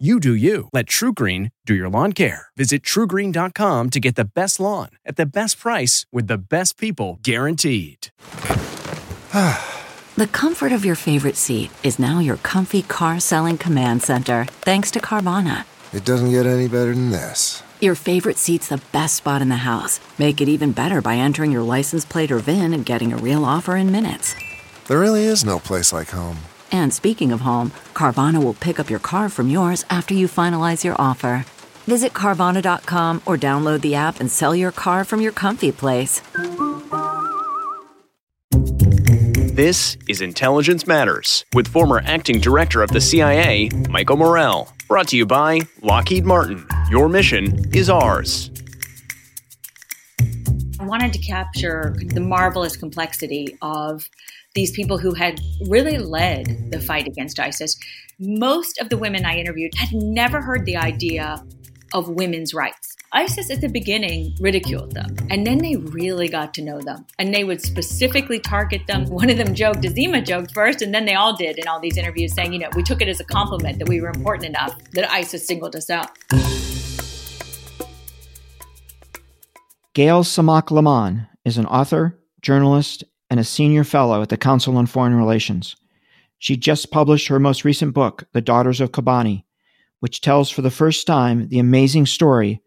You 0.00 0.20
do 0.20 0.32
you. 0.32 0.68
Let 0.72 0.86
TruGreen 0.86 1.50
do 1.64 1.74
your 1.74 1.88
lawn 1.88 2.12
care. 2.12 2.48
Visit 2.56 2.82
trugreen.com 2.82 3.90
to 3.90 4.00
get 4.00 4.14
the 4.14 4.24
best 4.24 4.60
lawn 4.60 4.90
at 5.04 5.16
the 5.16 5.26
best 5.26 5.58
price 5.58 6.06
with 6.12 6.28
the 6.28 6.38
best 6.38 6.78
people 6.78 7.18
guaranteed. 7.22 8.10
The 10.18 10.26
comfort 10.26 10.72
of 10.72 10.84
your 10.84 10.96
favorite 10.96 11.36
seat 11.36 11.70
is 11.84 12.00
now 12.00 12.18
your 12.18 12.38
comfy 12.38 12.82
car 12.82 13.20
selling 13.20 13.56
command 13.56 14.02
center, 14.02 14.46
thanks 14.62 14.90
to 14.90 14.98
Carvana. 14.98 15.64
It 15.92 16.04
doesn't 16.04 16.32
get 16.32 16.44
any 16.44 16.66
better 16.66 16.92
than 16.92 17.10
this. 17.12 17.62
Your 17.80 17.94
favorite 17.94 18.36
seat's 18.36 18.66
the 18.66 18.82
best 18.90 19.14
spot 19.14 19.42
in 19.42 19.48
the 19.48 19.62
house. 19.62 20.00
Make 20.18 20.40
it 20.40 20.48
even 20.48 20.72
better 20.72 21.00
by 21.00 21.14
entering 21.14 21.52
your 21.52 21.62
license 21.62 22.04
plate 22.04 22.32
or 22.32 22.40
VIN 22.40 22.72
and 22.72 22.84
getting 22.84 23.12
a 23.12 23.16
real 23.16 23.44
offer 23.44 23.76
in 23.76 23.92
minutes. 23.92 24.34
There 24.88 24.98
really 24.98 25.22
is 25.22 25.44
no 25.44 25.60
place 25.60 25.92
like 25.92 26.08
home. 26.08 26.38
And 26.72 26.92
speaking 26.92 27.32
of 27.32 27.40
home, 27.42 27.72
Carvana 27.94 28.42
will 28.42 28.54
pick 28.54 28.78
up 28.80 28.90
your 28.90 28.98
car 28.98 29.28
from 29.28 29.50
yours 29.50 29.84
after 29.90 30.14
you 30.14 30.26
finalize 30.26 30.84
your 30.84 30.96
offer. 30.98 31.44
Visit 31.86 32.12
Carvana.com 32.12 33.22
or 33.24 33.36
download 33.36 33.80
the 33.80 33.94
app 33.94 34.20
and 34.20 34.30
sell 34.30 34.54
your 34.54 34.72
car 34.72 35.04
from 35.04 35.20
your 35.20 35.32
comfy 35.32 35.72
place. 35.72 36.22
This 39.58 39.96
is 40.08 40.20
Intelligence 40.20 40.86
Matters 40.86 41.44
with 41.52 41.66
former 41.66 42.00
acting 42.04 42.38
director 42.38 42.80
of 42.80 42.90
the 42.90 43.00
CIA, 43.00 43.70
Michael 43.90 44.16
Morell. 44.16 44.72
Brought 44.86 45.08
to 45.08 45.16
you 45.16 45.26
by 45.26 45.62
Lockheed 45.82 46.24
Martin. 46.24 46.64
Your 46.90 47.08
mission 47.08 47.68
is 47.74 47.90
ours. 47.90 48.52
I 50.78 50.84
wanted 50.84 51.12
to 51.12 51.18
capture 51.18 51.96
the 51.98 52.20
marvelous 52.20 52.76
complexity 52.76 53.58
of 53.60 54.08
these 54.58 54.72
people 54.72 54.98
who 54.98 55.14
had 55.14 55.40
really 55.68 55.98
led 55.98 56.46
the 56.46 56.78
mm-hmm. 56.78 56.80
fight 56.80 57.06
against 57.06 57.38
ISIS. 57.38 57.78
Most 58.18 58.76
of 58.80 58.88
the 58.88 58.98
women 58.98 59.24
I 59.24 59.36
interviewed 59.36 59.72
had 59.76 59.92
never 59.92 60.42
heard 60.42 60.64
the 60.64 60.76
idea 60.76 61.44
of 61.94 62.08
women's 62.08 62.52
rights. 62.52 62.96
ISIS 63.12 63.52
at 63.52 63.60
the 63.60 63.68
beginning 63.68 64.34
ridiculed 64.40 64.96
them, 64.96 65.14
and 65.30 65.46
then 65.46 65.58
they 65.58 65.76
really 65.76 66.28
got 66.28 66.52
to 66.54 66.62
know 66.62 66.80
them, 66.80 67.06
and 67.20 67.32
they 67.32 67.44
would 67.44 67.62
specifically 67.62 68.40
target 68.40 68.82
them. 68.88 69.04
One 69.20 69.30
of 69.30 69.38
them 69.38 69.54
joked, 69.54 69.82
Azima 69.82 70.26
joked 70.26 70.52
first, 70.52 70.82
and 70.82 70.92
then 70.92 71.04
they 71.04 71.14
all 71.14 71.36
did 71.36 71.56
in 71.56 71.68
all 71.68 71.78
these 71.78 71.96
interviews, 71.96 72.34
saying, 72.34 72.52
you 72.52 72.58
know, 72.58 72.68
we 72.74 72.82
took 72.82 73.00
it 73.00 73.06
as 73.06 73.20
a 73.20 73.24
compliment 73.24 73.78
that 73.78 73.88
we 73.88 74.00
were 74.00 74.08
important 74.08 74.46
enough 74.46 74.74
that 74.94 75.08
ISIS 75.08 75.46
singled 75.46 75.76
us 75.76 75.88
out. 75.88 76.10
Gayle 79.94 80.24
Tzemach 80.24 80.66
Lemmon 80.70 81.28
is 81.44 81.58
an 81.58 81.66
author, 81.66 82.18
journalist, 82.42 83.04
and 83.30 83.38
a 83.38 83.44
senior 83.44 83.84
fellow 83.84 84.22
at 84.22 84.28
the 84.28 84.36
Council 84.36 84.76
on 84.76 84.86
Foreign 84.86 85.14
Relations. 85.14 85.76
She 86.38 86.56
just 86.56 86.90
published 86.90 87.28
her 87.28 87.38
most 87.38 87.64
recent 87.64 87.94
book, 87.94 88.24
The 88.32 88.40
Daughters 88.40 88.80
of 88.80 88.92
Kobani, 88.92 89.44
which 90.00 90.20
tells 90.20 90.50
for 90.50 90.62
the 90.62 90.70
first 90.70 91.06
time 91.06 91.48
the 91.48 91.58
amazing 91.58 92.06
story 92.06 92.62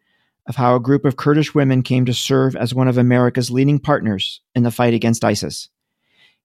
of 0.47 0.55
how 0.55 0.75
a 0.75 0.79
group 0.79 1.05
of 1.05 1.17
Kurdish 1.17 1.55
women 1.55 1.81
came 1.81 2.05
to 2.05 2.13
serve 2.13 2.55
as 2.55 2.73
one 2.73 2.87
of 2.87 2.97
America's 2.97 3.51
leading 3.51 3.79
partners 3.79 4.41
in 4.55 4.63
the 4.63 4.71
fight 4.71 4.93
against 4.93 5.23
ISIS. 5.23 5.69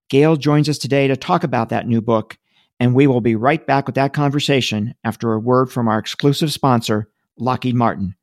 Gayle 0.09 0.37
joins 0.37 0.69
us 0.69 0.79
today 0.79 1.09
to 1.09 1.17
talk 1.17 1.43
about 1.43 1.71
that 1.71 1.89
new 1.89 2.01
book, 2.01 2.39
and 2.79 2.95
we 2.95 3.07
will 3.07 3.21
be 3.21 3.35
right 3.35 3.67
back 3.67 3.87
with 3.87 3.97
that 3.97 4.13
conversation 4.13 4.95
after 5.03 5.33
a 5.33 5.41
word 5.41 5.73
from 5.73 5.89
our 5.89 5.99
exclusive 5.99 6.53
sponsor, 6.53 7.11
Lockheed 7.39 7.75
Martin. 7.75 8.15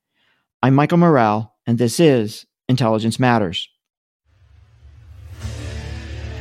I'm 0.62 0.76
Michael 0.76 1.00
Morell, 1.00 1.54
and 1.68 1.78
this 1.78 2.00
is 2.00 2.46
Intelligence 2.70 3.20
Matters. 3.20 3.68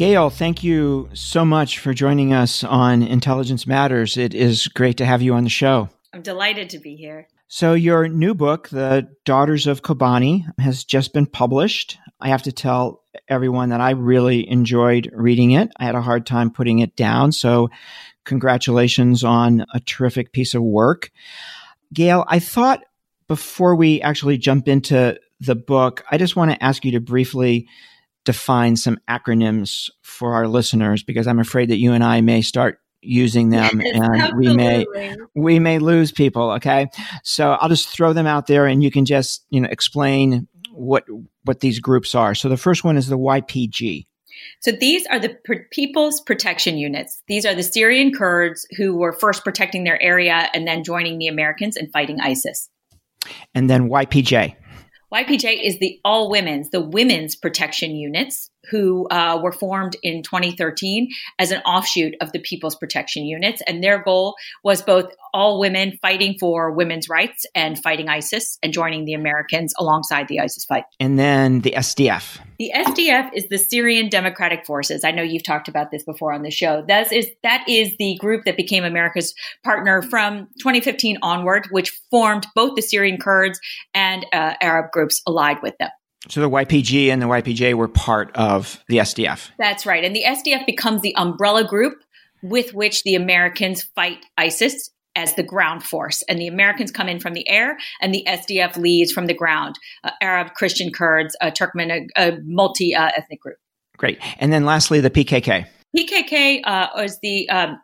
Gayle, 0.00 0.30
thank 0.30 0.64
you 0.64 1.10
so 1.12 1.44
much 1.44 1.78
for 1.78 1.92
joining 1.92 2.32
us 2.32 2.64
on 2.64 3.02
Intelligence 3.02 3.66
Matters. 3.66 4.16
It 4.16 4.32
is 4.32 4.66
great 4.66 4.96
to 4.96 5.04
have 5.04 5.20
you 5.20 5.34
on 5.34 5.44
the 5.44 5.50
show. 5.50 5.90
I'm 6.14 6.22
delighted 6.22 6.70
to 6.70 6.78
be 6.78 6.96
here. 6.96 7.28
So, 7.48 7.74
your 7.74 8.08
new 8.08 8.32
book, 8.32 8.70
The 8.70 9.14
Daughters 9.26 9.66
of 9.66 9.82
Kobani, 9.82 10.46
has 10.58 10.84
just 10.84 11.12
been 11.12 11.26
published. 11.26 11.98
I 12.18 12.30
have 12.30 12.44
to 12.44 12.50
tell 12.50 13.04
everyone 13.28 13.68
that 13.68 13.82
I 13.82 13.90
really 13.90 14.50
enjoyed 14.50 15.10
reading 15.12 15.50
it. 15.50 15.70
I 15.76 15.84
had 15.84 15.94
a 15.94 16.00
hard 16.00 16.24
time 16.24 16.50
putting 16.50 16.78
it 16.78 16.96
down. 16.96 17.30
So, 17.32 17.68
congratulations 18.24 19.22
on 19.22 19.66
a 19.74 19.80
terrific 19.80 20.32
piece 20.32 20.54
of 20.54 20.62
work. 20.62 21.10
Gayle, 21.92 22.24
I 22.26 22.38
thought 22.38 22.82
before 23.28 23.76
we 23.76 24.00
actually 24.00 24.38
jump 24.38 24.66
into 24.66 25.20
the 25.40 25.56
book, 25.56 26.06
I 26.10 26.16
just 26.16 26.36
want 26.36 26.52
to 26.52 26.64
ask 26.64 26.86
you 26.86 26.92
to 26.92 27.00
briefly 27.00 27.68
define 28.24 28.76
some 28.76 28.98
acronyms 29.08 29.90
for 30.02 30.34
our 30.34 30.46
listeners 30.46 31.02
because 31.02 31.26
I'm 31.26 31.38
afraid 31.38 31.70
that 31.70 31.78
you 31.78 31.92
and 31.92 32.04
I 32.04 32.20
may 32.20 32.42
start 32.42 32.80
using 33.02 33.48
them 33.48 33.80
Yes, 33.82 33.98
and 33.98 34.38
we 34.38 34.54
may 34.54 34.84
we 35.34 35.58
may 35.58 35.78
lose 35.78 36.12
people 36.12 36.50
okay? 36.52 36.86
So 37.22 37.52
i'll 37.52 37.70
just 37.70 37.88
throw 37.88 38.12
them 38.12 38.26
out 38.26 38.46
there 38.46 38.66
and 38.66 38.82
you 38.82 38.90
can 38.90 39.06
just 39.06 39.46
you 39.48 39.60
know 39.62 39.68
explain 39.70 40.46
what 40.72 41.04
what 41.44 41.60
these 41.60 41.80
groups 41.80 42.14
are. 42.14 42.34
So 42.34 42.48
the 42.50 42.58
first 42.58 42.84
one 42.84 42.96
is 42.98 43.08
the 43.08 43.16
ypg 43.16 44.06
So 44.60 44.70
these 44.70 45.06
are 45.06 45.18
the 45.18 45.36
People's 45.72 46.20
Protection 46.20 46.76
Units. 46.76 47.22
These 47.26 47.46
are 47.46 47.54
the 47.54 47.62
Syrian 47.62 48.12
Kurds 48.12 48.66
who 48.76 48.96
were 48.96 49.12
first 49.12 49.44
protecting 49.44 49.84
their 49.84 50.00
area 50.02 50.48
and 50.52 50.66
then 50.66 50.84
joining 50.84 51.18
the 51.18 51.28
Americans 51.28 51.76
and 51.76 51.90
fighting 51.92 52.20
ISIS. 52.20 52.68
and 53.54 53.68
then 53.70 53.88
ypj 53.88 54.54
YPJ 55.12 55.64
is 55.64 55.78
the 55.78 55.98
all 56.04 56.30
women's, 56.30 56.70
the 56.70 56.80
women's 56.80 57.34
protection 57.34 57.96
units 57.96 58.50
who 58.70 59.06
uh, 59.08 59.38
were 59.42 59.52
formed 59.52 59.96
in 60.02 60.22
2013 60.22 61.08
as 61.38 61.50
an 61.50 61.60
offshoot 61.62 62.14
of 62.20 62.32
the 62.32 62.38
People's 62.38 62.76
Protection 62.76 63.24
Units. 63.24 63.62
And 63.66 63.82
their 63.82 64.02
goal 64.02 64.36
was 64.64 64.82
both 64.82 65.10
all 65.32 65.60
women 65.60 65.98
fighting 66.02 66.36
for 66.38 66.72
women's 66.72 67.08
rights 67.08 67.46
and 67.54 67.78
fighting 67.78 68.08
ISIS 68.08 68.58
and 68.62 68.72
joining 68.72 69.04
the 69.04 69.14
Americans 69.14 69.72
alongside 69.78 70.28
the 70.28 70.40
ISIS 70.40 70.64
fight. 70.64 70.84
and 70.98 71.18
then 71.18 71.60
the 71.60 71.72
sdf 71.76 72.38
The 72.58 72.72
SDF 72.74 73.30
is 73.34 73.46
the 73.48 73.58
Syrian 73.58 74.08
Democratic 74.08 74.66
Forces. 74.66 75.04
I 75.04 75.12
know 75.12 75.22
you've 75.22 75.44
talked 75.44 75.68
about 75.68 75.90
this 75.90 76.04
before 76.04 76.32
on 76.32 76.42
the 76.42 76.50
show. 76.50 76.84
That 76.86 77.12
is 77.12 77.28
that 77.42 77.64
is 77.68 77.94
the 77.98 78.16
group 78.20 78.44
that 78.44 78.56
became 78.56 78.84
America's 78.84 79.34
partner 79.64 80.02
from 80.02 80.48
2015 80.58 81.18
onward, 81.22 81.68
which 81.70 81.98
formed 82.10 82.46
both 82.54 82.74
the 82.76 82.82
Syrian 82.82 83.18
Kurds 83.18 83.58
and 83.94 84.26
uh, 84.32 84.54
Arab 84.60 84.90
groups 84.92 85.22
allied 85.26 85.58
with 85.62 85.74
them. 85.78 85.90
So 86.28 86.40
the 86.40 86.50
ypg 86.50 87.08
and 87.08 87.22
the 87.22 87.26
ypj 87.26 87.74
were 87.74 87.88
part 87.88 88.30
of 88.36 88.82
the 88.88 88.98
sdf 88.98 89.50
That's 89.58 89.86
right. 89.86 90.04
And 90.04 90.14
the 90.14 90.24
SDF 90.26 90.66
becomes 90.66 91.02
the 91.02 91.14
umbrella 91.16 91.64
group 91.64 92.02
with 92.42 92.74
which 92.74 93.02
the 93.02 93.14
Americans 93.14 93.82
fight 93.82 94.24
ISIS 94.36 94.90
as 95.16 95.34
the 95.34 95.42
ground 95.42 95.82
force. 95.82 96.22
And 96.28 96.38
the 96.38 96.46
Americans 96.46 96.90
come 96.90 97.08
in 97.08 97.20
from 97.20 97.34
the 97.34 97.48
air, 97.48 97.76
and 98.00 98.14
the 98.14 98.24
SDF 98.26 98.76
leads 98.76 99.12
from 99.12 99.26
the 99.26 99.34
ground 99.34 99.78
uh, 100.04 100.10
Arab, 100.20 100.54
Christian 100.54 100.92
Kurds, 100.92 101.36
uh, 101.40 101.50
Turkmen, 101.50 102.08
a, 102.16 102.30
a 102.30 102.38
multi 102.44 102.94
uh, 102.94 103.10
ethnic 103.16 103.40
group. 103.40 103.56
great 103.96 104.18
and 104.38 104.52
then 104.52 104.64
lastly 104.64 105.00
the 105.00 105.10
pkk 105.10 105.66
PKK 105.96 106.60
uh, 106.64 106.88
was 106.94 107.18
the 107.20 107.48
um, 107.50 107.80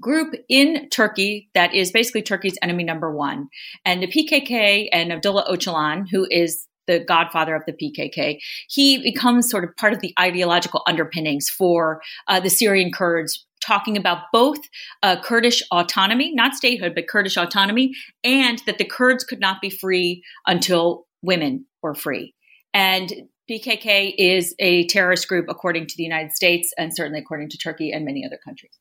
group 0.00 0.34
in 0.48 0.88
Turkey 0.90 1.48
that 1.54 1.74
is 1.74 1.92
basically 1.92 2.22
Turkey's 2.22 2.58
enemy 2.60 2.82
number 2.82 3.14
one. 3.14 3.48
And 3.84 4.02
the 4.02 4.08
PKK 4.08 4.88
and 4.92 5.12
Abdullah 5.12 5.46
Öcalan, 5.48 6.06
who 6.10 6.26
is 6.28 6.66
the 6.90 7.04
godfather 7.04 7.54
of 7.54 7.62
the 7.66 7.72
PKK, 7.72 8.38
he 8.68 8.98
becomes 9.02 9.50
sort 9.50 9.64
of 9.64 9.76
part 9.76 9.92
of 9.92 10.00
the 10.00 10.12
ideological 10.18 10.82
underpinnings 10.86 11.48
for 11.48 12.00
uh, 12.28 12.40
the 12.40 12.50
Syrian 12.50 12.90
Kurds. 12.92 13.46
Talking 13.62 13.98
about 13.98 14.22
both 14.32 14.58
uh, 15.02 15.20
Kurdish 15.22 15.62
autonomy, 15.70 16.32
not 16.34 16.54
statehood, 16.54 16.94
but 16.94 17.08
Kurdish 17.08 17.36
autonomy, 17.36 17.92
and 18.24 18.58
that 18.64 18.78
the 18.78 18.86
Kurds 18.86 19.22
could 19.22 19.38
not 19.38 19.60
be 19.60 19.68
free 19.68 20.22
until 20.46 21.06
women 21.22 21.66
were 21.82 21.94
free. 21.94 22.34
And 22.72 23.12
PKK 23.50 24.14
is 24.16 24.54
a 24.60 24.86
terrorist 24.86 25.28
group 25.28 25.46
according 25.48 25.88
to 25.88 25.94
the 25.96 26.04
United 26.04 26.32
States 26.32 26.72
and 26.78 26.94
certainly 26.94 27.18
according 27.18 27.48
to 27.50 27.58
Turkey 27.58 27.90
and 27.92 28.04
many 28.04 28.24
other 28.24 28.38
countries. 28.42 28.72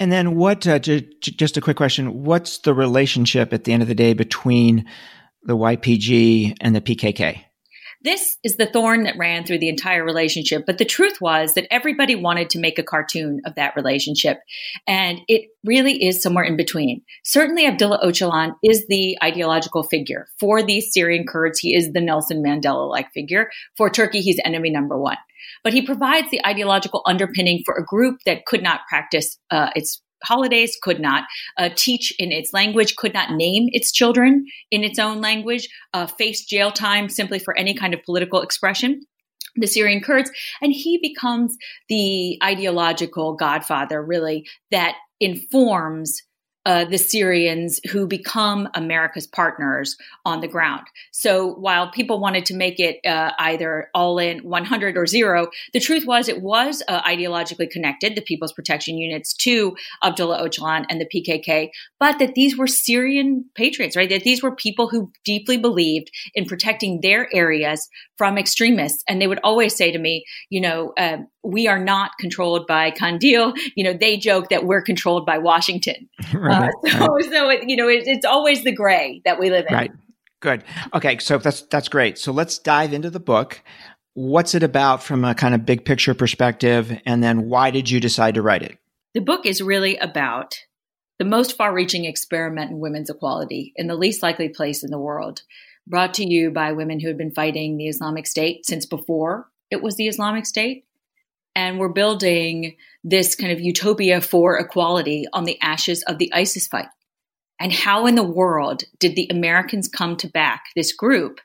And 0.00 0.10
then, 0.10 0.36
what? 0.36 0.66
Uh, 0.66 0.78
j- 0.78 1.08
j- 1.20 1.32
just 1.32 1.56
a 1.56 1.60
quick 1.60 1.76
question: 1.76 2.24
What's 2.24 2.58
the 2.58 2.72
relationship 2.72 3.52
at 3.52 3.64
the 3.64 3.72
end 3.72 3.82
of 3.82 3.88
the 3.88 3.94
day 3.94 4.14
between 4.14 4.86
the 5.42 5.56
YPG 5.56 6.56
and 6.60 6.74
the 6.74 6.80
PKK? 6.80 7.42
This 8.06 8.38
is 8.44 8.56
the 8.56 8.66
thorn 8.66 9.02
that 9.02 9.18
ran 9.18 9.44
through 9.44 9.58
the 9.58 9.68
entire 9.68 10.04
relationship. 10.04 10.62
But 10.64 10.78
the 10.78 10.84
truth 10.84 11.20
was 11.20 11.54
that 11.54 11.66
everybody 11.72 12.14
wanted 12.14 12.50
to 12.50 12.60
make 12.60 12.78
a 12.78 12.84
cartoon 12.84 13.40
of 13.44 13.56
that 13.56 13.74
relationship. 13.74 14.38
And 14.86 15.22
it 15.26 15.48
really 15.64 16.04
is 16.06 16.22
somewhere 16.22 16.44
in 16.44 16.56
between. 16.56 17.02
Certainly, 17.24 17.66
Abdullah 17.66 17.98
Öcalan 18.04 18.52
is 18.62 18.86
the 18.88 19.18
ideological 19.24 19.82
figure. 19.82 20.28
For 20.38 20.62
the 20.62 20.80
Syrian 20.82 21.26
Kurds, 21.26 21.58
he 21.58 21.74
is 21.74 21.94
the 21.94 22.00
Nelson 22.00 22.44
Mandela 22.44 22.88
like 22.88 23.10
figure. 23.12 23.50
For 23.76 23.90
Turkey, 23.90 24.20
he's 24.20 24.38
enemy 24.44 24.70
number 24.70 24.96
one. 24.96 25.18
But 25.64 25.72
he 25.72 25.82
provides 25.82 26.30
the 26.30 26.46
ideological 26.46 27.02
underpinning 27.06 27.62
for 27.66 27.74
a 27.74 27.84
group 27.84 28.20
that 28.24 28.46
could 28.46 28.62
not 28.62 28.82
practice 28.88 29.36
uh, 29.50 29.70
its 29.74 30.00
holidays, 30.24 30.76
could 30.82 31.00
not 31.00 31.24
uh, 31.58 31.70
teach 31.76 32.14
in 32.18 32.32
its 32.32 32.52
language, 32.52 32.96
could 32.96 33.14
not 33.14 33.32
name 33.32 33.68
its 33.72 33.92
children 33.92 34.46
in 34.70 34.84
its 34.84 34.98
own 34.98 35.20
language, 35.20 35.68
uh, 35.94 36.06
faced 36.06 36.48
jail 36.48 36.70
time 36.70 37.08
simply 37.08 37.38
for 37.38 37.56
any 37.58 37.74
kind 37.74 37.94
of 37.94 38.02
political 38.04 38.42
expression. 38.42 39.00
The 39.58 39.66
Syrian 39.66 40.02
Kurds, 40.02 40.30
and 40.60 40.72
he 40.72 40.98
becomes 41.00 41.56
the 41.88 42.38
ideological 42.42 43.34
godfather, 43.36 44.02
really, 44.02 44.46
that 44.70 44.96
informs 45.18 46.22
uh, 46.66 46.84
the 46.84 46.98
Syrians 46.98 47.80
who 47.90 48.08
become 48.08 48.68
America's 48.74 49.26
partners 49.26 49.96
on 50.24 50.40
the 50.40 50.48
ground. 50.48 50.84
So 51.12 51.54
while 51.54 51.92
people 51.92 52.18
wanted 52.18 52.44
to 52.46 52.54
make 52.54 52.80
it 52.80 52.98
uh, 53.06 53.30
either 53.38 53.88
all 53.94 54.18
in 54.18 54.40
100 54.40 54.96
or 54.96 55.06
zero, 55.06 55.46
the 55.72 55.78
truth 55.78 56.04
was 56.04 56.28
it 56.28 56.42
was 56.42 56.82
uh, 56.88 57.00
ideologically 57.02 57.70
connected, 57.70 58.16
the 58.16 58.20
People's 58.20 58.52
Protection 58.52 58.98
Units, 58.98 59.32
to 59.34 59.76
Abdullah 60.02 60.46
Öcalan 60.46 60.84
and 60.90 61.00
the 61.00 61.06
PKK, 61.06 61.70
but 62.00 62.18
that 62.18 62.34
these 62.34 62.58
were 62.58 62.66
Syrian 62.66 63.44
patriots, 63.54 63.96
right? 63.96 64.10
That 64.10 64.24
these 64.24 64.42
were 64.42 64.54
people 64.54 64.88
who 64.88 65.12
deeply 65.24 65.56
believed 65.56 66.10
in 66.34 66.46
protecting 66.46 67.00
their 67.00 67.32
areas 67.32 67.88
from 68.18 68.38
extremists. 68.38 69.04
And 69.08 69.20
they 69.20 69.26
would 69.26 69.40
always 69.44 69.76
say 69.76 69.92
to 69.92 69.98
me, 69.98 70.24
you 70.50 70.60
know, 70.60 70.92
um, 70.98 71.28
we 71.46 71.68
are 71.68 71.78
not 71.78 72.12
controlled 72.18 72.66
by 72.66 72.90
Kandil. 72.90 73.56
You 73.76 73.84
know, 73.84 73.92
they 73.92 74.16
joke 74.16 74.48
that 74.48 74.64
we're 74.64 74.82
controlled 74.82 75.24
by 75.24 75.38
Washington. 75.38 76.08
right, 76.34 76.55
uh, 76.64 76.88
so, 76.88 77.06
right. 77.06 77.24
so 77.30 77.48
it, 77.50 77.68
you 77.68 77.76
know, 77.76 77.88
it, 77.88 78.06
it's 78.06 78.24
always 78.24 78.64
the 78.64 78.72
gray 78.72 79.22
that 79.24 79.38
we 79.38 79.50
live 79.50 79.66
in. 79.68 79.74
Right. 79.74 79.92
Good. 80.40 80.64
Okay. 80.94 81.18
So 81.18 81.38
that's, 81.38 81.62
that's 81.62 81.88
great. 81.88 82.18
So 82.18 82.32
let's 82.32 82.58
dive 82.58 82.92
into 82.92 83.10
the 83.10 83.20
book. 83.20 83.62
What's 84.14 84.54
it 84.54 84.62
about 84.62 85.02
from 85.02 85.24
a 85.24 85.34
kind 85.34 85.54
of 85.54 85.66
big 85.66 85.84
picture 85.84 86.14
perspective? 86.14 86.98
And 87.04 87.22
then 87.22 87.48
why 87.48 87.70
did 87.70 87.90
you 87.90 88.00
decide 88.00 88.34
to 88.34 88.42
write 88.42 88.62
it? 88.62 88.78
The 89.14 89.20
book 89.20 89.46
is 89.46 89.62
really 89.62 89.96
about 89.96 90.58
the 91.18 91.24
most 91.24 91.56
far 91.56 91.72
reaching 91.72 92.04
experiment 92.04 92.70
in 92.70 92.78
women's 92.78 93.10
equality 93.10 93.72
in 93.76 93.86
the 93.86 93.96
least 93.96 94.22
likely 94.22 94.50
place 94.50 94.84
in 94.84 94.90
the 94.90 94.98
world, 94.98 95.42
brought 95.86 96.14
to 96.14 96.26
you 96.26 96.50
by 96.50 96.72
women 96.72 97.00
who 97.00 97.08
had 97.08 97.16
been 97.16 97.32
fighting 97.32 97.76
the 97.76 97.88
Islamic 97.88 98.26
State 98.26 98.66
since 98.66 98.84
before 98.84 99.48
it 99.70 99.82
was 99.82 99.96
the 99.96 100.08
Islamic 100.08 100.46
State 100.46 100.84
and 101.54 101.78
we're 101.78 101.88
building 101.88 102.76
this 103.08 103.36
kind 103.36 103.52
of 103.52 103.60
utopia 103.60 104.20
for 104.20 104.58
equality 104.58 105.26
on 105.32 105.44
the 105.44 105.60
ashes 105.62 106.02
of 106.08 106.18
the 106.18 106.32
ISIS 106.34 106.66
fight. 106.66 106.88
And 107.60 107.72
how 107.72 108.06
in 108.06 108.16
the 108.16 108.24
world 108.24 108.82
did 108.98 109.14
the 109.14 109.28
Americans 109.30 109.88
come 109.88 110.16
to 110.16 110.28
back 110.28 110.64
this 110.74 110.92
group 110.92 111.40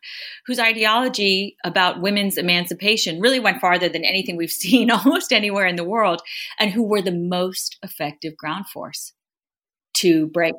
whose 0.48 0.60
ideology 0.60 1.56
about 1.64 2.02
women's 2.02 2.38
emancipation 2.38 3.22
really 3.22 3.40
went 3.40 3.62
farther 3.62 3.88
than 3.88 4.04
anything 4.04 4.36
we've 4.36 4.52
seen 4.66 4.90
almost 4.90 5.32
anywhere 5.32 5.68
in 5.68 5.76
the 5.76 5.84
world, 5.84 6.22
and 6.60 6.72
who 6.72 6.84
were 6.84 7.02
the 7.02 7.12
most 7.12 7.78
effective 7.84 8.36
ground 8.36 8.68
force 8.68 9.14
to 9.94 10.26
break 10.28 10.56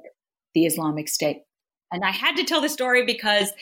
the 0.54 0.66
Islamic 0.66 1.08
State? 1.08 1.38
And 1.90 2.04
I 2.04 2.12
had 2.12 2.36
to 2.36 2.44
tell 2.44 2.60
the 2.60 2.68
story 2.68 3.04
because 3.04 3.52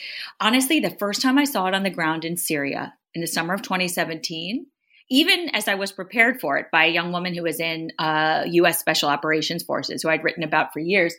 honestly, 0.41 0.79
the 0.79 0.91
first 0.91 1.23
time 1.23 1.39
I 1.39 1.45
saw 1.45 1.67
it 1.67 1.75
on 1.75 1.85
the 1.85 1.91
ground 1.91 2.27
in 2.27 2.37
Syria 2.37 2.93
in 3.15 3.23
the 3.23 3.27
summer 3.27 3.55
of 3.55 3.63
2017, 3.63 4.67
even 5.11 5.49
as 5.55 5.67
I 5.67 5.75
was 5.75 5.91
prepared 5.91 6.41
for 6.41 6.57
it 6.57 6.67
by 6.71 6.85
a 6.85 6.93
young 6.93 7.13
woman 7.13 7.35
who 7.35 7.43
was 7.43 7.59
in 7.59 7.91
uh, 7.99 8.45
U.S. 8.47 8.79
Special 8.79 9.09
Operations 9.09 9.65
Forces, 9.65 10.03
who 10.03 10.09
I'd 10.09 10.23
written 10.23 10.45
about 10.45 10.73
for 10.73 10.79
years, 10.79 11.15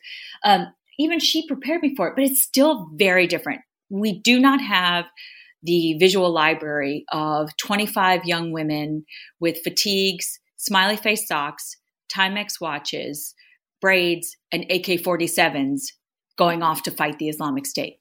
um, 0.45 0.67
even 0.97 1.19
she 1.19 1.45
prepared 1.47 1.81
me 1.81 1.93
for 1.95 2.07
it. 2.07 2.15
But 2.15 2.23
it's 2.23 2.41
still 2.41 2.89
very 2.95 3.27
different. 3.27 3.61
We 3.89 4.19
do 4.19 4.39
not 4.39 4.61
have 4.61 5.05
the 5.63 5.95
visual 5.99 6.31
library 6.31 7.05
of 7.11 7.55
25 7.57 8.25
young 8.25 8.51
women 8.51 9.05
with 9.39 9.61
fatigues, 9.63 10.39
smiley 10.57 10.95
face 10.95 11.27
socks, 11.27 11.75
Timex 12.11 12.59
watches, 12.59 13.35
braids, 13.81 14.37
and 14.51 14.63
AK 14.63 15.01
47s 15.01 15.81
going 16.37 16.63
off 16.63 16.83
to 16.83 16.91
fight 16.91 17.19
the 17.19 17.29
Islamic 17.29 17.65
State 17.65 18.00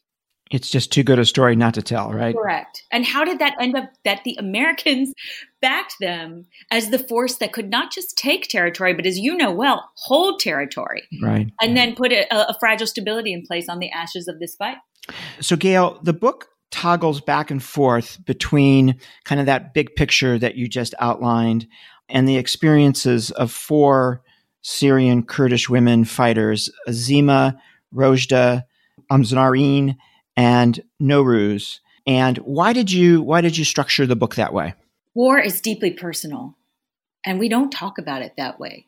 it's 0.50 0.70
just 0.70 0.92
too 0.92 1.02
good 1.02 1.18
a 1.18 1.24
story 1.24 1.54
not 1.54 1.74
to 1.74 1.82
tell, 1.82 2.12
right? 2.12 2.34
Correct. 2.34 2.82
And 2.90 3.04
how 3.04 3.24
did 3.24 3.38
that 3.38 3.54
end 3.60 3.76
up 3.76 3.90
that 4.04 4.24
the 4.24 4.36
Americans 4.38 5.14
backed 5.62 5.94
them 6.00 6.46
as 6.70 6.90
the 6.90 6.98
force 6.98 7.36
that 7.36 7.52
could 7.52 7.70
not 7.70 7.92
just 7.92 8.16
take 8.16 8.48
territory, 8.48 8.94
but 8.94 9.06
as 9.06 9.18
you 9.18 9.36
know 9.36 9.52
well, 9.52 9.90
hold 9.94 10.40
territory. 10.40 11.02
Right. 11.22 11.52
And 11.60 11.76
then 11.76 11.94
put 11.94 12.12
a, 12.12 12.26
a 12.50 12.56
fragile 12.58 12.86
stability 12.86 13.32
in 13.32 13.42
place 13.46 13.68
on 13.68 13.78
the 13.78 13.90
ashes 13.90 14.26
of 14.26 14.40
this 14.40 14.56
fight. 14.56 14.78
So, 15.40 15.56
Gayle, 15.56 16.00
the 16.02 16.12
book 16.12 16.48
toggles 16.70 17.20
back 17.20 17.50
and 17.50 17.62
forth 17.62 18.18
between 18.24 18.98
kind 19.24 19.40
of 19.40 19.46
that 19.46 19.74
big 19.74 19.94
picture 19.96 20.38
that 20.38 20.54
you 20.54 20.68
just 20.68 20.94
outlined 21.00 21.66
and 22.08 22.28
the 22.28 22.36
experiences 22.36 23.30
of 23.32 23.52
four 23.52 24.22
Syrian 24.62 25.22
Kurdish 25.22 25.68
women 25.68 26.04
fighters, 26.04 26.70
Azima, 26.88 27.58
Rojda, 27.94 28.64
Amzarine, 29.10 29.96
and 30.36 30.82
Nowruz. 31.00 31.80
And 32.06 32.38
why 32.38 32.72
did 32.72 32.90
you 32.90 33.22
why 33.22 33.40
did 33.40 33.56
you 33.56 33.64
structure 33.64 34.06
the 34.06 34.16
book 34.16 34.34
that 34.36 34.52
way? 34.52 34.74
War 35.14 35.38
is 35.38 35.60
deeply 35.60 35.90
personal, 35.90 36.56
and 37.24 37.38
we 37.38 37.48
don't 37.48 37.70
talk 37.70 37.98
about 37.98 38.22
it 38.22 38.34
that 38.36 38.58
way. 38.58 38.86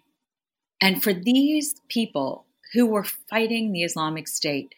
And 0.80 1.02
for 1.02 1.12
these 1.12 1.75
people 1.88 2.46
who 2.72 2.87
were 2.87 3.04
fighting 3.04 3.72
the 3.72 3.82
Islamic 3.82 4.26
State, 4.26 4.75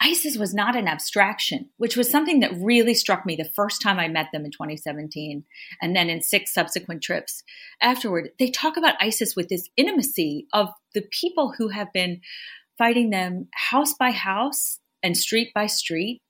ISIS 0.00 0.36
was 0.36 0.54
not 0.54 0.76
an 0.76 0.86
abstraction, 0.86 1.70
which 1.76 1.96
was 1.96 2.10
something 2.10 2.40
that 2.40 2.54
really 2.56 2.94
struck 2.94 3.26
me 3.26 3.34
the 3.34 3.44
first 3.44 3.80
time 3.80 3.98
I 3.98 4.08
met 4.08 4.28
them 4.32 4.44
in 4.44 4.50
2017, 4.50 5.44
and 5.80 5.96
then 5.96 6.08
in 6.08 6.22
six 6.22 6.52
subsequent 6.52 7.02
trips 7.02 7.42
afterward. 7.80 8.30
They 8.38 8.50
talk 8.50 8.76
about 8.76 9.00
ISIS 9.00 9.34
with 9.34 9.48
this 9.48 9.68
intimacy 9.76 10.46
of 10.52 10.68
the 10.94 11.02
people 11.02 11.54
who 11.56 11.68
have 11.68 11.92
been 11.92 12.20
fighting 12.76 13.10
them 13.10 13.48
house 13.52 13.94
by 13.94 14.10
house 14.12 14.78
and 15.02 15.16
street 15.16 15.52
by 15.54 15.66
street 15.66 16.20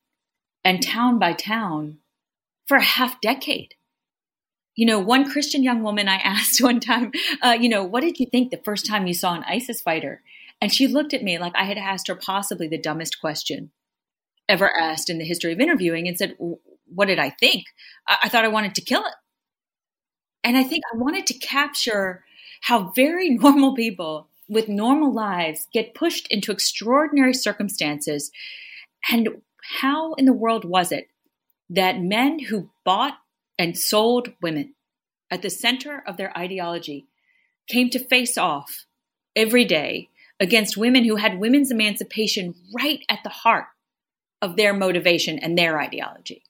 and 0.65 0.83
town 0.83 1.19
by 1.19 1.33
town 1.33 1.99
for 2.67 2.77
a 2.77 2.83
half 2.83 3.21
decade. 3.21 3.75
You 4.77 4.87
know, 4.87 4.99
one 5.01 5.31
Christian 5.31 5.63
young 5.63 5.83
woman 5.83 6.09
I 6.09 6.17
asked 6.25 6.63
one 6.63 6.81
time, 6.81 7.13
uh, 7.43 7.57
you 7.59 7.69
know, 7.69 7.83
what 7.85 8.03
did 8.03 8.19
you 8.19 8.27
think 8.27 8.51
the 8.51 8.63
first 8.65 8.87
time 8.87 9.07
you 9.07 9.15
saw 9.15 9.35
an 9.35 9.45
ISIS 9.45 9.81
fighter? 9.81 10.23
And 10.61 10.73
she 10.73 10.87
looked 10.87 11.15
at 11.15 11.23
me 11.23 11.39
like 11.39 11.55
I 11.57 11.65
had 11.65 11.79
asked 11.79 12.09
her 12.09 12.15
possibly 12.15 12.69
the 12.69 12.79
dumbest 12.79 13.21
question 13.21 13.71
ever 14.49 14.71
asked 14.77 15.11
in 15.11 15.19
the 15.19 15.25
history 15.25 15.53
of 15.53 15.61
interviewing 15.61 16.09
and 16.09 16.19
said, 16.19 16.37
What 16.39 17.07
did 17.07 17.19
I 17.19 17.31
think? 17.31 17.67
I, 18.07 18.19
I 18.25 18.29
thought 18.29 18.45
I 18.45 18.49
wanted 18.49 18.75
to 18.77 18.81
kill 18.81 19.05
it. 19.05 19.15
And 20.45 20.57
I 20.57 20.63
think 20.63 20.85
I 20.93 20.97
wanted 20.97 21.27
to 21.27 21.39
capture 21.39 22.25
how 22.63 22.91
very 22.91 23.31
normal 23.39 23.75
people 23.75 24.29
with 24.49 24.69
normal 24.69 25.13
lives 25.13 25.67
get 25.73 25.95
pushed 25.95 26.27
into 26.29 26.53
extraordinary 26.53 27.35
circumstances. 27.35 28.31
And 29.11 29.43
how 29.81 30.15
in 30.15 30.25
the 30.25 30.33
world 30.33 30.65
was 30.65 30.93
it 30.93 31.09
that 31.71 32.01
men 32.01 32.39
who 32.39 32.71
bought 32.85 33.19
and 33.59 33.77
sold 33.77 34.33
women 34.41 34.75
at 35.31 35.43
the 35.43 35.51
center 35.51 36.03
of 36.07 36.17
their 36.17 36.37
ideology 36.37 37.07
came 37.69 37.91
to 37.91 37.99
face 37.99 38.39
off 38.39 38.87
every 39.37 39.65
day 39.65 40.09
against 40.41 40.77
women 40.77 41.05
who 41.05 41.17
had 41.17 41.39
women's 41.39 41.71
emancipation 41.71 42.55
right 42.75 43.05
at 43.09 43.19
the 43.25 43.31
heart 43.31 43.67
of 44.41 44.57
their 44.57 44.73
motivation 44.73 45.39
and 45.39 45.59
their 45.59 45.79
ideology? 45.81 46.43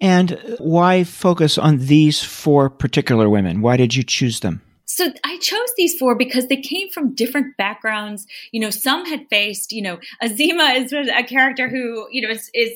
And 0.00 0.40
why 0.58 1.04
focus 1.04 1.58
on 1.58 1.78
these 1.78 2.22
four 2.22 2.70
particular 2.70 3.28
women? 3.28 3.60
Why 3.60 3.76
did 3.76 3.94
you 3.94 4.02
choose 4.02 4.40
them? 4.40 4.62
So 4.90 5.12
I 5.24 5.38
chose 5.38 5.68
these 5.76 5.96
four 5.96 6.16
because 6.16 6.48
they 6.48 6.56
came 6.56 6.90
from 6.90 7.14
different 7.14 7.56
backgrounds. 7.56 8.26
You 8.50 8.60
know, 8.60 8.70
some 8.70 9.06
had 9.06 9.28
faced, 9.30 9.70
you 9.70 9.82
know, 9.82 10.00
Azima 10.20 10.76
is 10.76 10.92
a 10.92 11.22
character 11.22 11.68
who, 11.68 12.08
you 12.10 12.20
know, 12.20 12.30
is, 12.30 12.50
is 12.54 12.72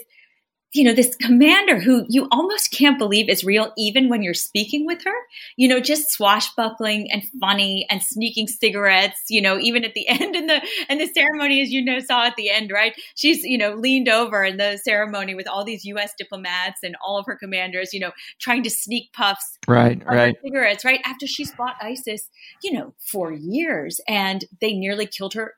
you 0.74 0.82
know, 0.82 0.92
this 0.92 1.14
commander 1.14 1.78
who 1.78 2.04
you 2.08 2.26
almost 2.32 2.72
can't 2.72 2.98
believe 2.98 3.28
is 3.28 3.44
real, 3.44 3.72
even 3.78 4.08
when 4.08 4.22
you're 4.22 4.34
speaking 4.34 4.84
with 4.84 5.04
her, 5.04 5.14
you 5.56 5.68
know, 5.68 5.78
just 5.78 6.10
swashbuckling 6.10 7.10
and 7.12 7.22
funny 7.40 7.86
and 7.88 8.02
sneaking 8.02 8.48
cigarettes, 8.48 9.22
you 9.30 9.40
know, 9.40 9.58
even 9.60 9.84
at 9.84 9.94
the 9.94 10.06
end 10.08 10.34
in 10.34 10.46
the, 10.48 10.60
in 10.88 10.98
the 10.98 11.06
ceremony, 11.06 11.62
as 11.62 11.70
you 11.70 11.82
know, 11.82 12.00
saw 12.00 12.26
at 12.26 12.34
the 12.36 12.50
end, 12.50 12.72
right? 12.72 12.92
She's, 13.14 13.44
you 13.44 13.56
know, 13.56 13.74
leaned 13.74 14.08
over 14.08 14.42
in 14.42 14.56
the 14.56 14.76
ceremony 14.78 15.36
with 15.36 15.46
all 15.46 15.64
these 15.64 15.84
U.S. 15.84 16.12
diplomats 16.18 16.80
and 16.82 16.96
all 17.04 17.18
of 17.18 17.26
her 17.26 17.36
commanders, 17.36 17.94
you 17.94 18.00
know, 18.00 18.10
trying 18.40 18.64
to 18.64 18.70
sneak 18.70 19.12
puffs. 19.12 19.58
Right, 19.68 20.04
right. 20.04 20.36
Cigarettes, 20.42 20.84
right? 20.84 21.00
After 21.04 21.28
she's 21.28 21.54
fought 21.54 21.76
ISIS, 21.80 22.28
you 22.64 22.72
know, 22.72 22.94
for 22.98 23.32
years 23.32 24.00
and 24.08 24.44
they 24.60 24.72
nearly 24.72 25.06
killed 25.06 25.34
her 25.34 25.54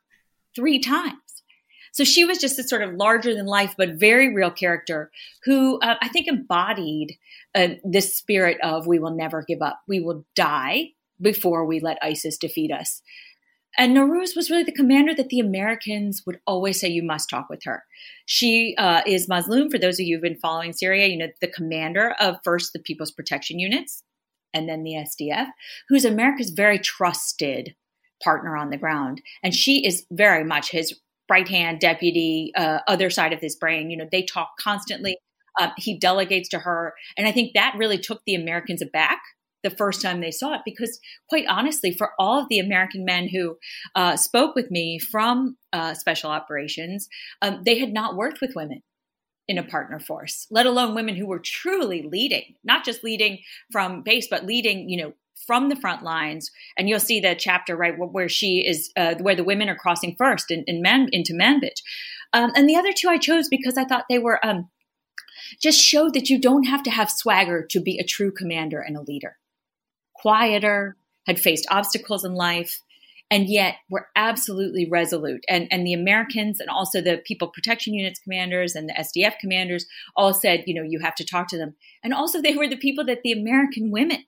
three 0.54 0.78
times. 0.78 1.16
So 1.96 2.04
she 2.04 2.26
was 2.26 2.36
just 2.36 2.58
a 2.58 2.62
sort 2.62 2.82
of 2.82 2.92
larger 2.92 3.34
than 3.34 3.46
life, 3.46 3.74
but 3.78 3.94
very 3.94 4.34
real 4.34 4.50
character 4.50 5.10
who 5.44 5.80
uh, 5.80 5.94
I 6.02 6.08
think 6.08 6.26
embodied 6.26 7.16
uh, 7.54 7.68
this 7.84 8.14
spirit 8.14 8.58
of 8.62 8.86
we 8.86 8.98
will 8.98 9.16
never 9.16 9.42
give 9.48 9.62
up. 9.62 9.80
We 9.88 10.00
will 10.00 10.26
die 10.34 10.90
before 11.18 11.64
we 11.64 11.80
let 11.80 11.96
ISIS 12.02 12.36
defeat 12.36 12.70
us. 12.70 13.00
And 13.78 13.96
Nowruz 13.96 14.36
was 14.36 14.50
really 14.50 14.64
the 14.64 14.72
commander 14.72 15.14
that 15.14 15.30
the 15.30 15.40
Americans 15.40 16.22
would 16.26 16.38
always 16.46 16.78
say, 16.78 16.88
you 16.88 17.02
must 17.02 17.30
talk 17.30 17.48
with 17.48 17.64
her. 17.64 17.84
She 18.26 18.74
uh, 18.76 19.00
is 19.06 19.26
Mazloum, 19.26 19.70
for 19.70 19.78
those 19.78 19.98
of 19.98 20.04
you 20.04 20.16
who've 20.16 20.22
been 20.22 20.36
following 20.36 20.74
Syria, 20.74 21.06
you 21.06 21.16
know, 21.16 21.28
the 21.40 21.48
commander 21.48 22.14
of 22.20 22.36
first 22.44 22.74
the 22.74 22.78
People's 22.78 23.10
Protection 23.10 23.58
Units 23.58 24.02
and 24.52 24.68
then 24.68 24.82
the 24.82 24.92
SDF, 24.92 25.46
who's 25.88 26.04
America's 26.04 26.50
very 26.50 26.78
trusted 26.78 27.74
partner 28.22 28.54
on 28.54 28.68
the 28.68 28.76
ground. 28.76 29.22
And 29.42 29.54
she 29.54 29.86
is 29.86 30.04
very 30.10 30.44
much 30.44 30.70
his 30.70 30.94
right 31.28 31.48
hand 31.48 31.80
deputy, 31.80 32.52
uh, 32.56 32.78
other 32.86 33.10
side 33.10 33.32
of 33.32 33.40
his 33.40 33.56
brain. 33.56 33.90
You 33.90 33.96
know, 33.96 34.08
they 34.10 34.22
talk 34.22 34.50
constantly. 34.60 35.18
Uh, 35.58 35.70
he 35.76 35.98
delegates 35.98 36.48
to 36.50 36.58
her. 36.58 36.94
And 37.16 37.26
I 37.26 37.32
think 37.32 37.54
that 37.54 37.74
really 37.78 37.98
took 37.98 38.22
the 38.26 38.34
Americans 38.34 38.82
aback 38.82 39.20
the 39.62 39.70
first 39.70 40.02
time 40.02 40.20
they 40.20 40.30
saw 40.30 40.54
it 40.54 40.60
because, 40.64 41.00
quite 41.28 41.46
honestly, 41.48 41.92
for 41.92 42.12
all 42.18 42.40
of 42.40 42.48
the 42.48 42.58
American 42.58 43.04
men 43.04 43.28
who 43.28 43.56
uh, 43.94 44.16
spoke 44.16 44.54
with 44.54 44.70
me 44.70 44.98
from 44.98 45.56
uh, 45.72 45.94
special 45.94 46.30
operations, 46.30 47.08
um, 47.42 47.62
they 47.64 47.78
had 47.78 47.92
not 47.92 48.16
worked 48.16 48.40
with 48.40 48.54
women 48.54 48.82
in 49.48 49.58
a 49.58 49.64
partner 49.64 49.98
force, 49.98 50.46
let 50.50 50.66
alone 50.66 50.94
women 50.94 51.16
who 51.16 51.26
were 51.26 51.38
truly 51.38 52.02
leading, 52.02 52.54
not 52.64 52.84
just 52.84 53.04
leading 53.04 53.38
from 53.70 54.02
base, 54.02 54.26
but 54.28 54.44
leading, 54.44 54.88
you 54.88 55.02
know, 55.02 55.12
from 55.46 55.68
the 55.68 55.76
front 55.76 56.02
lines, 56.02 56.50
and 56.76 56.88
you'll 56.88 57.00
see 57.00 57.20
the 57.20 57.34
chapter 57.34 57.76
right 57.76 57.94
where 57.96 58.28
she 58.28 58.66
is, 58.66 58.90
uh, 58.96 59.14
where 59.20 59.36
the 59.36 59.44
women 59.44 59.68
are 59.68 59.76
crossing 59.76 60.16
first 60.16 60.50
in, 60.50 60.64
in 60.66 60.82
Man, 60.82 61.08
into 61.12 61.32
Manbij. 61.32 61.82
Um, 62.32 62.52
and 62.56 62.68
the 62.68 62.76
other 62.76 62.92
two 62.92 63.08
I 63.08 63.18
chose 63.18 63.48
because 63.48 63.76
I 63.76 63.84
thought 63.84 64.04
they 64.08 64.18
were 64.18 64.44
um, 64.44 64.68
just 65.60 65.80
showed 65.80 66.14
that 66.14 66.28
you 66.28 66.40
don't 66.40 66.64
have 66.64 66.82
to 66.84 66.90
have 66.90 67.10
swagger 67.10 67.66
to 67.70 67.80
be 67.80 67.98
a 67.98 68.04
true 68.04 68.32
commander 68.32 68.80
and 68.80 68.96
a 68.96 69.02
leader. 69.02 69.36
Quieter, 70.14 70.96
had 71.26 71.40
faced 71.40 71.66
obstacles 71.70 72.24
in 72.24 72.34
life, 72.34 72.80
and 73.30 73.48
yet 73.48 73.76
were 73.90 74.08
absolutely 74.14 74.88
resolute. 74.88 75.44
And, 75.48 75.66
and 75.72 75.84
the 75.84 75.92
Americans 75.92 76.60
and 76.60 76.70
also 76.70 77.00
the 77.00 77.20
People 77.24 77.48
Protection 77.48 77.94
Units 77.94 78.20
commanders 78.20 78.76
and 78.76 78.88
the 78.88 78.92
SDF 78.92 79.38
commanders 79.40 79.86
all 80.14 80.32
said, 80.32 80.64
you 80.66 80.74
know, 80.74 80.86
you 80.88 81.00
have 81.00 81.16
to 81.16 81.24
talk 81.24 81.48
to 81.48 81.58
them. 81.58 81.74
And 82.04 82.14
also, 82.14 82.40
they 82.40 82.54
were 82.54 82.68
the 82.68 82.76
people 82.76 83.04
that 83.06 83.22
the 83.24 83.32
American 83.32 83.90
women 83.90 84.24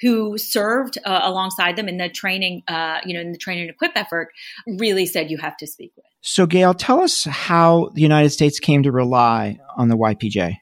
who 0.00 0.38
served 0.38 0.98
uh, 1.04 1.20
alongside 1.22 1.76
them 1.76 1.88
in 1.88 1.98
the 1.98 2.08
training, 2.08 2.62
uh, 2.68 3.00
you 3.04 3.14
know, 3.14 3.20
in 3.20 3.32
the 3.32 3.38
training 3.38 3.62
and 3.62 3.70
equip 3.70 3.92
effort, 3.96 4.30
really 4.66 5.06
said 5.06 5.30
you 5.30 5.38
have 5.38 5.56
to 5.58 5.66
speak 5.66 5.92
with. 5.96 6.06
So, 6.22 6.46
Gayle, 6.46 6.74
tell 6.74 7.00
us 7.00 7.24
how 7.24 7.90
the 7.94 8.02
United 8.02 8.30
States 8.30 8.60
came 8.60 8.82
to 8.82 8.92
rely 8.92 9.58
on 9.76 9.88
the 9.88 9.96
YPJ. 9.96 10.58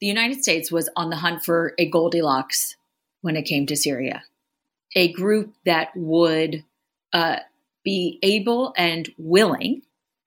The 0.00 0.06
United 0.06 0.42
States 0.42 0.72
was 0.72 0.88
on 0.96 1.10
the 1.10 1.16
hunt 1.16 1.44
for 1.44 1.74
a 1.78 1.88
Goldilocks 1.88 2.76
when 3.20 3.36
it 3.36 3.42
came 3.42 3.66
to 3.66 3.76
Syria, 3.76 4.24
a 4.96 5.12
group 5.12 5.54
that 5.66 5.90
would 5.94 6.64
uh, 7.12 7.36
be 7.84 8.18
able 8.22 8.72
and 8.76 9.10
willing 9.18 9.82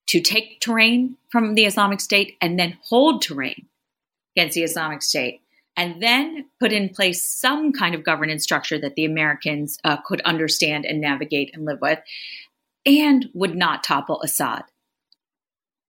to 0.08 0.22
take 0.22 0.60
terrain 0.62 1.18
from 1.30 1.56
the 1.56 1.66
Islamic 1.66 2.02
State 2.02 2.38
and 2.42 2.60
then 2.60 2.78
hold 2.84 3.22
terrain 3.22 3.68
against 4.36 4.56
the 4.56 4.64
Islamic 4.64 5.02
State 5.02 5.42
and 5.76 6.02
then 6.02 6.46
put 6.60 6.72
in 6.72 6.90
place 6.90 7.28
some 7.28 7.74
kind 7.74 7.96
of 7.96 8.04
governance 8.04 8.44
structure 8.44 8.80
that 8.80 8.96
the 8.96 9.06
Americans 9.06 9.78
uh, 9.84 9.98
could 9.98 10.22
understand 10.22 10.86
and 10.86 11.02
navigate 11.02 11.52
and 11.54 11.66
live 11.66 11.80
with, 11.82 12.00
and 12.86 13.28
would 13.34 13.56
not 13.56 13.84
topple 13.84 14.22
Assad. 14.22 14.64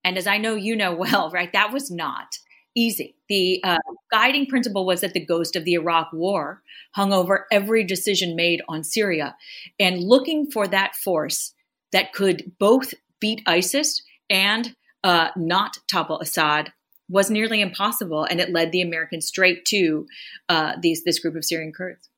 And 0.03 0.19
as 0.19 0.27
I 0.27 0.39
know 0.39 0.55
you 0.55 0.77
know 0.77 0.95
well, 0.95 1.31
right, 1.35 1.53
that 1.53 1.73
was 1.73 1.91
not 1.91 2.39
easy. 2.75 3.15
The 3.29 3.61
uh, 3.63 3.79
guiding 4.11 4.47
principle 4.47 4.85
was 4.85 5.01
that 5.01 5.13
the 5.13 5.25
ghost 5.25 5.57
of 5.57 5.65
the 5.65 5.75
Iraq 5.75 6.13
War 6.13 6.63
hung 6.93 7.13
over 7.13 7.47
every 7.53 7.85
decision 7.85 8.37
made 8.37 8.63
on 8.69 8.85
Syria, 8.85 9.37
and 9.79 10.03
looking 10.03 10.51
for 10.51 10.67
that 10.69 10.95
force 10.95 11.53
that 11.93 12.13
could 12.13 12.53
both 12.59 12.95
beat 13.21 13.43
ISIS 13.47 14.03
and 14.29 14.75
uh, 15.05 15.29
not 15.37 15.79
topple 15.91 16.19
Assad 16.21 16.73
was 17.09 17.31
nearly 17.31 17.61
impossible, 17.61 18.25
and 18.25 18.41
it 18.41 18.51
led 18.51 18.73
the 18.73 18.83
Americans 18.83 19.27
straight 19.27 19.65
to 19.67 20.07
uh, 20.49 20.75
these 20.81 21.05
this 21.05 21.19
group 21.19 21.37
of 21.37 21.45
Syrian 21.45 21.73
Kurds. 21.73 22.09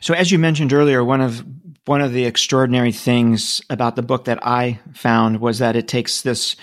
So, 0.00 0.14
as 0.14 0.30
you 0.30 0.38
mentioned 0.38 0.72
earlier, 0.72 1.04
one 1.04 1.20
of 1.20 1.44
one 1.84 2.00
of 2.00 2.12
the 2.12 2.24
extraordinary 2.24 2.92
things 2.92 3.60
about 3.70 3.96
the 3.96 4.02
book 4.02 4.24
that 4.24 4.44
I 4.46 4.80
found 4.94 5.40
was 5.40 5.58
that 5.58 5.76
it 5.76 5.88
takes 5.88 6.22
this 6.22 6.56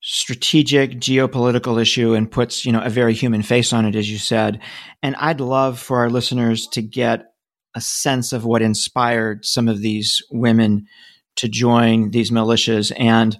strategic 0.00 0.92
geopolitical 0.98 1.80
issue 1.80 2.12
and 2.14 2.30
puts 2.30 2.66
you 2.66 2.72
know 2.72 2.82
a 2.82 2.90
very 2.90 3.14
human 3.14 3.42
face 3.42 3.72
on 3.72 3.84
it, 3.84 3.94
as 3.94 4.10
you 4.10 4.18
said. 4.18 4.60
And 5.02 5.16
I'd 5.16 5.40
love 5.40 5.78
for 5.78 5.98
our 5.98 6.10
listeners 6.10 6.66
to 6.68 6.82
get 6.82 7.26
a 7.74 7.80
sense 7.80 8.32
of 8.32 8.44
what 8.44 8.62
inspired 8.62 9.44
some 9.44 9.68
of 9.68 9.80
these 9.80 10.22
women 10.30 10.86
to 11.36 11.48
join 11.48 12.10
these 12.10 12.30
militias 12.30 12.92
and 12.98 13.38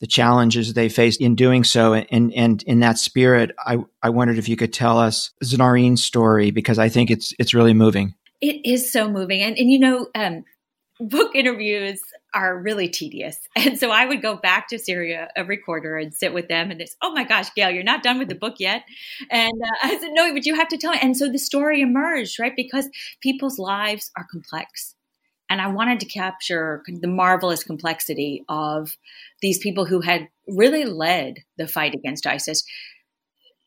the 0.00 0.06
challenges 0.06 0.74
they 0.74 0.88
faced 0.88 1.20
in 1.20 1.34
doing 1.34 1.64
so. 1.64 1.94
And, 1.94 2.32
and 2.34 2.62
in 2.64 2.80
that 2.80 2.98
spirit, 2.98 3.54
I, 3.58 3.78
I 4.02 4.10
wondered 4.10 4.38
if 4.38 4.48
you 4.48 4.56
could 4.56 4.72
tell 4.72 4.98
us 4.98 5.32
Znarin's 5.42 6.04
story 6.04 6.50
because 6.50 6.78
I 6.78 6.88
think 6.88 7.10
it's, 7.10 7.34
it's 7.38 7.54
really 7.54 7.74
moving. 7.74 8.14
It 8.40 8.60
is 8.64 8.92
so 8.92 9.10
moving. 9.10 9.40
And, 9.42 9.58
and 9.58 9.70
you 9.70 9.78
know, 9.78 10.06
um, 10.14 10.44
book 11.00 11.34
interviews 11.34 12.00
are 12.34 12.58
really 12.58 12.88
tedious. 12.88 13.38
And 13.56 13.78
so 13.78 13.90
I 13.90 14.06
would 14.06 14.22
go 14.22 14.36
back 14.36 14.68
to 14.68 14.78
Syria 14.78 15.28
every 15.34 15.56
quarter 15.56 15.96
and 15.96 16.14
sit 16.14 16.32
with 16.32 16.46
them 16.46 16.70
and 16.70 16.80
this, 16.80 16.96
oh 17.02 17.12
my 17.12 17.24
gosh, 17.24 17.52
Gayle, 17.54 17.70
you're 17.70 17.82
not 17.82 18.04
done 18.04 18.18
with 18.18 18.28
the 18.28 18.36
book 18.36 18.56
yet. 18.60 18.84
And 19.30 19.52
uh, 19.52 19.76
I 19.82 19.98
said, 19.98 20.10
no, 20.12 20.32
but 20.32 20.46
you 20.46 20.54
have 20.54 20.68
to 20.68 20.76
tell 20.76 20.92
me. 20.92 20.98
And 21.02 21.16
so 21.16 21.28
the 21.28 21.38
story 21.38 21.80
emerged, 21.80 22.38
right? 22.38 22.54
Because 22.54 22.88
people's 23.20 23.58
lives 23.58 24.12
are 24.16 24.26
complex 24.30 24.94
and 25.48 25.60
I 25.60 25.68
wanted 25.68 26.00
to 26.00 26.06
capture 26.06 26.82
the 26.86 27.08
marvelous 27.08 27.64
complexity 27.64 28.44
of 28.48 28.96
these 29.40 29.58
people 29.58 29.86
who 29.86 30.00
had 30.00 30.28
really 30.46 30.84
led 30.84 31.44
the 31.56 31.66
fight 31.66 31.94
against 31.94 32.26
ISIS. 32.26 32.64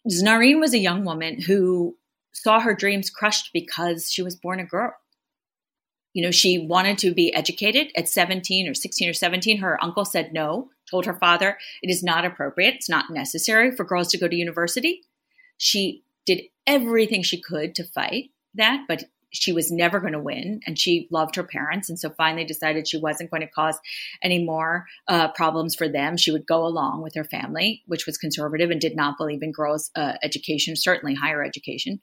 Znarin 0.09 0.59
was 0.59 0.73
a 0.73 0.79
young 0.79 1.05
woman 1.05 1.41
who 1.41 1.97
saw 2.33 2.59
her 2.59 2.75
dreams 2.75 3.09
crushed 3.09 3.51
because 3.53 4.11
she 4.11 4.21
was 4.21 4.35
born 4.35 4.59
a 4.59 4.65
girl. 4.65 4.93
You 6.13 6.23
know, 6.23 6.31
she 6.31 6.59
wanted 6.59 6.97
to 6.99 7.13
be 7.13 7.33
educated 7.33 7.91
at 7.95 8.09
17 8.09 8.67
or 8.67 8.73
16 8.73 9.09
or 9.09 9.13
17. 9.13 9.59
Her 9.59 9.81
uncle 9.83 10.05
said 10.05 10.33
no, 10.33 10.69
told 10.89 11.05
her 11.05 11.13
father 11.13 11.57
it 11.81 11.89
is 11.89 12.03
not 12.03 12.25
appropriate, 12.25 12.75
it's 12.75 12.89
not 12.89 13.09
necessary 13.09 13.71
for 13.71 13.85
girls 13.85 14.09
to 14.09 14.17
go 14.17 14.27
to 14.27 14.35
university. 14.35 15.01
She 15.57 16.03
did 16.25 16.43
everything 16.67 17.23
she 17.23 17.41
could 17.41 17.75
to 17.75 17.83
fight 17.83 18.31
that, 18.55 18.85
but 18.87 19.05
she 19.31 19.53
was 19.53 19.71
never 19.71 19.99
going 19.99 20.13
to 20.13 20.19
win 20.19 20.59
and 20.67 20.77
she 20.77 21.07
loved 21.09 21.35
her 21.35 21.43
parents 21.43 21.89
and 21.89 21.97
so 21.97 22.09
finally 22.11 22.43
decided 22.43 22.87
she 22.87 22.97
wasn't 22.97 23.31
going 23.31 23.41
to 23.41 23.47
cause 23.47 23.79
any 24.21 24.43
more 24.43 24.85
uh, 25.07 25.29
problems 25.31 25.73
for 25.73 25.87
them. 25.87 26.17
She 26.17 26.31
would 26.31 26.45
go 26.45 26.65
along 26.65 27.01
with 27.01 27.15
her 27.15 27.23
family 27.23 27.81
which 27.87 28.05
was 28.05 28.17
conservative 28.17 28.69
and 28.69 28.79
did 28.79 28.95
not 28.95 29.17
believe 29.17 29.41
in 29.41 29.51
girls 29.51 29.89
uh, 29.95 30.13
education 30.21 30.75
certainly 30.75 31.15
higher 31.15 31.43
education. 31.43 32.01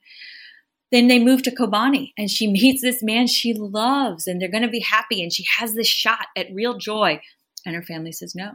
Then 0.90 1.06
they 1.06 1.18
move 1.18 1.42
to 1.42 1.54
kobani 1.54 2.12
and 2.16 2.30
she 2.30 2.46
meets 2.50 2.82
this 2.82 3.02
man 3.02 3.26
she 3.26 3.52
loves 3.52 4.26
and 4.26 4.40
they're 4.40 4.50
going 4.50 4.62
to 4.62 4.68
be 4.68 4.80
happy 4.80 5.22
and 5.22 5.32
she 5.32 5.44
has 5.58 5.74
this 5.74 5.88
shot 5.88 6.26
at 6.36 6.52
real 6.52 6.78
joy 6.78 7.20
and 7.66 7.74
her 7.74 7.82
family 7.82 8.12
says 8.12 8.34
no. 8.34 8.52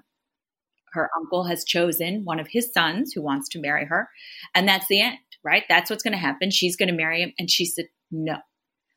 Her 0.93 1.09
uncle 1.17 1.45
has 1.45 1.63
chosen 1.63 2.23
one 2.23 2.39
of 2.39 2.47
his 2.51 2.71
sons 2.71 3.13
who 3.13 3.21
wants 3.21 3.49
to 3.49 3.59
marry 3.59 3.85
her 3.85 4.09
and 4.55 4.67
that's 4.67 4.87
the 4.87 5.01
end 5.01 5.17
right? 5.45 5.63
That's 5.67 5.89
what's 5.89 6.03
going 6.03 6.13
to 6.13 6.17
happen. 6.17 6.51
She's 6.51 6.77
going 6.77 6.87
to 6.87 6.95
marry 6.95 7.21
him 7.21 7.33
and 7.37 7.51
she 7.51 7.65
said 7.65 7.87
no 8.09 8.37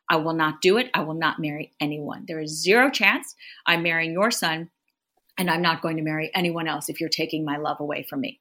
I 0.08 0.16
will 0.16 0.34
not 0.34 0.60
do 0.60 0.76
it. 0.76 0.90
I 0.94 1.00
will 1.00 1.14
not 1.14 1.40
marry 1.40 1.72
anyone. 1.80 2.25
There 2.26 2.40
is 2.40 2.62
zero 2.62 2.90
chance 2.90 3.34
I'm 3.66 3.82
marrying 3.82 4.12
your 4.12 4.30
son, 4.30 4.70
and 5.38 5.50
I'm 5.50 5.62
not 5.62 5.82
going 5.82 5.96
to 5.96 6.02
marry 6.02 6.30
anyone 6.34 6.68
else 6.68 6.88
if 6.88 7.00
you're 7.00 7.08
taking 7.08 7.44
my 7.44 7.56
love 7.56 7.80
away 7.80 8.06
from 8.08 8.20
me. 8.20 8.40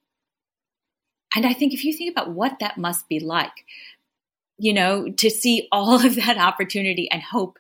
And 1.36 1.46
I 1.46 1.54
think 1.54 1.74
if 1.74 1.84
you 1.84 1.92
think 1.94 2.12
about 2.12 2.32
what 2.32 2.60
that 2.60 2.78
must 2.78 3.10
be 3.10 3.20
like, 3.20 3.66
you 4.58 4.74
know, 4.74 5.10
to 5.10 5.30
see 5.30 5.68
all 5.72 6.06
of 6.06 6.16
that 6.16 6.38
opportunity 6.38 7.10
and 7.12 7.22
hope 7.22 7.60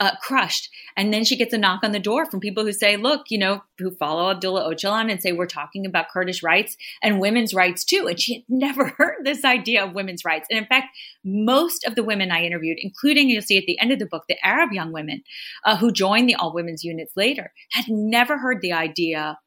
uh, 0.00 0.12
crushed. 0.20 0.70
And 0.96 1.12
then 1.12 1.24
she 1.24 1.36
gets 1.36 1.52
a 1.52 1.58
knock 1.58 1.80
on 1.82 1.92
the 1.92 1.98
door 1.98 2.26
from 2.26 2.40
people 2.40 2.64
who 2.64 2.72
say, 2.72 2.96
look, 2.96 3.26
you 3.28 3.38
know, 3.38 3.62
who 3.78 3.90
follow 3.92 4.30
Abdullah 4.30 4.72
Öcalan 4.72 5.10
and 5.10 5.20
say, 5.20 5.32
we're 5.32 5.46
talking 5.46 5.86
about 5.86 6.10
Kurdish 6.10 6.42
rights 6.42 6.76
and 7.02 7.20
women's 7.20 7.54
rights 7.54 7.84
too. 7.84 8.06
And 8.08 8.20
she 8.20 8.34
had 8.34 8.44
never 8.48 8.88
heard 8.96 9.24
this 9.24 9.44
idea 9.44 9.84
of 9.84 9.94
women's 9.94 10.24
rights. 10.24 10.46
And 10.50 10.58
in 10.58 10.66
fact, 10.66 10.96
most 11.24 11.84
of 11.84 11.94
the 11.94 12.04
women 12.04 12.30
I 12.30 12.44
interviewed, 12.44 12.78
including 12.80 13.28
you'll 13.28 13.42
see 13.42 13.58
at 13.58 13.64
the 13.66 13.78
end 13.80 13.92
of 13.92 13.98
the 13.98 14.06
book, 14.06 14.24
the 14.28 14.44
Arab 14.44 14.72
young 14.72 14.92
women 14.92 15.22
uh, 15.64 15.76
who 15.76 15.92
joined 15.92 16.28
the 16.28 16.34
all 16.36 16.54
women's 16.54 16.84
units 16.84 17.12
later, 17.16 17.52
had 17.70 17.86
never 17.88 18.38
heard 18.38 18.60
the 18.60 18.72
idea 18.72 19.38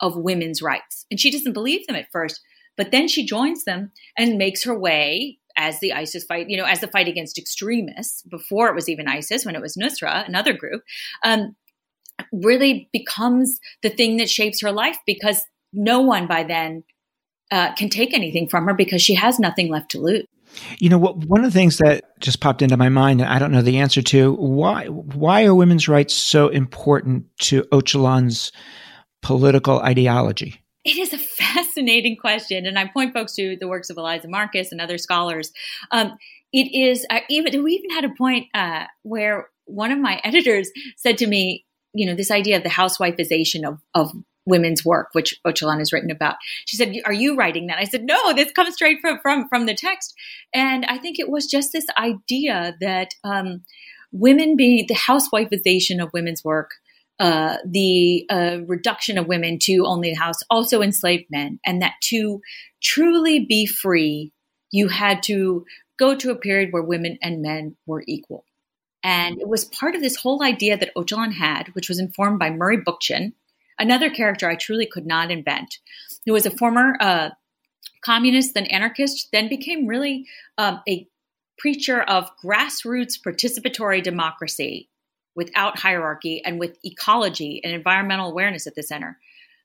of 0.00 0.16
women's 0.16 0.62
rights. 0.62 1.06
And 1.10 1.18
she 1.18 1.30
doesn't 1.30 1.52
believe 1.52 1.86
them 1.86 1.96
at 1.96 2.10
first. 2.12 2.40
But 2.76 2.92
then 2.92 3.08
she 3.08 3.26
joins 3.26 3.64
them 3.64 3.90
and 4.16 4.38
makes 4.38 4.64
her 4.64 4.78
way 4.78 5.38
as 5.58 5.80
the 5.80 5.92
ISIS 5.92 6.24
fight, 6.24 6.48
you 6.48 6.56
know, 6.56 6.64
as 6.64 6.80
the 6.80 6.88
fight 6.88 7.08
against 7.08 7.36
extremists 7.36 8.22
before 8.22 8.68
it 8.68 8.74
was 8.74 8.88
even 8.88 9.08
ISIS, 9.08 9.44
when 9.44 9.56
it 9.56 9.60
was 9.60 9.76
Nusra, 9.76 10.26
another 10.26 10.54
group, 10.54 10.82
um, 11.24 11.54
really 12.32 12.88
becomes 12.92 13.58
the 13.82 13.90
thing 13.90 14.16
that 14.16 14.30
shapes 14.30 14.62
her 14.62 14.72
life 14.72 14.96
because 15.04 15.42
no 15.72 16.00
one 16.00 16.26
by 16.26 16.44
then 16.44 16.84
uh, 17.50 17.74
can 17.74 17.88
take 17.88 18.14
anything 18.14 18.48
from 18.48 18.66
her 18.66 18.74
because 18.74 19.02
she 19.02 19.14
has 19.14 19.38
nothing 19.38 19.68
left 19.68 19.90
to 19.90 20.00
lose. 20.00 20.24
You 20.78 20.88
know, 20.88 20.98
what, 20.98 21.16
one 21.26 21.44
of 21.44 21.52
the 21.52 21.58
things 21.58 21.78
that 21.78 22.18
just 22.20 22.40
popped 22.40 22.62
into 22.62 22.76
my 22.76 22.88
mind, 22.88 23.20
and 23.20 23.28
I 23.28 23.38
don't 23.38 23.52
know 23.52 23.60
the 23.60 23.78
answer 23.78 24.00
to 24.00 24.32
why 24.34 24.86
why 24.86 25.44
are 25.44 25.54
women's 25.54 25.88
rights 25.88 26.14
so 26.14 26.48
important 26.48 27.26
to 27.40 27.62
Öcalan's 27.64 28.50
political 29.20 29.80
ideology? 29.80 30.62
It 30.84 30.96
is 30.96 31.12
a 31.12 31.18
fascinating 31.78 32.16
question, 32.16 32.66
and 32.66 32.78
I 32.78 32.86
point 32.86 33.12
folks 33.12 33.34
to 33.34 33.56
the 33.60 33.68
works 33.68 33.90
of 33.90 33.96
Aliza 33.96 34.28
Marcus 34.28 34.72
and 34.72 34.80
other 34.80 34.98
scholars. 34.98 35.52
Um, 35.90 36.18
it 36.52 36.68
is 36.74 37.06
uh, 37.10 37.20
even 37.28 37.62
we 37.62 37.72
even 37.72 37.90
had 37.90 38.04
a 38.04 38.14
point 38.16 38.46
uh, 38.54 38.84
where 39.02 39.48
one 39.66 39.92
of 39.92 39.98
my 39.98 40.20
editors 40.24 40.70
said 40.96 41.18
to 41.18 41.26
me, 41.26 41.64
you 41.94 42.06
know, 42.06 42.14
this 42.14 42.30
idea 42.30 42.56
of 42.56 42.62
the 42.62 42.68
housewifeization 42.68 43.66
of 43.66 43.80
of 43.94 44.12
women's 44.46 44.82
work, 44.84 45.08
which 45.12 45.38
Öcalan 45.46 45.78
has 45.78 45.92
written 45.92 46.10
about. 46.10 46.36
She 46.66 46.76
said, 46.76 46.94
"Are 47.04 47.12
you 47.12 47.36
writing 47.36 47.66
that?" 47.68 47.78
I 47.78 47.84
said, 47.84 48.04
"No, 48.04 48.32
this 48.32 48.52
comes 48.52 48.74
straight 48.74 48.98
from 49.00 49.18
from 49.20 49.48
from 49.48 49.66
the 49.66 49.74
text." 49.74 50.14
And 50.52 50.84
I 50.86 50.98
think 50.98 51.18
it 51.18 51.30
was 51.30 51.46
just 51.46 51.72
this 51.72 51.86
idea 51.96 52.76
that 52.80 53.14
um, 53.24 53.62
women 54.10 54.56
being 54.56 54.86
the 54.88 54.94
housewifeization 54.94 56.02
of 56.02 56.12
women's 56.12 56.42
work 56.42 56.70
uh, 57.18 57.56
the 57.64 58.26
uh, 58.30 58.58
reduction 58.66 59.18
of 59.18 59.26
women 59.26 59.58
to 59.62 59.84
only 59.84 60.10
the 60.10 60.16
house 60.18 60.38
also 60.50 60.82
enslaved 60.82 61.24
men, 61.30 61.58
and 61.66 61.82
that 61.82 61.94
to 62.02 62.40
truly 62.80 63.44
be 63.44 63.66
free, 63.66 64.32
you 64.70 64.88
had 64.88 65.22
to 65.24 65.64
go 65.98 66.14
to 66.14 66.30
a 66.30 66.36
period 66.36 66.72
where 66.72 66.82
women 66.82 67.18
and 67.22 67.42
men 67.42 67.76
were 67.86 68.04
equal. 68.06 68.44
And 69.02 69.40
it 69.40 69.48
was 69.48 69.64
part 69.64 69.94
of 69.94 70.00
this 70.00 70.16
whole 70.16 70.44
idea 70.44 70.76
that 70.76 70.94
Öcalan 70.96 71.32
had, 71.32 71.68
which 71.68 71.88
was 71.88 71.98
informed 71.98 72.38
by 72.38 72.50
Murray 72.50 72.78
Bookchin, 72.78 73.32
another 73.78 74.10
character 74.10 74.48
I 74.48 74.54
truly 74.54 74.86
could 74.86 75.06
not 75.06 75.30
invent, 75.30 75.78
who 76.26 76.32
was 76.32 76.46
a 76.46 76.50
former 76.50 76.96
uh, 77.00 77.30
communist, 78.04 78.54
then 78.54 78.66
anarchist, 78.66 79.28
then 79.32 79.48
became 79.48 79.86
really 79.86 80.26
um, 80.56 80.82
a 80.88 81.08
preacher 81.58 82.00
of 82.00 82.30
grassroots 82.44 83.14
participatory 83.20 84.02
democracy 84.02 84.88
without 85.38 85.78
hierarchy 85.78 86.42
and 86.44 86.58
with 86.58 86.76
ecology 86.84 87.60
and 87.62 87.72
environmental 87.72 88.28
awareness 88.28 88.66
at 88.66 88.74
the 88.74 88.82
center. 88.82 89.16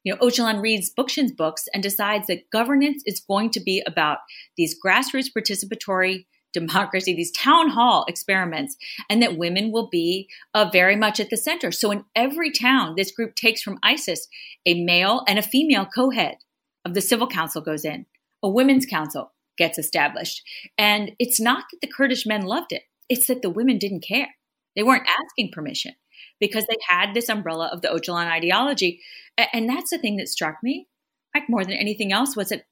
You 0.04 0.14
know, 0.14 0.20
Öcalan 0.20 0.62
reads 0.62 0.94
Bookchin's 0.94 1.32
books 1.32 1.68
and 1.74 1.82
decides 1.82 2.28
that 2.28 2.52
governance 2.52 3.02
is 3.08 3.20
going 3.20 3.50
to 3.50 3.60
be 3.60 3.82
about 3.88 4.20
these 4.56 4.80
grassroots 4.80 5.32
participatory 5.36 6.26
democracy, 6.54 7.16
these 7.16 7.32
town 7.32 7.70
hall 7.70 8.06
experiments, 8.08 8.78
and 9.10 9.24
that 9.24 9.40
women 9.40 9.72
will 9.72 9.90
be 9.90 10.30
uh, 10.54 10.70
very 10.72 10.96
much 10.96 11.20
at 11.20 11.32
the 11.32 11.38
center. 11.38 11.72
So, 11.72 11.90
in 11.90 12.06
every 12.16 12.52
town, 12.52 12.94
this 12.96 13.12
group 13.12 13.34
takes 13.34 13.64
from 13.64 13.80
ISIS 13.82 14.28
a 14.68 14.84
male 14.84 15.24
and 15.28 15.40
a 15.40 15.42
female 15.42 15.88
co 15.88 16.12
head 16.12 16.38
of 16.86 16.94
the 16.94 17.02
civil 17.02 17.26
council 17.26 17.64
goes 17.64 17.84
in, 17.84 18.06
a 18.44 18.50
women's 18.50 18.86
council 18.86 19.32
gets 19.58 19.80
established. 19.80 20.44
And 20.78 21.14
it's 21.18 21.40
not 21.40 21.64
that 21.72 21.82
the 21.82 21.92
Kurdish 21.92 22.28
men 22.28 22.44
loved 22.44 22.72
it, 22.74 22.84
it's 23.10 23.26
that 23.26 23.42
the 23.42 23.50
women 23.50 23.80
didn't 23.80 24.04
care. 24.08 24.36
They 24.76 24.84
weren't 24.84 25.08
asking 25.08 25.52
permission 25.52 25.94
because 26.40 26.66
they 26.66 26.78
had 26.88 27.14
this 27.14 27.30
umbrella 27.30 27.70
of 27.72 27.82
the 27.82 27.88
Öcalan 27.88 28.28
ideology. 28.28 29.02
And 29.38 29.70
that's 29.70 29.92
the 29.92 29.98
thing 29.98 30.18
that 30.18 30.28
struck 30.28 30.58
me, 30.64 30.88
like 31.34 31.50
more 31.50 31.64
than 31.64 31.74
anything 31.74 32.12
else, 32.12 32.36
was 32.36 32.50
that 32.50 32.66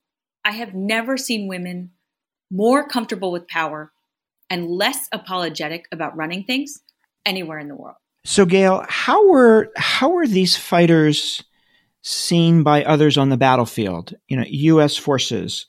I 0.44 0.52
have 0.52 0.74
never 0.74 1.18
seen 1.18 1.48
women 1.48 1.92
more 2.52 2.88
comfortable 2.88 3.32
with 3.32 3.48
power 3.48 3.92
and 4.50 4.68
less 4.68 5.08
apologetic 5.14 5.86
about 5.92 6.18
running 6.18 6.44
things 6.44 6.82
anywhere 7.26 7.60
in 7.60 7.70
the 7.70 7.76
world. 7.76 7.96
So, 8.26 8.46
Gayle, 8.46 8.86
how 8.88 9.28
were 9.30 9.72
how 9.78 10.10
were 10.10 10.28
these 10.28 10.58
fighters 10.58 11.44
seen 12.02 12.62
by 12.62 12.84
others 12.84 13.18
on 13.18 13.30
the 13.30 13.38
battlefield? 13.38 14.14
You 14.28 14.38
know, 14.38 14.46
U.S. 14.48 14.98
forces, 14.98 15.66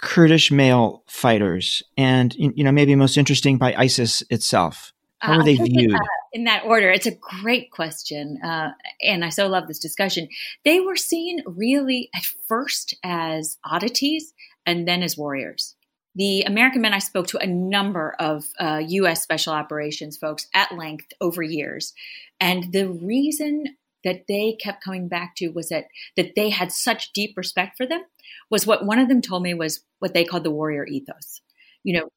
Kurdish 0.00 0.50
male 0.50 1.04
fighters, 1.06 1.82
and 1.96 2.34
you 2.34 2.64
know, 2.64 2.72
maybe 2.72 2.94
most 2.94 3.18
interesting 3.18 3.58
by 3.58 3.74
ISIS 3.74 4.22
itself. 4.30 4.93
How 5.24 5.38
are 5.38 5.40
uh, 5.40 5.44
they 5.44 5.56
viewed? 5.56 5.94
uh, 5.94 5.98
in 6.32 6.44
that 6.44 6.64
order, 6.64 6.90
it's 6.90 7.06
a 7.06 7.16
great 7.42 7.70
question. 7.70 8.38
Uh, 8.44 8.72
and 9.00 9.24
I 9.24 9.30
so 9.30 9.48
love 9.48 9.66
this 9.66 9.78
discussion. 9.78 10.28
They 10.64 10.80
were 10.80 10.96
seen 10.96 11.42
really 11.46 12.10
at 12.14 12.24
first 12.46 12.94
as 13.02 13.56
oddities 13.64 14.34
and 14.66 14.86
then 14.86 15.02
as 15.02 15.16
warriors. 15.16 15.76
The 16.14 16.42
American 16.42 16.82
men, 16.82 16.92
I 16.92 16.98
spoke 16.98 17.26
to 17.28 17.38
a 17.38 17.46
number 17.46 18.14
of 18.20 18.44
U.S. 18.60 19.18
Uh, 19.18 19.20
special 19.20 19.52
operations 19.52 20.16
folks 20.16 20.46
at 20.54 20.72
length 20.72 21.06
over 21.20 21.42
years. 21.42 21.92
And 22.38 22.72
the 22.72 22.88
reason 22.88 23.76
that 24.04 24.26
they 24.28 24.56
kept 24.60 24.84
coming 24.84 25.08
back 25.08 25.34
to 25.36 25.48
was 25.48 25.70
that, 25.70 25.86
that 26.16 26.34
they 26.36 26.50
had 26.50 26.70
such 26.70 27.12
deep 27.14 27.36
respect 27.36 27.76
for 27.76 27.86
them 27.86 28.02
was 28.50 28.66
what 28.66 28.84
one 28.84 28.98
of 28.98 29.08
them 29.08 29.22
told 29.22 29.42
me 29.42 29.54
was 29.54 29.82
what 29.98 30.12
they 30.12 30.24
called 30.24 30.44
the 30.44 30.50
warrior 30.50 30.86
ethos. 30.86 31.40
You 31.82 31.98
know, 32.00 32.08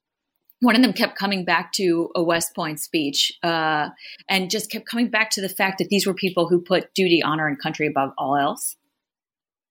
one 0.59 0.75
of 0.75 0.81
them 0.81 0.93
kept 0.93 1.17
coming 1.17 1.45
back 1.45 1.71
to 1.73 2.09
a 2.15 2.23
West 2.23 2.55
Point 2.55 2.79
speech 2.79 3.31
uh, 3.43 3.89
and 4.27 4.49
just 4.49 4.71
kept 4.71 4.87
coming 4.87 5.09
back 5.09 5.29
to 5.31 5.41
the 5.41 5.49
fact 5.49 5.77
that 5.77 5.89
these 5.89 6.07
were 6.07 6.13
people 6.13 6.47
who 6.47 6.59
put 6.59 6.93
duty, 6.93 7.21
honor, 7.21 7.47
and 7.47 7.61
country 7.61 7.87
above 7.87 8.11
all 8.17 8.35
else. 8.35 8.75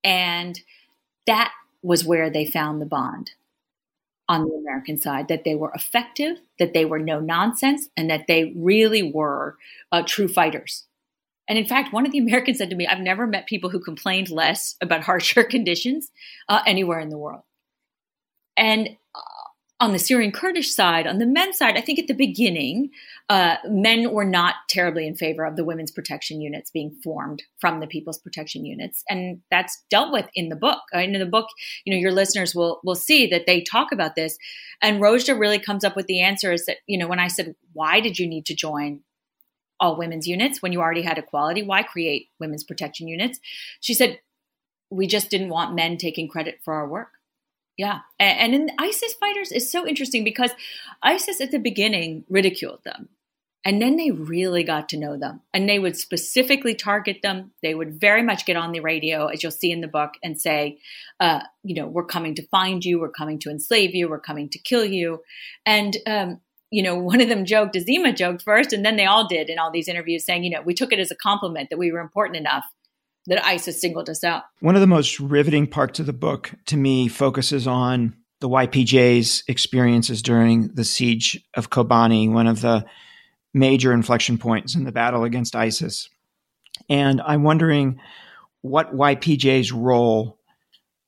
And 0.05 0.61
that 1.27 1.53
was 1.83 2.05
where 2.05 2.31
they 2.31 2.47
found 2.47 2.81
the 2.81 2.87
bond 2.87 3.33
on 4.29 4.45
the 4.45 4.55
American 4.55 4.99
side 4.99 5.29
that 5.29 5.45
they 5.45 5.55
were 5.55 5.73
effective, 5.75 6.39
that 6.59 6.73
they 6.73 6.85
were 6.85 6.99
no 6.99 7.21
nonsense, 7.21 7.89
and 7.97 8.11
that 8.11 8.27
they 8.27 8.53
really 8.57 9.03
were 9.13 9.57
uh, 9.93 10.03
true 10.07 10.29
fighters. 10.29 10.85
And 11.49 11.59
in 11.59 11.67
fact, 11.67 11.93
one 11.93 12.07
of 12.07 12.13
the 12.13 12.19
Americans 12.19 12.59
said 12.59 12.71
to 12.71 12.77
me, 12.77 12.87
I've 12.87 13.01
never 13.01 13.27
met 13.27 13.47
people 13.47 13.71
who 13.71 13.81
complained 13.81 14.31
less 14.31 14.77
about 14.81 15.03
harsher 15.05 15.45
conditions 15.45 16.11
uh, 16.49 16.63
anywhere 16.67 17.01
in 17.01 17.09
the 17.09 17.19
world. 17.19 17.43
And 18.57 18.97
on 19.79 19.93
the 19.93 19.99
Syrian 19.99 20.33
Kurdish 20.33 20.75
side, 20.75 21.07
on 21.07 21.19
the 21.19 21.27
men's 21.27 21.59
side, 21.59 21.77
I 21.77 21.83
think 21.83 21.99
at 21.99 22.07
the 22.07 22.15
beginning, 22.15 22.91
uh, 23.29 23.57
men 23.67 24.11
were 24.11 24.25
not 24.25 24.55
terribly 24.71 25.07
in 25.07 25.15
favor 25.15 25.45
of 25.45 25.57
the 25.57 25.65
women's 25.65 25.91
protection 25.91 26.41
units 26.41 26.71
being 26.71 26.93
formed 27.05 27.43
from 27.59 27.81
the 27.81 27.87
people's 27.87 28.19
protection 28.19 28.65
units, 28.65 29.05
and 29.11 29.43
that's 29.51 29.85
dealt 29.91 30.13
with 30.13 30.27
in 30.35 30.49
the 30.49 30.57
book. 30.57 30.81
I 30.95 30.99
mean, 30.99 31.15
in 31.15 31.21
the 31.21 31.27
book, 31.27 31.49
you 31.85 31.93
know, 31.93 32.01
your 32.01 32.13
listeners 32.13 32.55
will 32.55 32.81
will 32.85 32.95
see 32.95 33.27
that 33.27 33.45
they 33.47 33.61
talk 33.61 33.93
about 33.93 34.15
this, 34.15 34.39
and 34.81 35.01
Rojda 35.01 35.39
really 35.39 35.59
comes 35.59 35.85
up 35.85 35.95
with 35.95 36.07
the 36.07 36.23
answer: 36.23 36.53
is 36.53 36.65
that 36.67 36.79
you 36.87 36.97
know, 36.97 37.09
when 37.09 37.21
I 37.21 37.29
said, 37.29 37.55
"Why 37.75 38.01
did 38.01 38.19
you 38.19 38.27
need 38.27 38.47
to 38.47 38.55
join 38.55 39.01
all 39.79 39.99
women's 39.99 40.27
units 40.27 40.63
when 40.63 40.73
you 40.73 40.81
already 40.81 41.03
had 41.03 41.19
equality? 41.19 41.63
Why 41.63 41.83
create 41.83 42.29
women's 42.41 42.65
protection 42.65 43.09
units?" 43.09 43.41
She 43.81 43.93
said, 43.93 44.21
"We 44.89 45.07
just 45.07 45.29
didn't 45.29 45.51
want 45.51 45.75
men 45.75 45.99
taking 45.99 46.29
credit 46.29 46.61
for 46.65 46.73
our 46.73 46.89
work." 46.89 47.16
Yeah. 47.77 48.01
And 48.19 48.55
in 48.55 48.71
ISIS 48.79 49.15
fighters 49.15 49.53
is 49.53 49.71
so 49.71 49.87
interesting 49.87 50.25
because 50.25 50.51
ISIS 51.03 51.41
at 51.41 51.51
the 51.51 51.59
beginning 51.59 52.25
ridiculed 52.29 52.81
them. 52.85 53.11
And 53.67 53.83
then 53.83 53.97
they 53.97 54.13
really 54.13 54.63
got 54.63 54.89
to 54.91 54.97
know 54.97 55.19
them. 55.19 55.41
And 55.53 55.69
they 55.69 55.81
would 55.81 55.97
specifically 55.97 56.75
target 56.75 57.19
them. 57.23 57.51
They 57.63 57.75
would 57.75 58.01
very 58.01 58.23
much 58.23 58.47
get 58.47 58.57
on 58.57 58.71
the 58.71 58.79
radio, 58.79 59.27
as 59.27 59.43
you'll 59.43 59.51
see 59.51 59.73
in 59.73 59.81
the 59.81 59.89
book, 59.89 60.13
and 60.23 60.41
say, 60.41 60.79
uh, 61.19 61.41
you 61.65 61.75
know, 61.75 61.89
we're 61.89 62.07
coming 62.07 62.37
to 62.37 62.47
find 62.47 62.85
you, 62.85 63.01
we're 63.01 63.11
coming 63.11 63.41
to 63.41 63.51
enslave 63.51 63.93
you, 63.93 64.09
we're 64.09 64.21
coming 64.21 64.49
to 64.51 64.59
kill 64.61 64.85
you. 64.85 65.21
And, 65.67 65.97
um, 66.07 66.41
you 66.71 66.81
know, 66.81 66.95
one 66.97 67.21
of 67.21 67.29
them 67.29 67.45
joked, 67.45 67.75
Azima 67.75 68.15
joked 68.17 68.43
first, 68.43 68.73
and 68.73 68.87
then 68.87 68.95
they 68.95 69.05
all 69.05 69.27
did 69.27 69.51
in 69.51 69.59
all 69.59 69.73
these 69.73 69.89
interviews 69.89 70.25
saying, 70.25 70.45
you 70.45 70.51
know, 70.51 70.63
we 70.63 70.73
took 70.73 70.93
it 70.93 71.01
as 71.01 71.11
a 71.11 71.17
compliment 71.17 71.69
that 71.71 71.79
we 71.79 71.91
were 71.91 72.01
important 72.01 72.37
enough 72.37 72.65
that 73.27 73.45
ISIS 73.45 73.81
singled 73.81 74.09
us 74.09 74.25
out. 74.25 74.45
One 74.61 74.75
of 74.75 74.81
the 74.81 74.87
most 74.87 75.21
riveting 75.21 75.67
parts 75.67 76.01
of 76.01 76.07
the 76.07 76.13
book 76.13 76.53
to 76.67 76.77
me 76.77 77.09
focuses 77.09 77.67
on 77.67 78.17
the 78.41 78.49
YPJ's 78.49 79.43
experiences 79.49 80.23
during 80.23 80.69
the 80.69 80.85
siege 80.85 81.43
of 81.55 81.71
Kobani, 81.71 82.31
one 82.31 82.47
of 82.47 82.61
the 82.61 82.85
major 83.55 83.93
inflection 83.93 84.39
points 84.39 84.75
in 84.75 84.85
the 84.85 84.93
battle 84.93 85.25
against 85.25 85.57
ISIS. 85.57 86.09
And 86.89 87.21
I'm 87.23 87.43
wondering 87.43 88.01
what 88.61 88.95
YPJ's 88.95 89.73
role 89.73 90.39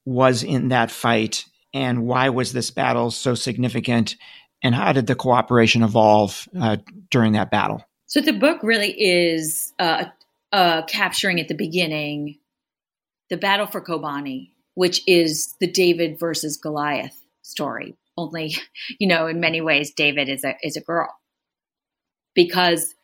was 0.04 0.42
in 0.42 0.68
that 0.68 0.90
fight 0.90 1.44
and 1.74 2.06
why 2.06 2.30
was 2.30 2.52
this 2.52 2.70
battle 2.70 3.10
so 3.10 3.34
significant 3.34 4.16
and 4.62 4.74
how 4.74 4.92
did 4.92 5.06
the 5.06 5.14
cooperation 5.14 5.82
evolve 5.82 6.48
uh, 6.58 6.78
during 7.10 7.32
that 7.32 7.50
battle? 7.50 7.84
So 8.06 8.22
the 8.22 8.32
book 8.32 8.62
really 8.62 8.92
is 8.98 9.74
uh, 9.78 10.06
uh, 10.52 10.82
capturing 10.82 11.40
at 11.40 11.48
the 11.48 11.54
beginning 11.54 12.38
the 13.30 13.36
battle 13.36 13.66
for 13.66 13.80
Kobani, 13.80 14.52
which 14.74 15.02
is 15.06 15.54
the 15.60 15.70
David 15.70 16.18
versus 16.18 16.56
Goliath 16.56 17.16
story. 17.42 17.96
Only, 18.16 18.56
you 18.98 19.06
know, 19.06 19.26
in 19.26 19.40
many 19.40 19.60
ways, 19.60 19.92
David 19.92 20.28
is 20.28 20.44
a 20.44 20.56
is 20.62 20.76
a 20.76 20.80
girl 20.80 21.14
because 22.34 22.94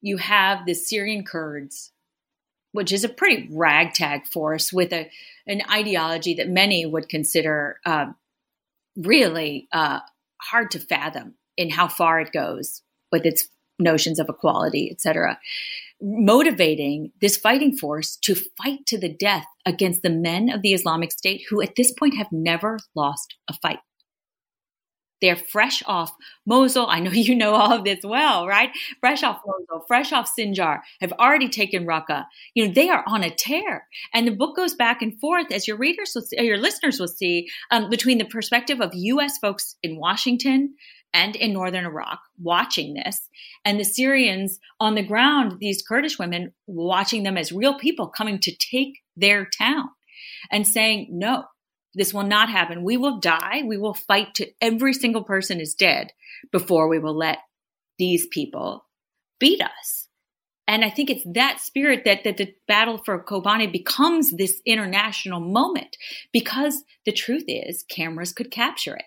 you 0.00 0.16
have 0.16 0.66
the 0.66 0.74
Syrian 0.74 1.24
Kurds, 1.24 1.92
which 2.72 2.92
is 2.92 3.04
a 3.04 3.08
pretty 3.08 3.48
ragtag 3.52 4.26
force 4.26 4.72
with 4.72 4.92
a 4.92 5.10
an 5.46 5.62
ideology 5.70 6.34
that 6.34 6.48
many 6.48 6.86
would 6.86 7.08
consider 7.08 7.78
uh, 7.84 8.06
really 8.96 9.68
uh, 9.72 10.00
hard 10.40 10.70
to 10.72 10.78
fathom 10.78 11.34
in 11.56 11.70
how 11.70 11.88
far 11.88 12.20
it 12.20 12.32
goes 12.32 12.82
with 13.10 13.26
its 13.26 13.48
notions 13.78 14.20
of 14.20 14.28
equality, 14.28 14.90
etc 14.90 15.38
motivating 16.02 17.12
this 17.20 17.36
fighting 17.36 17.76
force 17.76 18.16
to 18.16 18.34
fight 18.34 18.84
to 18.86 18.98
the 18.98 19.12
death 19.12 19.46
against 19.64 20.02
the 20.02 20.10
men 20.10 20.50
of 20.50 20.62
the 20.62 20.72
Islamic 20.72 21.12
State 21.12 21.44
who 21.48 21.62
at 21.62 21.76
this 21.76 21.92
point 21.92 22.16
have 22.16 22.28
never 22.32 22.78
lost 22.94 23.36
a 23.48 23.54
fight. 23.54 23.78
They're 25.22 25.36
fresh 25.36 25.84
off 25.86 26.12
Mosul. 26.44 26.88
I 26.88 26.98
know 26.98 27.10
you 27.12 27.34
know 27.34 27.54
all 27.54 27.72
of 27.72 27.84
this 27.84 28.00
well, 28.02 28.46
right? 28.46 28.70
Fresh 29.00 29.22
off 29.22 29.40
Mosul, 29.46 29.84
fresh 29.86 30.12
off 30.12 30.30
Sinjar, 30.36 30.80
have 31.00 31.12
already 31.12 31.48
taken 31.48 31.86
Raqqa. 31.86 32.26
You 32.54 32.66
know, 32.66 32.74
they 32.74 32.90
are 32.90 33.04
on 33.06 33.22
a 33.22 33.30
tear. 33.30 33.86
And 34.12 34.26
the 34.26 34.32
book 34.32 34.56
goes 34.56 34.74
back 34.74 35.00
and 35.00 35.18
forth, 35.20 35.52
as 35.52 35.66
your 35.66 35.78
readers 35.78 36.12
will 36.14 36.22
see, 36.22 36.42
your 36.42 36.58
listeners 36.58 36.98
will 36.98 37.08
see, 37.08 37.48
um, 37.70 37.88
between 37.88 38.18
the 38.18 38.24
perspective 38.24 38.80
of 38.80 38.90
U.S. 38.92 39.38
folks 39.38 39.76
in 39.82 39.96
Washington 39.98 40.74
and 41.14 41.36
in 41.36 41.52
northern 41.52 41.84
Iraq 41.84 42.20
watching 42.40 42.94
this, 42.94 43.28
and 43.64 43.78
the 43.78 43.84
Syrians 43.84 44.58
on 44.80 44.94
the 44.94 45.02
ground, 45.02 45.58
these 45.60 45.82
Kurdish 45.82 46.18
women 46.18 46.52
watching 46.66 47.22
them 47.22 47.36
as 47.36 47.52
real 47.52 47.78
people 47.78 48.08
coming 48.08 48.38
to 48.40 48.56
take 48.56 49.00
their 49.16 49.44
town 49.46 49.88
and 50.50 50.66
saying, 50.66 51.08
no, 51.10 51.44
this 51.94 52.14
will 52.14 52.24
not 52.24 52.48
happen. 52.48 52.82
We 52.84 52.96
will 52.96 53.18
die. 53.18 53.62
We 53.66 53.76
will 53.76 53.94
fight 53.94 54.34
to 54.36 54.50
every 54.60 54.94
single 54.94 55.24
person 55.24 55.60
is 55.60 55.74
dead 55.74 56.12
before 56.50 56.88
we 56.88 56.98
will 56.98 57.16
let 57.16 57.38
these 57.98 58.26
people 58.26 58.86
beat 59.38 59.60
us. 59.60 60.08
And 60.68 60.84
I 60.84 60.90
think 60.90 61.10
it's 61.10 61.26
that 61.34 61.60
spirit 61.60 62.04
that, 62.04 62.24
that 62.24 62.36
the 62.36 62.54
battle 62.66 62.96
for 62.96 63.22
Kobani 63.22 63.70
becomes 63.70 64.30
this 64.30 64.62
international 64.64 65.40
moment 65.40 65.96
because 66.32 66.84
the 67.04 67.12
truth 67.12 67.44
is 67.48 67.84
cameras 67.90 68.32
could 68.32 68.50
capture 68.50 68.96
it. 68.96 69.04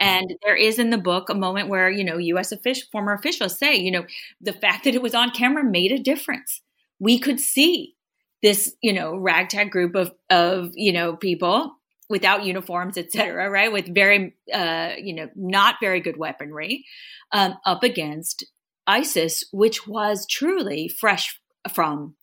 And 0.00 0.34
there 0.42 0.56
is 0.56 0.78
in 0.78 0.88
the 0.88 0.98
book 0.98 1.28
a 1.28 1.34
moment 1.34 1.68
where, 1.68 1.90
you 1.90 2.02
know, 2.02 2.16
US 2.16 2.52
official, 2.52 2.88
former 2.90 3.12
officials 3.12 3.58
say, 3.58 3.76
you 3.76 3.90
know, 3.90 4.06
the 4.40 4.54
fact 4.54 4.84
that 4.84 4.94
it 4.94 5.02
was 5.02 5.14
on 5.14 5.30
camera 5.30 5.62
made 5.62 5.92
a 5.92 5.98
difference. 5.98 6.62
We 6.98 7.18
could 7.18 7.38
see 7.38 7.94
this, 8.42 8.74
you 8.80 8.94
know, 8.94 9.14
ragtag 9.14 9.70
group 9.70 9.94
of, 9.94 10.12
of, 10.30 10.70
you 10.74 10.92
know, 10.92 11.16
people 11.16 11.76
without 12.08 12.44
uniforms, 12.44 12.96
et 12.96 13.12
cetera, 13.12 13.50
right? 13.50 13.70
With 13.70 13.94
very, 13.94 14.34
uh, 14.52 14.92
you 14.98 15.14
know, 15.14 15.28
not 15.36 15.76
very 15.80 16.00
good 16.00 16.16
weaponry 16.16 16.86
um, 17.32 17.56
up 17.66 17.82
against 17.82 18.44
ISIS, 18.86 19.44
which 19.52 19.86
was 19.86 20.26
truly 20.26 20.88
fresh 20.88 21.38
from 21.72 22.16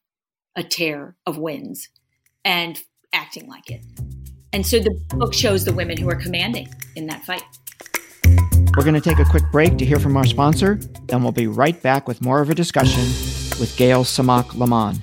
a 0.55 0.63
tear 0.63 1.15
of 1.27 1.37
winds 1.37 1.89
and 2.43 2.81
acting 3.13 3.47
like 3.47 3.69
it. 3.69 3.81
And 4.51 4.65
so 4.65 4.79
the 4.79 4.99
book 5.09 5.33
shows 5.33 5.63
the 5.63 5.73
women 5.73 5.97
who 5.97 6.09
are 6.09 6.15
commanding 6.15 6.67
in 6.95 7.05
that 7.07 7.23
fight. 7.23 7.43
We're 8.77 8.83
going 8.83 8.93
to 8.93 9.01
take 9.01 9.17
a 9.17 9.25
quick 9.25 9.51
break 9.51 9.79
to 9.79 9.85
hear 9.85 9.97
from 9.97 10.15
our 10.15 10.23
sponsor, 10.23 10.75
then 11.07 11.23
we'll 11.23 11.31
be 11.31 11.47
right 11.47 11.81
back 11.81 12.07
with 12.07 12.21
more 12.21 12.41
of 12.41 12.51
a 12.51 12.53
discussion 12.53 13.01
with 13.59 13.73
Gayle 13.75 14.03
Tzemach 14.03 14.49
Lemmon. 14.49 15.01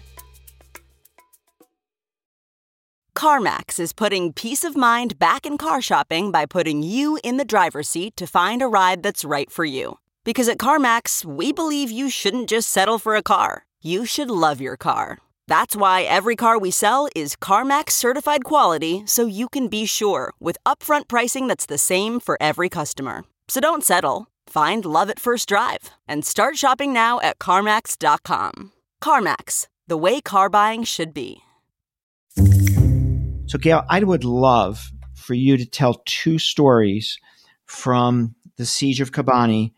CarMax 3.17 3.81
is 3.81 3.93
putting 3.93 4.33
peace 4.33 4.63
of 4.63 4.77
mind 4.77 5.19
back 5.19 5.45
in 5.45 5.59
car 5.59 5.83
shopping 5.83 6.31
by 6.31 6.47
putting 6.47 6.85
you 6.85 7.19
in 7.25 7.37
the 7.37 7.45
driver's 7.45 7.89
seat 7.89 8.17
to 8.17 8.29
find 8.29 8.63
a 8.63 8.69
ride 8.69 9.03
that's 9.03 9.25
right 9.25 9.51
for 9.51 9.65
you. 9.65 9.99
Because 10.23 10.49
at 10.49 10.59
CarMax, 10.59 11.25
we 11.25 11.51
believe 11.53 11.91
you 11.91 12.09
shouldn't 12.09 12.49
just 12.49 12.69
settle 12.69 13.01
for 13.01 13.17
a 13.17 13.25
car, 13.25 13.67
you 13.83 14.07
should 14.07 14.31
love 14.31 14.61
your 14.61 14.77
car. 14.77 15.19
That's 15.49 15.75
why 15.75 16.03
every 16.03 16.37
car 16.37 16.61
we 16.61 16.71
sell 16.71 17.09
is 17.17 17.35
CarMax 17.35 17.91
certified 17.91 18.45
quality 18.45 19.03
so 19.05 19.27
you 19.27 19.49
can 19.49 19.67
be 19.67 19.85
sure 19.85 20.33
with 20.39 20.59
upfront 20.65 21.09
pricing 21.09 21.49
that's 21.49 21.67
the 21.67 21.77
same 21.77 22.21
for 22.21 22.39
every 22.41 22.69
customer. 22.69 23.25
So 23.49 23.61
don't 23.61 23.85
settle. 23.85 24.29
Find 24.47 24.85
love 24.85 25.11
at 25.11 25.21
first 25.21 25.49
drive 25.49 25.91
and 26.09 26.25
start 26.25 26.57
shopping 26.57 26.93
now 26.93 27.21
at 27.21 27.39
CarMax.com. 27.39 28.73
CarMax, 29.03 29.67
the 29.87 29.97
way 29.97 30.21
car 30.21 30.49
buying 30.49 30.85
should 30.85 31.13
be. 31.13 31.43
So, 33.47 33.59
Gayle, 33.59 33.85
I 33.89 34.03
would 34.03 34.25
love 34.25 34.91
for 35.15 35.35
you 35.35 35.57
to 35.57 35.67
tell 35.67 36.03
two 36.07 36.39
stories 36.39 37.19
from 37.67 38.35
the 38.57 38.67
siege 38.67 39.01
of 39.01 39.13
Kobani. 39.13 39.73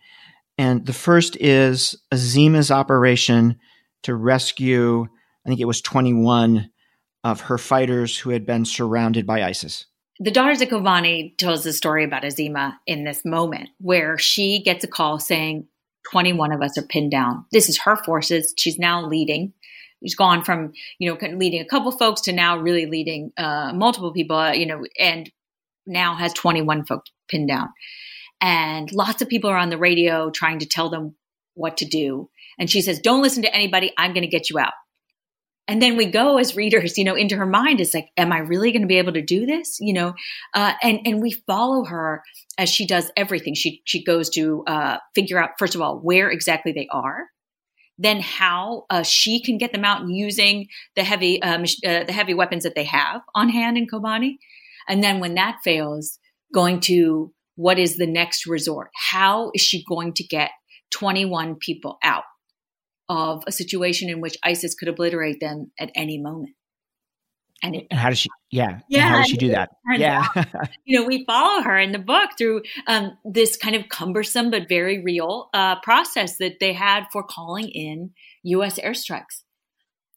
And 0.58 0.86
the 0.86 0.92
first 0.92 1.36
is 1.36 1.96
Azima's 2.12 2.70
operation 2.70 3.58
to 4.04 4.14
rescue, 4.14 5.06
I 5.44 5.48
think 5.48 5.60
it 5.60 5.66
was 5.66 5.80
21 5.80 6.70
of 7.24 7.40
her 7.42 7.58
fighters 7.58 8.16
who 8.16 8.30
had 8.30 8.46
been 8.46 8.64
surrounded 8.64 9.26
by 9.26 9.42
ISIS 9.42 9.86
the 10.18 10.30
Daughters 10.30 10.62
of 10.62 10.68
Kobani 10.68 11.36
tells 11.36 11.64
the 11.64 11.72
story 11.72 12.04
about 12.04 12.22
Azima 12.22 12.74
in 12.86 13.04
this 13.04 13.24
moment 13.24 13.68
where 13.78 14.16
she 14.18 14.62
gets 14.62 14.84
a 14.84 14.88
call 14.88 15.18
saying 15.18 15.66
21 16.10 16.52
of 16.52 16.62
us 16.62 16.78
are 16.78 16.82
pinned 16.82 17.10
down. 17.10 17.44
This 17.52 17.68
is 17.68 17.78
her 17.80 17.96
forces. 17.96 18.54
She's 18.56 18.78
now 18.78 19.04
leading. 19.04 19.52
She's 20.02 20.14
gone 20.14 20.44
from, 20.44 20.72
you 20.98 21.10
know, 21.10 21.18
leading 21.36 21.60
a 21.60 21.66
couple 21.66 21.90
folks 21.92 22.22
to 22.22 22.32
now 22.32 22.58
really 22.58 22.86
leading 22.86 23.32
uh, 23.36 23.72
multiple 23.74 24.12
people, 24.12 24.36
uh, 24.36 24.52
you 24.52 24.66
know, 24.66 24.84
and 24.98 25.30
now 25.86 26.14
has 26.14 26.32
21 26.32 26.86
folks 26.86 27.10
pinned 27.28 27.48
down. 27.48 27.68
And 28.40 28.92
lots 28.92 29.22
of 29.22 29.28
people 29.28 29.50
are 29.50 29.56
on 29.56 29.70
the 29.70 29.78
radio 29.78 30.30
trying 30.30 30.60
to 30.60 30.66
tell 30.66 30.90
them 30.90 31.16
what 31.54 31.78
to 31.78 31.86
do. 31.86 32.28
And 32.58 32.70
she 32.70 32.82
says, 32.82 33.00
Don't 33.00 33.22
listen 33.22 33.42
to 33.42 33.54
anybody. 33.54 33.92
I'm 33.96 34.12
going 34.12 34.22
to 34.22 34.28
get 34.28 34.50
you 34.50 34.58
out. 34.58 34.74
And 35.68 35.82
then 35.82 35.96
we 35.96 36.06
go 36.06 36.38
as 36.38 36.54
readers, 36.54 36.96
you 36.96 37.04
know, 37.04 37.16
into 37.16 37.36
her 37.36 37.46
mind 37.46 37.80
is 37.80 37.92
like, 37.92 38.10
am 38.16 38.32
I 38.32 38.38
really 38.38 38.70
going 38.70 38.82
to 38.82 38.88
be 38.88 38.98
able 38.98 39.14
to 39.14 39.22
do 39.22 39.46
this? 39.46 39.78
You 39.80 39.94
know, 39.94 40.14
uh, 40.54 40.74
and 40.82 41.00
and 41.04 41.20
we 41.20 41.32
follow 41.32 41.84
her 41.84 42.22
as 42.56 42.68
she 42.68 42.86
does 42.86 43.10
everything. 43.16 43.54
She 43.54 43.82
she 43.84 44.04
goes 44.04 44.30
to 44.30 44.62
uh, 44.66 44.98
figure 45.14 45.42
out 45.42 45.50
first 45.58 45.74
of 45.74 45.80
all 45.80 45.98
where 45.98 46.30
exactly 46.30 46.72
they 46.72 46.86
are, 46.92 47.26
then 47.98 48.20
how 48.20 48.84
uh, 48.90 49.02
she 49.02 49.42
can 49.42 49.58
get 49.58 49.72
them 49.72 49.84
out 49.84 50.08
using 50.08 50.68
the 50.94 51.02
heavy 51.02 51.42
uh, 51.42 51.58
the 51.58 52.12
heavy 52.12 52.34
weapons 52.34 52.62
that 52.62 52.76
they 52.76 52.84
have 52.84 53.22
on 53.34 53.48
hand 53.48 53.76
in 53.76 53.88
Kobani, 53.88 54.36
and 54.88 55.02
then 55.02 55.18
when 55.18 55.34
that 55.34 55.58
fails, 55.64 56.18
going 56.54 56.78
to 56.80 57.32
what 57.56 57.78
is 57.78 57.96
the 57.96 58.06
next 58.06 58.46
resort? 58.46 58.90
How 58.94 59.50
is 59.54 59.62
she 59.62 59.84
going 59.88 60.12
to 60.14 60.24
get 60.24 60.50
21 60.90 61.56
people 61.56 61.98
out? 62.04 62.24
Of 63.08 63.44
a 63.46 63.52
situation 63.52 64.08
in 64.08 64.20
which 64.20 64.36
ISIS 64.44 64.74
could 64.74 64.88
obliterate 64.88 65.40
them 65.40 65.70
at 65.78 65.90
any 65.94 66.18
moment. 66.18 66.54
And, 67.62 67.74
it, 67.74 67.86
and 67.90 67.98
how 67.98 68.10
does 68.10 68.18
she? 68.18 68.28
Yeah, 68.50 68.80
yeah. 68.88 69.08
How 69.08 69.16
does 69.18 69.28
she 69.28 69.36
do 69.38 69.48
that? 69.50 69.70
Yeah, 69.96 70.26
you 70.84 70.98
know, 70.98 71.06
we 71.06 71.24
follow 71.24 71.62
her 71.62 71.78
in 71.78 71.92
the 71.92 71.98
book 71.98 72.30
through 72.36 72.62
um, 72.86 73.16
this 73.24 73.56
kind 73.56 73.74
of 73.74 73.88
cumbersome 73.88 74.50
but 74.50 74.68
very 74.68 75.02
real 75.02 75.48
uh, 75.54 75.80
process 75.80 76.36
that 76.36 76.60
they 76.60 76.74
had 76.74 77.06
for 77.10 77.22
calling 77.22 77.68
in 77.68 78.10
U.S. 78.42 78.78
airstrikes. 78.78 79.42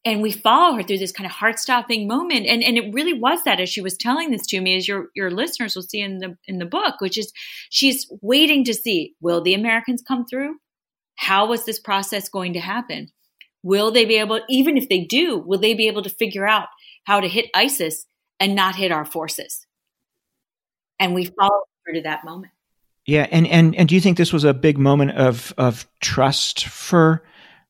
And 0.05 0.21
we 0.21 0.31
follow 0.31 0.75
her 0.75 0.83
through 0.83 0.97
this 0.97 1.11
kind 1.11 1.25
of 1.25 1.31
heart-stopping 1.31 2.07
moment, 2.07 2.45
and 2.45 2.63
and 2.63 2.77
it 2.77 2.93
really 2.93 3.13
was 3.13 3.43
that 3.43 3.59
as 3.59 3.69
she 3.69 3.81
was 3.81 3.97
telling 3.97 4.31
this 4.31 4.45
to 4.47 4.59
me, 4.61 4.75
as 4.75 4.87
your 4.87 5.07
your 5.15 5.31
listeners 5.31 5.75
will 5.75 5.83
see 5.83 6.01
in 6.01 6.19
the 6.19 6.37
in 6.45 6.57
the 6.57 6.65
book, 6.65 6.95
which 6.99 7.17
is 7.17 7.31
she's 7.69 8.05
waiting 8.21 8.63
to 8.65 8.73
see 8.73 9.15
will 9.21 9.41
the 9.41 9.53
Americans 9.53 10.03
come 10.05 10.25
through, 10.25 10.55
how 11.19 11.45
was 11.45 11.65
this 11.65 11.79
process 11.79 12.29
going 12.29 12.53
to 12.53 12.61
happen? 12.61 13.09
Will 13.61 13.91
they 13.91 14.05
be 14.05 14.15
able, 14.15 14.39
even 14.47 14.77
if 14.77 14.87
they 14.87 15.01
do, 15.01 15.37
will 15.37 15.59
they 15.59 15.73
be 15.73 15.87
able 15.87 16.01
to 16.01 16.09
figure 16.09 16.47
out 16.47 16.69
how 17.03 17.19
to 17.19 17.27
hit 17.27 17.49
ISIS 17.53 18.05
and 18.39 18.55
not 18.55 18.77
hit 18.77 18.89
our 18.89 19.03
forces? 19.03 19.67
And 20.97 21.13
we 21.13 21.25
follow 21.25 21.63
through 21.83 21.95
to 21.95 22.01
that 22.03 22.23
moment. 22.23 22.53
Yeah, 23.05 23.27
and 23.31 23.47
and 23.47 23.75
and 23.75 23.89
do 23.89 23.95
you 23.95 24.01
think 24.01 24.17
this 24.17 24.31
was 24.31 24.45
a 24.45 24.53
big 24.53 24.77
moment 24.77 25.11
of 25.11 25.53
of 25.57 25.87
trust 25.99 26.65
for 26.67 27.23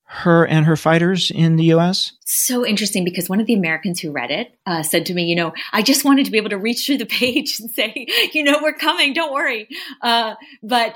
her 0.03 0.45
and 0.45 0.65
her 0.65 0.75
fighters 0.75 1.31
in 1.31 1.55
the 1.55 1.65
U.S.? 1.65 2.11
So 2.25 2.65
interesting 2.65 3.03
because 3.03 3.29
one 3.29 3.39
of 3.39 3.47
the 3.47 3.53
Americans 3.53 3.99
who 3.99 4.11
read 4.11 4.31
it 4.31 4.51
uh, 4.67 4.83
said 4.83 5.05
to 5.07 5.13
me, 5.13 5.23
"You 5.23 5.35
know, 5.35 5.53
I 5.71 5.81
just 5.81 6.05
wanted 6.05 6.25
to 6.25 6.31
be 6.31 6.37
able 6.37 6.49
to 6.49 6.57
reach 6.57 6.85
through 6.85 6.97
the 6.99 7.05
page 7.05 7.57
and 7.59 7.71
say, 7.71 8.07
you 8.33 8.43
know, 8.43 8.59
we're 8.61 8.73
coming, 8.73 9.13
don't 9.13 9.33
worry." 9.33 9.67
Uh, 10.03 10.35
but 10.61 10.95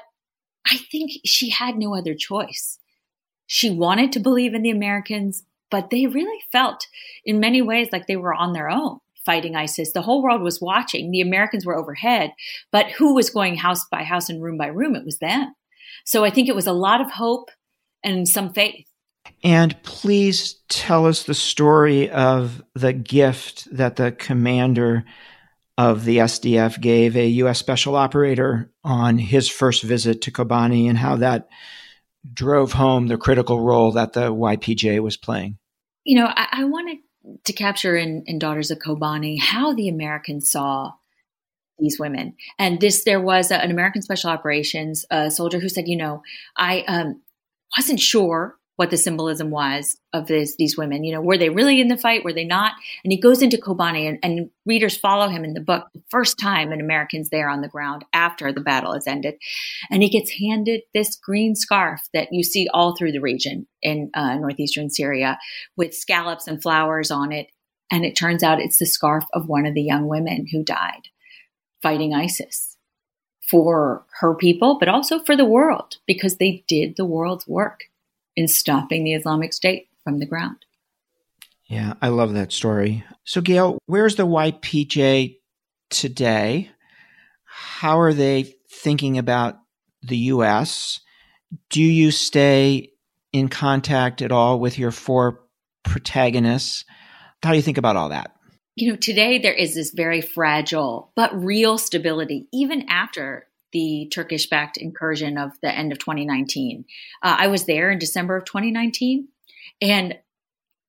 I 0.65 0.77
think 0.77 1.11
she 1.25 1.49
had 1.49 1.77
no 1.77 1.95
other 1.95 2.15
choice. 2.15 2.79
She 3.47 3.69
wanted 3.69 4.11
to 4.13 4.19
believe 4.19 4.53
in 4.53 4.61
the 4.61 4.69
Americans, 4.69 5.43
but 5.69 5.89
they 5.89 6.05
really 6.05 6.39
felt 6.51 6.87
in 7.25 7.39
many 7.39 7.61
ways 7.61 7.89
like 7.91 8.07
they 8.07 8.15
were 8.15 8.33
on 8.33 8.53
their 8.53 8.69
own 8.69 8.99
fighting 9.25 9.55
ISIS. 9.55 9.93
The 9.93 10.01
whole 10.01 10.21
world 10.21 10.41
was 10.41 10.61
watching. 10.61 11.11
The 11.11 11.21
Americans 11.21 11.65
were 11.65 11.77
overhead, 11.77 12.33
but 12.71 12.91
who 12.91 13.13
was 13.15 13.29
going 13.29 13.55
house 13.55 13.85
by 13.89 14.03
house 14.03 14.29
and 14.29 14.41
room 14.41 14.57
by 14.57 14.67
room? 14.67 14.95
It 14.95 15.05
was 15.05 15.19
them. 15.19 15.53
So 16.05 16.25
I 16.25 16.29
think 16.29 16.49
it 16.49 16.55
was 16.55 16.67
a 16.67 16.73
lot 16.73 17.01
of 17.01 17.11
hope 17.11 17.49
and 18.03 18.27
some 18.27 18.53
faith. 18.53 18.85
And 19.43 19.81
please 19.83 20.55
tell 20.67 21.05
us 21.05 21.23
the 21.23 21.33
story 21.33 22.09
of 22.09 22.61
the 22.75 22.91
gift 22.91 23.67
that 23.75 23.95
the 23.95 24.11
commander 24.11 25.05
of 25.77 26.05
the 26.05 26.17
SDF 26.17 26.79
gave 26.79 27.15
a 27.15 27.27
U.S. 27.27 27.59
special 27.59 27.95
operator 27.95 28.71
on 28.83 29.17
his 29.17 29.49
first 29.49 29.83
visit 29.83 30.21
to 30.21 30.31
Kobani 30.31 30.87
and 30.87 30.97
how 30.97 31.15
that 31.17 31.49
drove 32.31 32.73
home 32.73 33.07
the 33.07 33.17
critical 33.17 33.59
role 33.59 33.91
that 33.93 34.13
the 34.13 34.31
YPJ 34.31 34.99
was 35.01 35.17
playing. 35.17 35.57
You 36.03 36.19
know, 36.19 36.27
I, 36.27 36.47
I 36.51 36.63
wanted 36.65 36.97
to 37.45 37.53
capture 37.53 37.95
in, 37.95 38.23
in 38.27 38.37
Daughters 38.37 38.69
of 38.69 38.79
Kobani 38.79 39.39
how 39.39 39.73
the 39.73 39.89
Americans 39.89 40.51
saw 40.51 40.91
these 41.79 41.99
women. 41.99 42.35
And 42.59 42.79
this, 42.79 43.03
there 43.03 43.21
was 43.21 43.49
a, 43.49 43.55
an 43.55 43.71
American 43.71 44.01
special 44.01 44.29
operations 44.29 45.05
soldier 45.29 45.59
who 45.59 45.69
said, 45.69 45.87
you 45.87 45.97
know, 45.97 46.21
I 46.55 46.81
um, 46.87 47.21
wasn't 47.77 47.99
sure 47.99 48.57
what 48.75 48.89
the 48.89 48.97
symbolism 48.97 49.51
was 49.51 49.97
of 50.13 50.25
this, 50.27 50.55
these 50.57 50.77
women. 50.77 51.03
You 51.03 51.13
know, 51.13 51.21
were 51.21 51.37
they 51.37 51.49
really 51.49 51.79
in 51.79 51.89
the 51.89 51.97
fight? 51.97 52.23
Were 52.23 52.33
they 52.33 52.43
not? 52.43 52.73
And 53.03 53.11
he 53.11 53.19
goes 53.19 53.41
into 53.41 53.57
Kobani, 53.57 54.07
and, 54.09 54.19
and, 54.23 54.49
readers 54.65 54.95
follow 54.95 55.27
him 55.27 55.43
in 55.43 55.53
the 55.53 55.59
book 55.59 55.87
the 55.93 56.01
first 56.09 56.39
time 56.39 56.71
an 56.71 56.79
American's 56.79 57.29
there 57.29 57.49
on 57.49 57.59
the 57.59 57.67
ground 57.67 58.05
after 58.13 58.53
the 58.53 58.61
battle 58.61 58.93
has 58.93 59.05
ended. 59.05 59.35
And 59.91 60.01
he 60.01 60.09
gets 60.09 60.31
handed 60.39 60.83
this 60.93 61.17
green 61.17 61.53
scarf 61.53 61.99
that 62.13 62.29
you 62.31 62.43
see 62.43 62.69
all 62.73 62.95
through 62.95 63.11
the 63.11 63.19
region 63.19 63.67
in 63.81 64.09
uh, 64.13 64.35
northeastern 64.35 64.89
Syria 64.89 65.37
with 65.75 65.93
scallops 65.93 66.47
and 66.47 66.61
flowers 66.61 67.11
on 67.11 67.33
it. 67.33 67.47
And 67.91 68.05
it 68.05 68.15
turns 68.15 68.41
out 68.41 68.61
it's 68.61 68.79
the 68.79 68.85
scarf 68.85 69.25
of 69.33 69.49
one 69.49 69.65
of 69.65 69.73
the 69.73 69.83
young 69.83 70.07
women 70.07 70.47
who 70.49 70.63
died 70.63 71.09
fighting 71.81 72.13
ISIS 72.13 72.77
for 73.49 74.05
her 74.21 74.33
people, 74.33 74.77
but 74.79 74.87
also 74.87 75.19
for 75.19 75.35
the 75.35 75.45
world 75.45 75.97
because 76.07 76.37
they 76.37 76.63
did 76.69 76.95
the 76.95 77.05
world's 77.05 77.45
work 77.45 77.81
in 78.35 78.47
stopping 78.47 79.03
the 79.03 79.13
Islamic 79.13 79.53
State 79.53 79.87
from 80.03 80.19
the 80.19 80.25
ground. 80.25 80.65
Yeah, 81.65 81.93
I 82.01 82.09
love 82.09 82.33
that 82.33 82.51
story. 82.51 83.03
So, 83.23 83.41
Gayle, 83.41 83.77
where's 83.85 84.15
the 84.15 84.27
YPJ 84.27 85.37
today? 85.89 86.69
How 87.45 87.99
are 87.99 88.13
they 88.13 88.53
thinking 88.69 89.17
about 89.17 89.57
the 90.01 90.17
U.S.? 90.17 90.99
Do 91.69 91.81
you 91.81 92.11
stay 92.11 92.91
in 93.31 93.47
contact 93.47 94.21
at 94.21 94.31
all 94.31 94.59
with 94.59 94.77
your 94.77 94.91
four 94.91 95.41
protagonists? 95.83 96.85
How 97.41 97.51
do 97.51 97.55
you 97.55 97.61
think 97.61 97.77
about 97.77 97.95
all 97.95 98.09
that? 98.09 98.31
You 98.75 98.91
know, 98.91 98.97
today 98.97 99.37
there 99.39 99.53
is 99.53 99.75
this 99.75 99.91
very 99.91 100.21
fragile 100.21 101.11
but 101.15 101.33
real 101.33 101.77
stability, 101.77 102.47
even 102.51 102.89
after 102.89 103.47
the 103.73 104.07
Turkish 104.11 104.47
backed 104.47 104.77
incursion 104.77 105.37
of 105.37 105.51
the 105.61 105.71
end 105.71 105.91
of 105.91 105.99
2019. 105.99 106.85
Uh, 107.21 107.35
I 107.39 107.47
was 107.47 107.65
there 107.65 107.91
in 107.91 107.99
December 107.99 108.37
of 108.37 108.45
2019, 108.45 109.27
and 109.81 110.17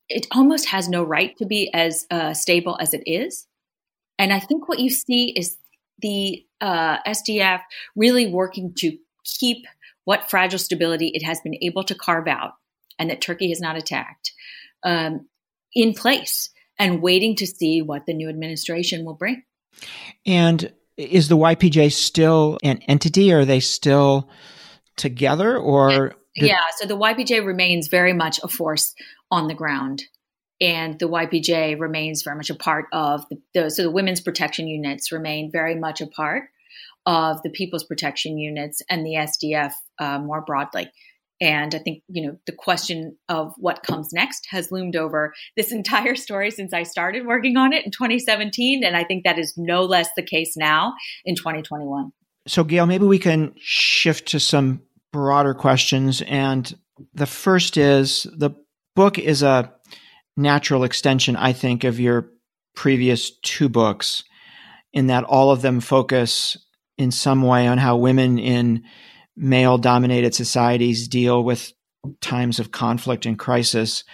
it 0.08 0.26
almost 0.30 0.68
has 0.68 0.88
no 0.88 1.02
right 1.02 1.36
to 1.38 1.46
be 1.46 1.70
as 1.72 2.06
uh, 2.10 2.34
stable 2.34 2.78
as 2.80 2.94
it 2.94 3.02
is. 3.06 3.46
And 4.18 4.32
I 4.32 4.38
think 4.38 4.68
what 4.68 4.78
you 4.78 4.90
see 4.90 5.30
is 5.30 5.56
the 6.00 6.44
uh, 6.60 6.98
SDF 7.02 7.60
really 7.96 8.26
working 8.26 8.74
to 8.78 8.96
keep 9.24 9.66
what 10.04 10.30
fragile 10.30 10.58
stability 10.58 11.10
it 11.14 11.24
has 11.24 11.40
been 11.40 11.56
able 11.62 11.82
to 11.84 11.94
carve 11.94 12.28
out 12.28 12.52
and 12.98 13.10
that 13.10 13.20
Turkey 13.20 13.48
has 13.48 13.60
not 13.60 13.76
attacked 13.76 14.32
um, 14.84 15.26
in 15.72 15.94
place 15.94 16.50
and 16.78 17.02
waiting 17.02 17.34
to 17.36 17.46
see 17.46 17.80
what 17.82 18.06
the 18.06 18.14
new 18.14 18.28
administration 18.28 19.04
will 19.04 19.14
bring. 19.14 19.42
And 20.26 20.72
is 20.96 21.28
the 21.28 21.36
YPJ 21.36 21.92
still 21.92 22.58
an 22.62 22.78
entity? 22.88 23.32
Are 23.32 23.44
they 23.44 23.60
still 23.60 24.30
together 24.96 25.56
or? 25.56 26.08
Did- 26.08 26.16
yeah, 26.36 26.64
so 26.78 26.86
the 26.86 26.96
YPJ 26.96 27.46
remains 27.46 27.86
very 27.86 28.12
much 28.12 28.40
a 28.42 28.48
force 28.48 28.92
on 29.30 29.46
the 29.46 29.54
ground. 29.54 30.02
And 30.60 30.98
the 30.98 31.08
YPJ 31.08 31.78
remains 31.78 32.22
very 32.22 32.36
much 32.36 32.50
a 32.50 32.54
part 32.54 32.86
of 32.92 33.24
the, 33.28 33.36
the 33.54 33.70
so 33.70 33.82
the 33.82 33.90
women's 33.90 34.20
protection 34.20 34.66
units 34.66 35.12
remain 35.12 35.50
very 35.52 35.74
much 35.74 36.00
a 36.00 36.06
part 36.06 36.44
of 37.06 37.42
the 37.42 37.50
people's 37.50 37.84
protection 37.84 38.38
units 38.38 38.80
and 38.88 39.04
the 39.04 39.14
SDF 39.14 39.72
uh, 39.98 40.18
more 40.18 40.42
broadly. 40.42 40.90
And 41.44 41.74
I 41.74 41.78
think, 41.78 42.02
you 42.08 42.26
know, 42.26 42.38
the 42.46 42.52
question 42.52 43.18
of 43.28 43.52
what 43.58 43.82
comes 43.82 44.14
next 44.14 44.46
has 44.48 44.72
loomed 44.72 44.96
over 44.96 45.34
this 45.56 45.70
entire 45.80 46.16
story 46.16 46.50
since 46.50 46.72
I 46.72 46.84
started 46.84 47.26
working 47.26 47.58
on 47.58 47.74
it 47.74 47.84
in 47.84 47.90
2017. 47.90 48.82
And 48.82 48.96
I 48.96 49.04
think 49.04 49.24
that 49.24 49.38
is 49.38 49.52
no 49.58 49.84
less 49.84 50.08
the 50.16 50.22
case 50.22 50.56
now 50.56 50.94
in 51.26 51.36
2021. 51.36 52.10
So, 52.46 52.64
Gayle, 52.64 52.86
maybe 52.86 53.04
we 53.04 53.18
can 53.18 53.54
shift 53.58 54.28
to 54.28 54.40
some 54.40 54.80
broader 55.12 55.52
questions. 55.52 56.22
And 56.22 56.74
the 57.12 57.26
first 57.26 57.76
is 57.76 58.26
the 58.36 58.50
book 58.96 59.18
is 59.18 59.42
a 59.42 59.70
natural 60.36 60.84
extension, 60.84 61.36
I 61.36 61.52
think, 61.52 61.84
of 61.84 62.00
your 62.00 62.30
previous 62.74 63.30
two 63.40 63.68
books, 63.68 64.24
in 64.92 65.08
that 65.08 65.24
all 65.24 65.50
of 65.50 65.60
them 65.62 65.80
focus 65.80 66.56
in 66.96 67.10
some 67.10 67.42
way 67.42 67.66
on 67.66 67.78
how 67.78 67.96
women 67.96 68.38
in 68.38 68.84
male 69.36 69.78
dominated 69.78 70.34
societies 70.34 71.08
deal 71.08 71.42
with 71.42 71.72
times 72.20 72.58
of 72.58 72.70
conflict 72.70 73.26
and 73.26 73.38
crisis. 73.38 74.04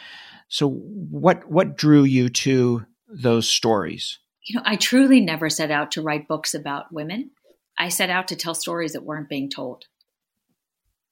So 0.49 0.69
what 0.69 1.49
what 1.51 1.77
drew 1.77 2.05
you 2.05 2.29
to 2.29 2.87
those 3.09 3.49
stories? 3.49 4.19
You 4.45 4.57
know, 4.57 4.63
I 4.65 4.77
truly 4.77 5.21
never 5.21 5.51
set 5.51 5.71
out 5.71 5.93
to 5.93 6.03
write 6.03 6.29
books 6.29 6.55
about 6.55 6.93
women. 6.93 7.31
I 7.79 7.89
set 7.89 8.11
out 8.11 8.29
to 8.29 8.37
tell 8.37 8.55
stories 8.55 8.93
that 8.93 9.05
weren't 9.05 9.29
being 9.29 9.51
told. 9.51 9.85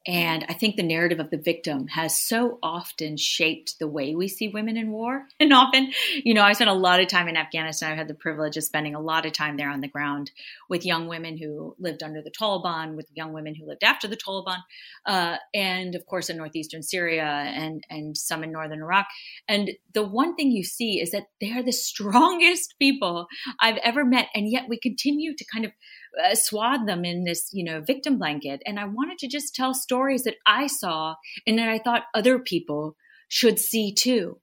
And 0.08 0.46
I 0.48 0.54
think 0.54 0.76
the 0.76 0.82
narrative 0.82 1.20
of 1.20 1.28
the 1.28 1.36
victim 1.36 1.86
has 1.88 2.16
so 2.16 2.58
often 2.62 3.18
shaped 3.18 3.78
the 3.78 3.86
way 3.86 4.14
we 4.14 4.26
see 4.26 4.48
women 4.48 4.78
in 4.78 4.90
war. 4.90 5.26
And 5.40 5.52
often, 5.52 5.92
you 6.24 6.34
know, 6.34 6.42
I 6.42 6.52
spent 6.52 6.68
a 6.68 6.74
lot 6.74 7.00
of 7.00 7.08
time 7.08 7.28
in 7.28 7.36
Afghanistan. 7.36 7.92
I 7.92 7.94
had 7.94 8.08
the 8.08 8.14
privilege 8.14 8.56
of 8.56 8.64
spending 8.64 8.94
a 8.94 9.00
lot 9.00 9.24
of 9.24 9.32
time 9.32 9.56
there 9.56 9.70
on 9.70 9.80
the 9.80 9.88
ground 9.88 10.30
with 10.68 10.84
young 10.84 11.08
women 11.08 11.38
who 11.38 11.76
lived 11.78 12.02
under 12.02 12.20
the 12.20 12.30
Taliban, 12.30 12.96
with 12.96 13.08
young 13.14 13.32
women 13.32 13.54
who 13.54 13.66
lived 13.66 13.84
after 13.84 14.08
the 14.08 14.16
Taliban, 14.16 14.58
uh, 15.06 15.36
and 15.54 15.94
of 15.94 16.04
course 16.06 16.28
in 16.28 16.36
northeastern 16.36 16.82
Syria 16.82 17.24
and 17.24 17.84
and 17.88 18.16
some 18.16 18.42
in 18.42 18.52
northern 18.52 18.80
Iraq. 18.80 19.06
And 19.46 19.70
the 19.94 20.06
one 20.06 20.34
thing 20.34 20.50
you 20.50 20.64
see 20.64 21.00
is 21.00 21.12
that 21.12 21.28
they 21.40 21.52
are 21.52 21.62
the 21.62 21.72
strongest 21.88 22.74
people 22.78 23.26
I've 23.60 23.78
ever 23.78 24.04
met, 24.04 24.28
and 24.34 24.50
yet 24.50 24.68
we 24.68 24.78
continue 24.78 25.34
to 25.36 25.44
kind 25.44 25.64
of 25.64 25.72
uh, 26.22 26.34
swathe 26.34 26.86
them 26.86 27.04
in 27.04 27.24
this, 27.24 27.50
you 27.52 27.64
know, 27.64 27.80
victim 27.80 28.18
blanket. 28.18 28.62
And 28.66 28.78
I 28.78 28.84
wanted 28.84 29.18
to 29.18 29.28
just 29.28 29.54
tell 29.54 29.74
stories 29.74 30.24
that 30.24 30.36
I 30.46 30.66
saw 30.66 31.14
and 31.46 31.58
that 31.58 31.68
I 31.68 31.78
thought 31.78 32.04
other 32.14 32.38
people 32.38 32.96
should 33.28 33.58
see 33.58 33.94
too. 33.94 34.40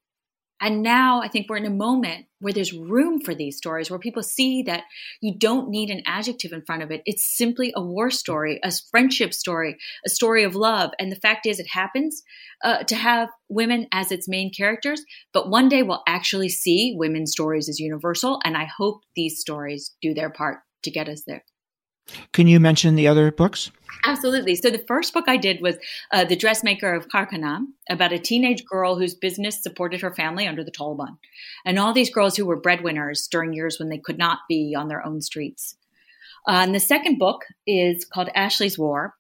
And 0.62 0.82
now 0.82 1.22
I 1.22 1.28
think 1.28 1.50
we're 1.50 1.58
in 1.58 1.66
a 1.66 1.70
moment 1.70 2.28
where 2.40 2.54
there's 2.54 2.72
room 2.72 3.20
for 3.20 3.36
these 3.36 3.58
stories, 3.58 3.90
where 3.90 4.00
people 4.00 4.24
see 4.24 4.64
that 4.64 4.84
you 5.22 5.38
don't 5.38 5.70
need 5.70 5.90
an 5.90 6.02
adjective 6.06 6.54
in 6.54 6.64
front 6.66 6.82
of 6.82 6.92
it. 6.92 7.02
It's 7.06 7.36
simply 7.38 7.74
a 7.76 7.82
war 7.82 8.10
story, 8.10 8.60
a 8.64 8.72
friendship 8.90 9.34
story, 9.34 9.78
a 10.06 10.10
story 10.10 10.44
of 10.44 10.56
love. 10.56 10.92
And 10.98 11.12
the 11.12 11.18
fact 11.18 11.46
is, 11.46 11.60
it 11.60 11.68
happens 11.68 12.24
uh, 12.64 12.84
to 12.84 12.96
have 12.96 13.30
women 13.50 13.88
as 13.92 14.12
its 14.12 14.30
main 14.30 14.52
characters. 14.52 15.04
But 15.34 15.50
one 15.50 15.68
day 15.68 15.84
we'll 15.84 16.04
actually 16.08 16.50
see 16.50 16.96
women's 16.98 17.34
stories 17.34 17.68
as 17.68 17.80
universal. 17.80 18.40
And 18.46 18.56
I 18.56 18.66
hope 18.78 19.02
these 19.16 19.40
stories 19.40 19.94
do 20.02 20.14
their 20.14 20.30
part 20.30 20.60
to 20.84 20.92
get 20.92 21.10
us 21.10 21.24
there. 21.28 21.44
Can 22.34 22.48
you 22.48 22.60
mention 22.60 22.96
the 22.96 23.08
other 23.08 23.32
books? 23.32 23.72
Absolutely. 24.06 24.56
So 24.56 24.70
the 24.70 24.84
first 24.88 25.14
book 25.14 25.26
I 25.28 25.38
did 25.38 25.62
was 25.62 25.78
uh, 26.12 26.26
The 26.26 26.36
Dressmaker 26.36 26.94
of 26.94 27.08
Khair 27.08 27.30
Khana, 27.30 27.66
about 27.90 28.14
a 28.14 28.20
teenage 28.20 28.64
girl 28.66 28.98
whose 28.98 29.16
business 29.16 29.64
supported 29.64 30.02
her 30.02 30.14
family 30.14 30.48
under 30.48 30.64
the 30.64 30.72
Taliban, 30.72 31.18
and 31.66 31.80
all 31.80 31.94
these 31.94 32.12
girls 32.12 32.38
who 32.38 32.46
were 32.46 32.60
breadwinners 32.60 33.28
during 33.28 33.54
years 33.54 33.80
when 33.80 33.90
they 33.90 33.98
could 33.98 34.18
not 34.18 34.40
be 34.48 34.76
on 34.78 34.90
their 34.90 35.06
own 35.06 35.22
streets. 35.22 35.76
Uh, 36.48 36.62
and 36.64 36.76
the 36.76 36.80
second 36.80 37.18
book 37.18 37.46
is 37.66 38.06
called 38.06 38.30
Ashley's 38.36 38.78
War, 38.78 39.16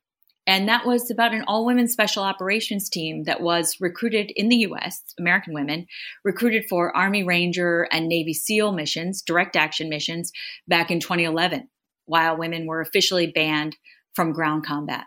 and 0.45 0.69
that 0.69 0.85
was 0.85 1.09
about 1.09 1.33
an 1.33 1.43
all 1.47 1.65
women 1.65 1.87
special 1.87 2.23
operations 2.23 2.87
team 2.87 3.23
that 3.23 3.41
was 3.41 3.77
recruited 3.79 4.31
in 4.35 4.49
the 4.49 4.67
US, 4.67 5.01
American 5.17 5.55
women, 5.55 5.87
recruited 6.23 6.65
for 6.69 6.95
Army 6.95 7.23
Ranger 7.23 7.87
and 7.91 8.07
Navy 8.07 8.33
SEAL 8.33 8.73
missions, 8.73 9.23
direct 9.23 9.55
action 9.55 9.89
missions, 9.89 10.31
back 10.67 10.91
in 10.91 10.99
2011 10.99 11.67
while 12.05 12.37
women 12.37 12.65
were 12.65 12.81
officially 12.81 13.27
banned 13.27 13.75
from 14.13 14.33
ground 14.33 14.65
combat. 14.65 15.05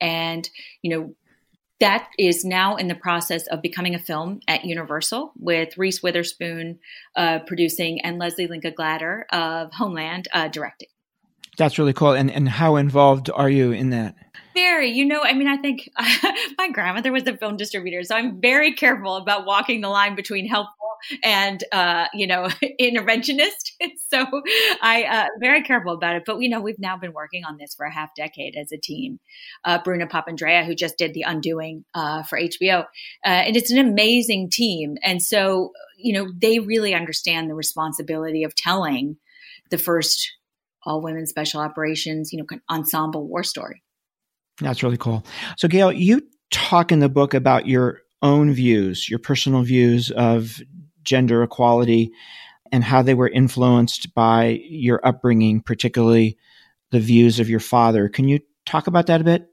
And, 0.00 0.48
you 0.82 0.96
know, 0.96 1.14
that 1.80 2.08
is 2.18 2.44
now 2.44 2.76
in 2.76 2.88
the 2.88 2.94
process 2.94 3.46
of 3.46 3.62
becoming 3.62 3.94
a 3.94 3.98
film 3.98 4.40
at 4.46 4.64
Universal 4.64 5.32
with 5.38 5.76
Reese 5.78 6.02
Witherspoon 6.02 6.78
uh, 7.16 7.40
producing 7.46 8.00
and 8.02 8.18
Leslie 8.18 8.46
Linka 8.46 8.70
Glatter 8.70 9.26
of 9.32 9.72
Homeland 9.72 10.28
uh, 10.32 10.48
directing. 10.48 10.88
That's 11.56 11.78
really 11.78 11.92
cool. 11.92 12.12
And 12.12 12.30
and 12.30 12.48
how 12.48 12.76
involved 12.76 13.30
are 13.30 13.50
you 13.50 13.72
in 13.72 13.90
that? 13.90 14.14
Very, 14.54 14.90
you 14.90 15.04
know, 15.04 15.20
I 15.22 15.32
mean, 15.32 15.48
I 15.48 15.56
think 15.56 15.88
my 16.58 16.70
grandmother 16.70 17.12
was 17.12 17.26
a 17.26 17.36
film 17.36 17.56
distributor, 17.56 18.02
so 18.02 18.16
I'm 18.16 18.40
very 18.40 18.74
careful 18.74 19.16
about 19.16 19.46
walking 19.46 19.80
the 19.80 19.88
line 19.88 20.16
between 20.16 20.46
helpful 20.46 20.74
and, 21.22 21.62
uh, 21.72 22.06
you 22.12 22.26
know, 22.26 22.48
interventionist. 22.80 23.72
so 24.12 24.26
I 24.82 25.04
uh, 25.04 25.26
very 25.40 25.62
careful 25.62 25.92
about 25.92 26.16
it. 26.16 26.24
But 26.26 26.40
you 26.40 26.48
know, 26.48 26.60
we've 26.60 26.78
now 26.78 26.96
been 26.96 27.12
working 27.12 27.44
on 27.44 27.56
this 27.58 27.74
for 27.74 27.86
a 27.86 27.92
half 27.92 28.14
decade 28.14 28.56
as 28.56 28.72
a 28.72 28.78
team. 28.78 29.20
Uh, 29.64 29.78
Bruna 29.82 30.06
Papandrea, 30.06 30.64
who 30.64 30.74
just 30.74 30.98
did 30.98 31.14
The 31.14 31.24
Undoing 31.26 31.84
uh, 31.94 32.22
for 32.24 32.38
HBO, 32.38 32.80
uh, 32.80 32.86
and 33.24 33.56
it's 33.56 33.70
an 33.70 33.78
amazing 33.78 34.50
team. 34.50 34.96
And 35.02 35.22
so, 35.22 35.72
you 35.96 36.12
know, 36.12 36.32
they 36.36 36.58
really 36.58 36.94
understand 36.94 37.48
the 37.48 37.54
responsibility 37.54 38.44
of 38.44 38.54
telling 38.54 39.16
the 39.70 39.78
first 39.78 40.32
all 40.84 41.02
women 41.02 41.26
special 41.26 41.60
operations, 41.60 42.32
you 42.32 42.38
know, 42.38 42.58
ensemble 42.70 43.26
war 43.26 43.44
story. 43.44 43.82
That's 44.60 44.82
really 44.82 44.96
cool. 44.96 45.24
So, 45.56 45.68
Gayle, 45.68 45.92
you 45.92 46.22
talk 46.50 46.92
in 46.92 46.98
the 46.98 47.08
book 47.08 47.34
about 47.34 47.66
your 47.66 48.00
own 48.22 48.52
views, 48.52 49.08
your 49.08 49.18
personal 49.18 49.62
views 49.62 50.10
of 50.10 50.60
gender 51.02 51.42
equality 51.42 52.12
and 52.72 52.84
how 52.84 53.02
they 53.02 53.14
were 53.14 53.28
influenced 53.28 54.14
by 54.14 54.60
your 54.68 55.04
upbringing, 55.04 55.60
particularly 55.60 56.36
the 56.90 57.00
views 57.00 57.40
of 57.40 57.48
your 57.48 57.60
father. 57.60 58.08
Can 58.08 58.28
you 58.28 58.40
talk 58.66 58.86
about 58.86 59.06
that 59.06 59.20
a 59.20 59.24
bit? 59.24 59.48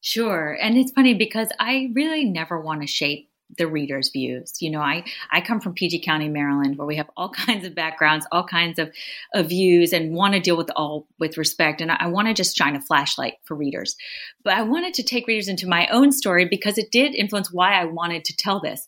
Sure. 0.00 0.56
And 0.60 0.76
it's 0.76 0.92
funny 0.92 1.14
because 1.14 1.48
I 1.58 1.90
really 1.94 2.24
never 2.24 2.60
want 2.60 2.82
to 2.82 2.86
shape 2.86 3.27
the 3.56 3.66
reader's 3.66 4.10
views. 4.10 4.60
You 4.60 4.70
know, 4.70 4.80
I, 4.80 5.04
I 5.30 5.40
come 5.40 5.60
from 5.60 5.74
PG 5.74 6.02
County, 6.02 6.28
Maryland, 6.28 6.76
where 6.76 6.86
we 6.86 6.96
have 6.96 7.10
all 7.16 7.30
kinds 7.46 7.66
of 7.66 7.74
backgrounds, 7.74 8.26
all 8.30 8.44
kinds 8.44 8.78
of, 8.78 8.92
of 9.34 9.48
views, 9.48 9.92
and 9.92 10.14
want 10.14 10.34
to 10.34 10.40
deal 10.40 10.56
with 10.56 10.70
all 10.76 11.06
with 11.18 11.38
respect. 11.38 11.80
And 11.80 11.90
I, 11.90 11.96
I 12.00 12.06
want 12.08 12.28
to 12.28 12.34
just 12.34 12.56
shine 12.56 12.76
a 12.76 12.80
flashlight 12.80 13.34
for 13.44 13.54
readers. 13.54 13.96
But 14.44 14.54
I 14.54 14.62
wanted 14.62 14.94
to 14.94 15.02
take 15.02 15.26
readers 15.26 15.48
into 15.48 15.68
my 15.68 15.86
own 15.88 16.12
story 16.12 16.46
because 16.46 16.78
it 16.78 16.90
did 16.90 17.14
influence 17.14 17.52
why 17.52 17.80
I 17.80 17.84
wanted 17.84 18.24
to 18.24 18.36
tell 18.36 18.60
this. 18.60 18.86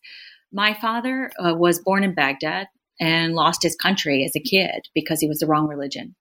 My 0.52 0.74
father 0.74 1.30
uh, 1.38 1.54
was 1.54 1.78
born 1.78 2.02
in 2.02 2.14
Baghdad 2.14 2.66
and 2.98 3.34
lost 3.34 3.62
his 3.62 3.76
country 3.76 4.24
as 4.24 4.36
a 4.36 4.40
kid 4.40 4.88
because 4.94 5.20
he 5.20 5.28
was 5.28 5.38
the 5.38 5.46
wrong 5.46 5.68
religion. 5.68 6.14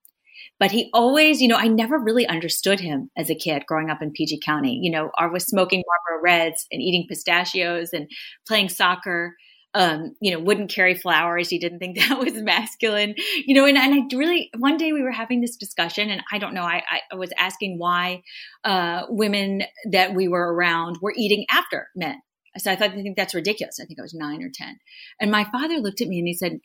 But 0.60 0.72
he 0.72 0.90
always, 0.94 1.42
you 1.42 1.48
know, 1.48 1.56
I 1.56 1.68
never 1.68 1.98
really 1.98 2.28
understood 2.28 2.82
him 2.82 3.10
as 3.18 3.30
a 3.30 3.36
kid 3.36 3.64
growing 3.66 3.90
up 3.90 4.02
in 4.02 4.12
PG 4.12 4.42
County. 4.46 4.78
You 4.82 4.92
know, 4.92 5.10
I 5.18 5.28
was 5.28 5.46
smoking 5.46 5.84
Marlboro 5.88 6.22
Reds 6.22 6.68
and 6.72 6.82
eating 6.82 7.06
pistachios 7.08 7.94
and 7.94 8.10
playing 8.46 8.70
soccer. 8.70 9.36
Um, 9.76 10.16
you 10.20 10.32
know, 10.32 10.40
wouldn't 10.40 10.72
carry 10.72 10.96
flowers. 10.96 11.48
He 11.48 11.60
didn't 11.60 11.78
think 11.78 11.98
that 12.10 12.20
was 12.20 12.34
masculine. 12.34 13.16
You 13.46 13.56
know, 13.56 13.66
and, 13.66 13.78
and 13.78 13.94
I 13.94 14.16
really 14.18 14.50
one 14.58 14.78
day 14.78 14.92
we 14.92 15.04
were 15.04 15.12
having 15.12 15.42
this 15.42 15.56
discussion, 15.56 16.10
and 16.10 16.22
I 16.32 16.40
don't 16.40 16.54
know. 16.54 16.64
I, 16.64 16.84
I 17.12 17.16
was 17.16 17.32
asking 17.38 17.78
why 17.78 18.24
uh, 18.64 19.04
women 19.10 19.64
that 19.92 20.14
we 20.14 20.28
were 20.28 20.54
around 20.54 20.98
were 21.02 21.14
eating 21.16 21.46
after 21.50 21.88
men. 21.96 22.20
So 22.58 22.72
I 22.72 22.76
thought, 22.76 22.90
I 22.90 22.94
think 22.94 23.16
that's 23.16 23.36
ridiculous. 23.36 23.80
I 23.80 23.86
think 23.86 24.00
I 24.00 24.02
was 24.02 24.16
nine 24.16 24.42
or 24.42 24.50
ten, 24.52 24.80
and 25.22 25.32
my 25.32 25.46
father 25.46 25.78
looked 25.78 26.02
at 26.02 26.08
me 26.08 26.18
and 26.18 26.28
he 26.28 26.34
said, 26.34 26.60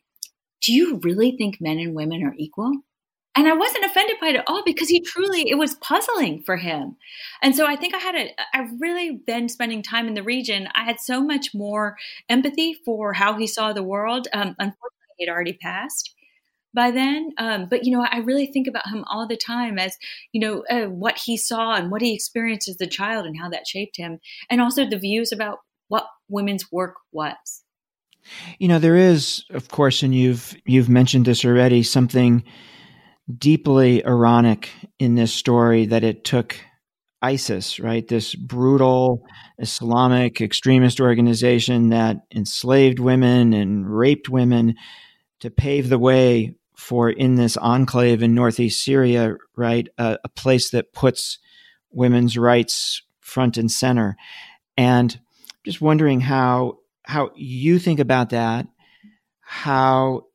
"Do 0.63 0.73
you 0.73 0.99
really 1.05 1.37
think 1.37 1.59
men 1.61 1.79
and 1.79 1.95
women 1.95 2.25
are 2.25 2.35
equal?" 2.39 2.73
And 3.37 3.49
I 3.49 3.55
wasn't 3.55 3.85
offended 3.85 4.16
by 4.20 4.29
it 4.29 4.37
at 4.37 4.44
all 4.47 4.62
because 4.64 4.88
he 4.88 5.01
truly 5.01 5.49
it 5.49 5.57
was 5.57 5.75
puzzling 5.77 6.42
for 6.42 6.57
him. 6.57 6.97
And 7.42 7.55
so 7.55 7.66
I 7.66 7.77
think 7.77 7.94
I 7.94 7.99
had 7.99 8.14
a 8.14 8.31
I 8.53 8.68
really 8.79 9.20
then 9.27 9.49
spending 9.49 9.83
time 9.83 10.07
in 10.07 10.14
the 10.14 10.23
region, 10.23 10.68
I 10.75 10.85
had 10.85 11.01
so 11.01 11.23
much 11.23 11.55
more 11.55 11.97
empathy 12.29 12.77
for 12.85 13.12
how 13.12 13.37
he 13.37 13.47
saw 13.47 13.73
the 13.73 13.83
world. 13.83 14.29
Um, 14.33 14.55
unfortunately, 14.59 15.14
he 15.18 15.27
had 15.27 15.33
already 15.33 15.55
passed 15.55 16.14
by 16.75 16.90
then. 16.90 17.31
Um, 17.38 17.66
but 17.68 17.85
you 17.85 17.92
know, 17.92 18.07
I 18.09 18.18
really 18.18 18.47
think 18.47 18.66
about 18.66 18.88
him 18.88 19.05
all 19.11 19.27
the 19.27 19.37
time 19.37 19.79
as 19.79 19.97
you 20.33 20.40
know 20.40 20.64
uh, 20.70 20.88
what 20.88 21.18
he 21.18 21.37
saw 21.37 21.75
and 21.75 21.90
what 21.90 22.03
he 22.03 22.14
experienced 22.14 22.68
as 22.68 22.81
a 22.81 22.87
child 22.87 23.27
and 23.27 23.38
how 23.38 23.49
that 23.49 23.66
shaped 23.66 23.97
him, 23.97 24.20
and 24.51 24.61
also 24.61 24.85
the 24.85 24.99
views 24.99 25.33
about 25.33 25.59
what 25.88 26.07
women's 26.29 26.70
work 26.70 26.94
was. 27.12 27.62
You 28.59 28.68
know, 28.68 28.79
there 28.79 28.97
is, 28.97 29.44
of 29.51 29.68
course, 29.68 30.03
and 30.03 30.14
you've 30.14 30.57
you've 30.66 30.88
mentioned 30.88 31.27
this 31.27 31.44
already, 31.44 31.83
something 31.83 32.42
deeply 33.39 34.05
ironic 34.05 34.71
in 34.99 35.15
this 35.15 35.33
story 35.33 35.87
that 35.87 36.05
it 36.05 36.25
took 36.25 36.57
ISIS, 37.23 37.81
right? 37.81 38.07
This 38.07 38.35
brutal 38.35 39.27
Islamic 39.59 40.41
extremist 40.41 41.01
organization 41.01 41.89
that 41.89 42.19
enslaved 42.35 42.99
women 42.99 43.55
and 43.55 43.89
raped 43.89 44.29
women 44.29 44.75
to 45.41 45.51
pave 45.51 45.89
the 45.89 45.99
way 45.99 46.55
for 46.77 47.09
in 47.09 47.37
this 47.37 47.57
enclave 47.57 48.23
in 48.23 48.35
northeast 48.35 48.85
Syria, 48.85 49.37
right? 49.57 49.89
a 49.97 50.29
place 50.35 50.71
that 50.71 50.93
puts 50.93 51.39
women's 51.91 52.37
rights 52.37 53.03
front 53.21 53.57
and 53.57 53.71
center. 53.71 54.17
And 54.77 55.19
just 55.65 55.81
wondering 55.81 56.21
how 56.21 56.79
how 57.05 57.31
you 57.35 57.79
think 57.79 58.01
about 58.01 58.31
that, 58.31 58.67
how 59.41 60.27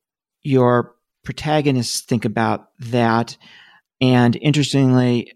your 0.41 0.95
protagonists 1.23 2.01
think 2.01 2.25
about 2.25 2.69
that, 2.79 3.37
and 4.01 4.35
interestingly, 4.35 5.33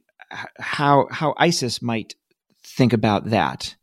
how 0.60 1.08
how 1.12 1.34
ISIS 1.38 1.82
might 1.82 2.15
think 2.63 2.93
about 2.93 3.30
that 3.30 3.76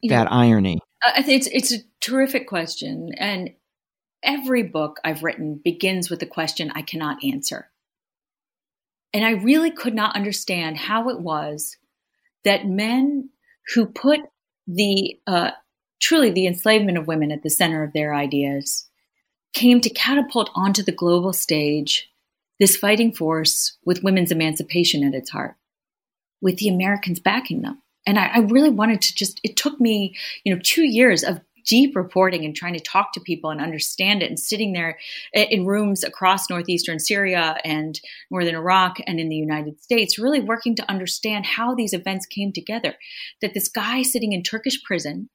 you 0.00 0.10
that 0.10 0.32
irony. 0.32 0.78
I 1.02 1.22
think 1.22 1.38
it's 1.40 1.48
it's 1.52 1.72
a 1.72 1.84
terrific 2.00 2.48
question, 2.48 3.10
and 3.16 3.50
every 4.22 4.62
book 4.62 4.98
I've 5.04 5.22
written 5.22 5.60
begins 5.62 6.10
with 6.10 6.22
a 6.22 6.26
question 6.26 6.72
I 6.74 6.82
cannot 6.82 7.24
answer. 7.24 7.70
And 9.12 9.24
I 9.24 9.30
really 9.30 9.70
could 9.70 9.94
not 9.94 10.16
understand 10.16 10.76
how 10.76 11.08
it 11.08 11.20
was 11.20 11.76
that 12.44 12.66
men 12.66 13.30
who 13.74 13.86
put 13.86 14.20
the 14.66 15.18
uh, 15.26 15.52
truly 16.00 16.30
the 16.30 16.46
enslavement 16.46 16.98
of 16.98 17.06
women 17.06 17.32
at 17.32 17.42
the 17.42 17.50
center 17.50 17.82
of 17.82 17.92
their 17.92 18.14
ideas 18.14 18.85
came 19.56 19.80
to 19.80 19.88
catapult 19.88 20.50
onto 20.54 20.82
the 20.82 20.92
global 20.92 21.32
stage 21.32 22.10
this 22.60 22.76
fighting 22.76 23.10
force 23.10 23.78
with 23.86 24.02
women's 24.02 24.30
emancipation 24.30 25.02
at 25.02 25.14
its 25.14 25.30
heart, 25.30 25.56
with 26.42 26.58
the 26.58 26.68
Americans 26.68 27.20
backing 27.20 27.62
them. 27.62 27.80
And 28.06 28.18
I, 28.18 28.26
I, 28.26 28.38
really 28.40 28.68
wanted 28.68 29.00
to 29.00 29.14
just, 29.14 29.40
it 29.42 29.56
took 29.56 29.80
me, 29.80 30.14
you 30.44 30.54
know, 30.54 30.60
two 30.62 30.84
years 30.84 31.24
of 31.24 31.40
deep 31.66 31.96
reporting 31.96 32.44
and 32.44 32.54
trying 32.54 32.74
to 32.74 32.80
talk 32.80 33.12
to 33.12 33.20
people 33.20 33.50
and 33.50 33.60
understand 33.60 34.22
it 34.22 34.28
and 34.28 34.38
sitting 34.38 34.74
there 34.74 34.98
in 35.32 35.64
rooms 35.64 36.04
across 36.04 36.50
northeastern 36.50 36.98
Syria 36.98 37.56
and 37.64 37.98
northern 38.30 38.54
Iraq 38.54 38.98
and 39.06 39.18
in 39.18 39.30
the 39.30 39.36
United 39.36 39.82
States, 39.82 40.18
really 40.18 40.40
working 40.40 40.76
to 40.76 40.88
understand 40.88 41.46
how 41.46 41.74
these 41.74 41.94
events 41.94 42.26
came 42.26 42.52
together. 42.52 42.94
That 43.40 43.54
this 43.54 43.68
guy 43.68 44.02
sitting 44.02 44.32
in 44.32 44.42
Turkish 44.42 44.82
prison 44.84 45.30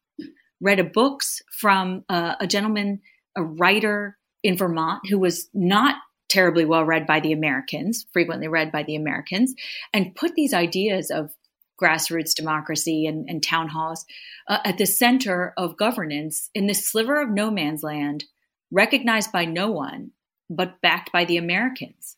read 0.62 0.80
a 0.80 0.84
books 0.84 1.42
from 1.52 2.06
uh, 2.08 2.36
a 2.40 2.46
gentleman 2.46 3.02
a 3.36 3.44
writer 3.44 4.18
in 4.44 4.58
Vermont 4.58 5.02
who 5.10 5.20
was 5.20 5.50
not 5.54 5.96
terribly 6.30 6.66
well 6.66 6.86
read 6.86 7.06
by 7.06 7.20
the 7.20 7.34
Americans, 7.34 8.06
frequently 8.14 8.48
read 8.48 8.72
by 8.72 8.84
the 8.84 8.96
Americans, 8.96 9.54
and 9.94 10.16
put 10.16 10.34
these 10.36 10.54
ideas 10.54 11.12
of 11.12 11.34
grassroots 11.82 12.34
democracy 12.34 13.06
and, 13.06 13.28
and 13.30 13.44
town 13.44 13.68
halls 13.68 14.06
uh, 14.48 14.60
at 14.64 14.78
the 14.78 14.86
center 14.86 15.54
of 15.58 15.78
governance 15.78 16.50
in 16.54 16.68
this 16.68 16.88
sliver 16.88 17.22
of 17.22 17.30
no 17.30 17.52
man's 17.52 17.84
land, 17.84 18.24
recognized 18.72 19.32
by 19.32 19.46
no 19.46 19.72
one, 19.72 20.12
but 20.50 20.80
backed 20.82 21.12
by 21.12 21.26
the 21.26 21.38
Americans. 21.38 22.18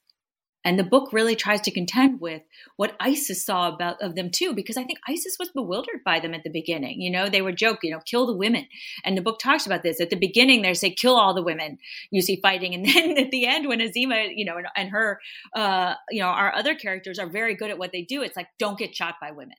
And 0.65 0.79
the 0.79 0.83
book 0.83 1.11
really 1.11 1.35
tries 1.35 1.61
to 1.61 1.71
contend 1.71 2.21
with 2.21 2.41
what 2.77 2.95
ISIS 2.99 3.45
saw 3.45 3.73
about 3.73 4.01
of 4.01 4.15
them 4.15 4.29
too, 4.29 4.53
because 4.53 4.77
I 4.77 4.83
think 4.83 4.99
ISIS 5.07 5.35
was 5.37 5.49
bewildered 5.49 6.03
by 6.05 6.19
them 6.19 6.33
at 6.33 6.43
the 6.43 6.49
beginning. 6.49 7.01
You 7.01 7.11
know, 7.11 7.27
they 7.27 7.41
were 7.41 7.51
joking, 7.51 7.89
you 7.89 7.95
know, 7.95 8.01
kill 8.05 8.25
the 8.25 8.35
women. 8.35 8.67
And 9.03 9.17
the 9.17 9.21
book 9.21 9.39
talks 9.39 9.65
about 9.65 9.83
this. 9.83 9.99
At 9.99 10.09
the 10.09 10.15
beginning, 10.15 10.61
they 10.61 10.73
say, 10.73 10.91
kill 10.91 11.15
all 11.15 11.33
the 11.33 11.43
women 11.43 11.79
you 12.11 12.21
see 12.21 12.39
fighting. 12.41 12.73
And 12.73 12.85
then 12.85 13.17
at 13.17 13.31
the 13.31 13.45
end, 13.45 13.67
when 13.67 13.79
Azima, 13.79 14.31
you 14.33 14.45
know, 14.45 14.57
and, 14.57 14.67
and 14.75 14.89
her, 14.89 15.19
uh, 15.55 15.95
you 16.09 16.21
know, 16.21 16.27
our 16.27 16.53
other 16.55 16.75
characters 16.75 17.19
are 17.19 17.27
very 17.27 17.55
good 17.55 17.69
at 17.69 17.77
what 17.77 17.91
they 17.91 18.01
do. 18.01 18.21
It's 18.21 18.37
like, 18.37 18.47
don't 18.57 18.79
get 18.79 18.95
shot 18.95 19.15
by 19.19 19.31
women. 19.31 19.57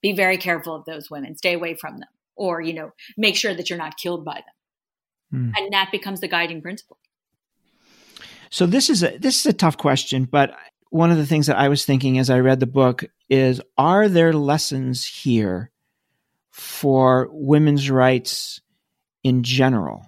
Be 0.00 0.12
very 0.12 0.38
careful 0.38 0.74
of 0.74 0.84
those 0.84 1.10
women. 1.10 1.36
Stay 1.36 1.52
away 1.52 1.74
from 1.74 1.98
them. 1.98 2.08
Or, 2.34 2.60
you 2.60 2.72
know, 2.72 2.92
make 3.16 3.36
sure 3.36 3.54
that 3.54 3.68
you're 3.68 3.78
not 3.78 3.98
killed 3.98 4.24
by 4.24 4.36
them. 4.36 4.44
Mm. 5.32 5.52
And 5.56 5.72
that 5.72 5.90
becomes 5.92 6.20
the 6.20 6.28
guiding 6.28 6.62
principle. 6.62 6.98
So 8.52 8.66
this 8.66 8.90
is 8.90 9.02
a 9.02 9.16
this 9.16 9.40
is 9.40 9.46
a 9.46 9.54
tough 9.54 9.78
question, 9.78 10.26
but 10.26 10.54
one 10.90 11.10
of 11.10 11.16
the 11.16 11.26
things 11.26 11.46
that 11.46 11.56
I 11.56 11.70
was 11.70 11.86
thinking 11.86 12.18
as 12.18 12.28
I 12.28 12.40
read 12.40 12.60
the 12.60 12.66
book 12.66 13.02
is 13.30 13.62
are 13.78 14.08
there 14.08 14.34
lessons 14.34 15.06
here 15.06 15.70
for 16.50 17.30
women's 17.32 17.88
rights 17.88 18.60
in 19.24 19.42
general? 19.42 20.04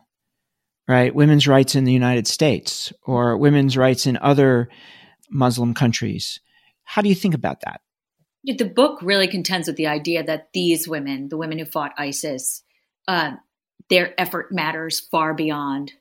Right? 0.86 1.14
Women's 1.14 1.48
rights 1.48 1.74
in 1.74 1.84
the 1.84 1.92
United 1.92 2.26
States 2.26 2.92
or 3.02 3.38
women's 3.38 3.78
rights 3.78 4.06
in 4.06 4.18
other 4.18 4.68
Muslim 5.30 5.72
countries. 5.72 6.38
How 6.82 7.00
do 7.00 7.08
you 7.08 7.14
think 7.14 7.32
about 7.32 7.62
that? 7.62 7.80
The 8.44 8.68
book 8.68 9.00
really 9.00 9.26
contends 9.26 9.68
with 9.68 9.76
the 9.76 9.86
idea 9.86 10.22
that 10.22 10.48
these 10.52 10.86
women, 10.86 11.30
the 11.30 11.38
women 11.38 11.58
who 11.58 11.64
fought 11.64 11.94
ISIS, 11.96 12.62
uh, 13.08 13.36
their 13.88 14.12
effort 14.20 14.52
matters 14.52 15.00
far 15.00 15.32
beyond 15.32 15.92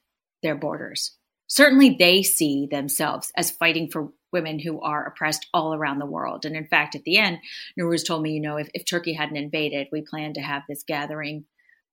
their 0.42 0.56
borders. 0.56 1.16
Certainly 1.48 1.98
they 2.00 2.24
see 2.24 2.68
themselves 2.70 3.32
as 3.36 3.52
fighting 3.52 3.90
for 3.90 4.12
women 4.32 4.60
who 4.60 4.82
are 4.82 5.06
oppressed 5.06 5.46
all 5.54 5.74
around 5.74 6.00
the 6.00 6.06
world. 6.06 6.46
And 6.46 6.56
in 6.56 6.66
fact, 6.66 6.96
at 6.96 7.04
the 7.04 7.18
end, 7.18 7.40
Nowruz 7.80 8.06
told 8.06 8.24
me, 8.24 8.32
you 8.32 8.42
know, 8.42 8.58
if, 8.58 8.70
if 8.74 8.86
Turkey 8.86 9.14
hadn't 9.14 9.38
invaded, 9.38 9.88
we 9.92 10.02
plan 10.02 10.34
to 10.34 10.42
have 10.42 10.64
this 10.68 10.84
gathering 10.84 11.46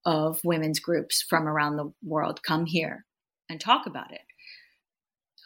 of 0.07 0.41
women's 0.43 0.81
groups 0.81 1.23
from 1.23 1.47
around 1.47 1.77
the 1.77 1.93
world 2.03 2.43
come 2.43 2.65
here 2.65 3.05
and 3.51 3.61
talk 3.61 3.87
about 3.87 4.13
it. 4.13 4.23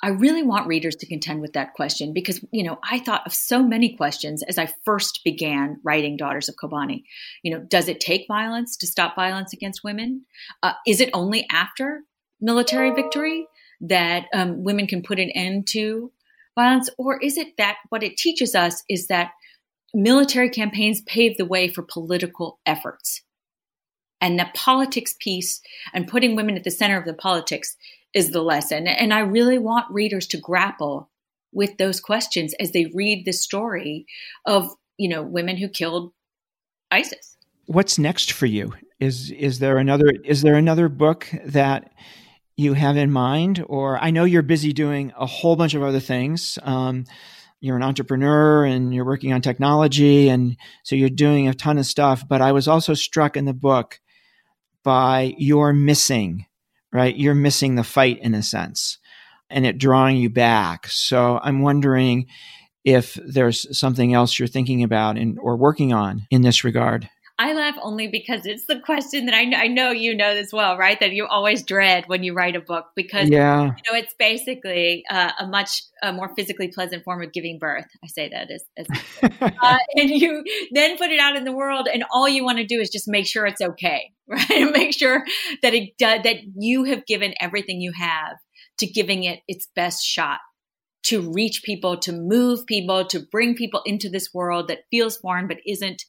I 0.03 0.09
really 0.09 0.43
want 0.43 0.67
readers 0.67 0.97
to 0.97 1.07
contend 1.07 1.41
with 1.41 1.55
that 1.55 1.73
question 1.73 2.13
because, 2.13 2.45
you 2.53 2.63
know, 2.63 2.79
I 2.89 2.99
thought 2.99 3.27
of 3.27 3.33
so 3.33 3.63
many 3.63 3.97
questions 3.97 4.43
as 4.43 4.59
I 4.59 4.73
first 4.85 5.21
began 5.25 5.81
writing 5.83 6.17
Daughters 6.17 6.49
of 6.49 6.57
Kobani. 6.57 7.05
You 7.43 7.53
know, 7.53 7.61
does 7.61 7.89
it 7.89 8.01
take 8.01 8.27
violence 8.29 8.77
to 8.79 8.87
stop 8.87 9.17
violence 9.17 9.53
against 9.55 9.83
women? 9.83 10.27
Uh, 10.63 10.75
is 10.87 11.01
it 11.01 11.11
only 11.15 11.47
after 11.51 12.03
military 12.39 12.91
victory 12.91 13.47
that 13.81 14.27
um, 14.35 14.65
women 14.65 14.87
can 14.87 15.03
put 15.03 15.19
an 15.19 15.31
end 15.31 15.67
to 15.69 16.13
violence? 16.55 16.91
Or 16.99 17.19
is 17.21 17.37
it 17.37 17.57
that 17.59 17.77
what 17.89 18.03
it 18.03 18.17
teaches 18.17 18.55
us 18.55 18.83
is 18.89 19.09
that 19.09 19.33
military 19.93 20.51
campaigns 20.51 21.03
pave 21.03 21.37
the 21.37 21.45
way 21.45 21.69
for 21.69 21.83
political 21.83 22.59
efforts? 22.67 23.23
And 24.21 24.39
the 24.39 24.49
politics 24.55 25.15
piece 25.21 25.61
and 25.93 26.09
putting 26.09 26.35
women 26.35 26.57
at 26.57 26.65
the 26.65 26.71
center 26.71 26.99
of 26.99 27.05
the 27.05 27.15
politics 27.15 27.77
is 28.15 28.31
the 28.31 28.43
lesson. 28.43 28.87
And 28.87 29.13
I 29.13 29.21
really 29.21 29.59
want 29.59 29.93
readers 29.93 30.27
to 30.29 30.39
grapple 30.39 31.11
with 31.53 31.77
those 31.77 32.01
questions 32.01 32.55
as 32.59 32.73
they 32.73 32.91
read 32.95 33.25
the 33.25 33.33
story 33.33 34.07
of, 34.47 34.71
you 34.97 35.09
know, 35.09 35.23
women 35.23 35.57
who 35.57 35.69
killed 35.69 36.13
ISIS. 36.91 37.37
What's 37.67 37.99
next 37.99 38.33
for 38.33 38.47
you? 38.47 38.75
Is 39.01 39.31
is 39.31 39.59
there 39.59 39.79
another 39.79 40.11
is 40.25 40.43
there 40.43 40.55
another 40.55 40.89
book 40.89 41.29
that 41.45 41.93
you 42.57 42.75
have 42.75 42.97
in 42.97 43.11
mind 43.11 43.65
or 43.67 43.99
I 43.99 44.11
know 44.11 44.25
you're 44.25 44.43
busy 44.43 44.73
doing 44.73 45.13
a 45.19 45.27
whole 45.27 45.57
bunch 45.57 45.75
of 45.75 45.83
other 45.83 46.01
things. 46.01 46.59
Um, 46.63 47.05
you're 47.61 47.77
an 47.77 47.83
entrepreneur 47.83 48.65
and 48.65 48.95
you're 48.95 49.07
working 49.07 49.33
on 49.33 49.41
technology 49.41 50.29
and 50.29 50.57
so 50.83 50.97
you're 50.97 51.09
doing 51.09 51.49
a 51.49 51.55
ton 51.55 51.79
of 51.79 51.87
stuff, 51.87 52.25
but 52.29 52.41
I 52.41 52.53
was 52.53 52.69
also 52.69 52.95
struck 52.95 53.37
in 53.37 53.45
the 53.45 53.55
book 53.55 54.01
by 54.83 55.35
your 55.39 55.73
missing 55.73 56.47
right? 56.95 57.17
You're 57.17 57.35
missing 57.35 57.75
the 57.75 57.85
fight 57.85 58.21
in 58.21 58.35
a 58.35 58.43
sense 58.43 58.99
and 59.51 59.67
it 59.67 59.77
drawing 59.77 60.17
you 60.17 60.31
back. 60.31 60.87
So 60.87 61.41
I'm 61.43 61.61
wondering 61.61 62.29
if 62.85 63.19
there's 63.27 63.77
something 63.77 64.15
else 64.15 64.39
you're 64.39 64.49
thinking 64.49 64.83
about 64.83 65.19
in, 65.19 65.37
or 65.39 65.57
working 65.57 65.93
on 65.93 66.27
in 66.31 66.43
this 66.43 66.65
regard. 66.65 67.11
I 67.37 67.53
laugh 67.53 67.77
only 67.83 68.07
because 68.07 68.47
it's 68.47 68.67
the 68.67 68.79
question 68.79 69.27
that 69.27 69.35
I 69.35 69.45
know, 69.45 69.57
I 69.57 69.67
know 69.67 69.91
you 69.91 70.15
know 70.15 70.29
as 70.29 70.53
well, 70.53 70.77
right? 70.77 70.99
That 71.01 71.13
you 71.13 71.27
always 71.27 71.65
dread 71.65 72.05
when 72.07 72.23
you 72.23 72.33
write 72.33 72.55
a 72.55 72.61
book 72.61 72.87
because 72.95 73.29
yeah. 73.29 73.65
you 73.65 73.93
know 73.93 73.99
it's 73.99 74.15
basically 74.17 75.03
uh, 75.11 75.33
a 75.41 75.47
much 75.47 75.83
uh, 76.01 76.13
more 76.13 76.33
physically 76.37 76.69
pleasant 76.69 77.03
form 77.03 77.23
of 77.23 77.33
giving 77.33 77.59
birth. 77.59 77.87
I 78.05 78.07
say 78.07 78.29
that 78.29 78.51
as, 78.53 78.65
as 78.77 78.87
uh, 79.63 79.79
and 79.97 80.11
you 80.11 80.45
then 80.73 80.97
put 80.97 81.11
it 81.11 81.19
out 81.19 81.35
in 81.35 81.43
the 81.43 81.53
world, 81.53 81.89
and 81.93 82.05
all 82.13 82.29
you 82.29 82.45
want 82.45 82.59
to 82.59 82.67
do 82.67 82.79
is 82.79 82.89
just 82.89 83.09
make 83.09 83.27
sure 83.27 83.47
it's 83.47 83.61
okay, 83.61 84.13
right? 84.29 84.51
And 84.51 84.71
make 84.71 84.97
sure 84.97 85.25
that 85.63 85.75
it 85.75 85.99
does, 85.99 86.23
that 86.23 86.37
you 86.57 86.85
have 86.85 87.05
given 87.05 87.35
everything 87.41 87.81
you 87.81 87.93
have 87.99 88.37
to 88.79 88.87
giving 88.87 89.25
it 89.25 89.41
its 89.49 89.69
best 89.75 90.05
shot 90.05 90.39
to 91.05 91.33
reach 91.33 91.63
people, 91.65 91.99
to 91.99 92.13
move 92.13 92.67
people, 92.67 93.05
to 93.07 93.21
bring 93.21 93.55
people 93.55 93.83
into 93.85 94.09
this 94.09 94.33
world 94.33 94.69
that 94.69 94.85
feels 94.91 95.17
foreign 95.17 95.47
but 95.47 95.59
isn't. 95.67 96.03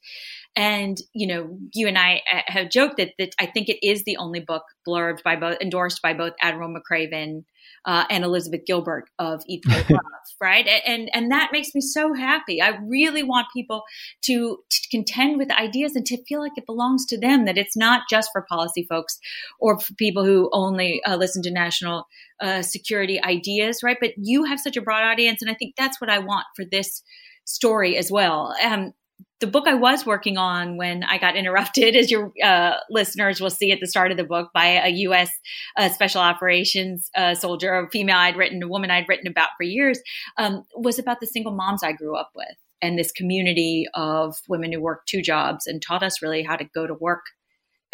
And, 0.55 0.97
you 1.13 1.27
know, 1.27 1.57
you 1.73 1.87
and 1.87 1.97
I 1.97 2.21
uh, 2.31 2.41
have 2.47 2.69
joked 2.69 2.97
that, 2.97 3.11
that 3.19 3.35
I 3.39 3.45
think 3.45 3.67
it 3.67 3.85
is 3.85 4.03
the 4.03 4.17
only 4.17 4.39
book 4.39 4.63
blurbed 4.87 5.21
by 5.23 5.35
both, 5.35 5.57
endorsed 5.61 6.01
by 6.01 6.13
both 6.13 6.33
Admiral 6.41 6.73
McRaven 6.73 7.43
uh, 7.85 8.05
and 8.09 8.23
Elizabeth 8.23 8.61
Gilbert 8.65 9.09
of 9.19 9.43
Pray 9.63 9.85
Love, 9.89 10.01
right? 10.41 10.67
And 10.85 11.09
and 11.13 11.31
that 11.31 11.51
makes 11.51 11.75
me 11.75 11.81
so 11.81 12.13
happy. 12.13 12.61
I 12.61 12.79
really 12.87 13.21
want 13.21 13.47
people 13.53 13.83
to, 14.23 14.57
to 14.69 14.89
contend 14.89 15.37
with 15.37 15.51
ideas 15.51 15.95
and 15.95 16.05
to 16.07 16.23
feel 16.23 16.39
like 16.39 16.53
it 16.55 16.65
belongs 16.65 17.05
to 17.07 17.19
them. 17.19 17.45
That 17.45 17.57
it's 17.57 17.77
not 17.77 18.03
just 18.09 18.31
for 18.31 18.45
policy 18.49 18.85
folks 18.89 19.19
or 19.59 19.79
for 19.79 19.93
people 19.95 20.25
who 20.25 20.49
only 20.51 21.01
uh, 21.05 21.15
listen 21.15 21.43
to 21.43 21.51
national 21.51 22.07
uh, 22.41 22.63
security 22.63 23.21
ideas, 23.23 23.81
right? 23.83 23.97
But 23.99 24.13
you 24.17 24.45
have 24.45 24.59
such 24.59 24.77
a 24.77 24.81
broad 24.81 25.03
audience, 25.03 25.41
and 25.41 25.51
I 25.51 25.53
think 25.53 25.75
that's 25.77 26.01
what 26.01 26.09
I 26.09 26.19
want 26.19 26.45
for 26.55 26.65
this 26.65 27.03
story 27.45 27.97
as 27.97 28.11
well. 28.11 28.55
Um, 28.63 28.93
the 29.41 29.47
book 29.47 29.67
I 29.67 29.73
was 29.73 30.05
working 30.05 30.37
on 30.37 30.77
when 30.77 31.03
I 31.03 31.17
got 31.17 31.35
interrupted, 31.35 31.95
as 31.95 32.09
your 32.09 32.31
uh, 32.43 32.77
listeners 32.89 33.41
will 33.41 33.49
see 33.49 33.71
at 33.71 33.79
the 33.79 33.87
start 33.87 34.11
of 34.11 34.17
the 34.17 34.23
book, 34.23 34.51
by 34.53 34.81
a 34.85 34.89
U.S. 34.89 35.29
Uh, 35.77 35.89
special 35.89 36.21
operations 36.21 37.09
uh, 37.15 37.35
soldier, 37.35 37.73
a 37.73 37.89
female 37.89 38.17
I'd 38.17 38.37
written, 38.37 38.63
a 38.63 38.67
woman 38.67 38.91
I'd 38.91 39.09
written 39.09 39.27
about 39.27 39.49
for 39.57 39.63
years, 39.63 39.99
um, 40.37 40.63
was 40.75 40.99
about 40.99 41.19
the 41.19 41.27
single 41.27 41.53
moms 41.53 41.83
I 41.83 41.91
grew 41.91 42.15
up 42.15 42.31
with 42.35 42.55
and 42.81 42.97
this 42.97 43.11
community 43.11 43.85
of 43.93 44.35
women 44.47 44.71
who 44.71 44.81
worked 44.81 45.09
two 45.09 45.21
jobs 45.21 45.67
and 45.67 45.81
taught 45.81 46.03
us 46.03 46.21
really 46.21 46.43
how 46.43 46.55
to 46.55 46.65
go 46.73 46.87
to 46.87 46.93
work 46.93 47.25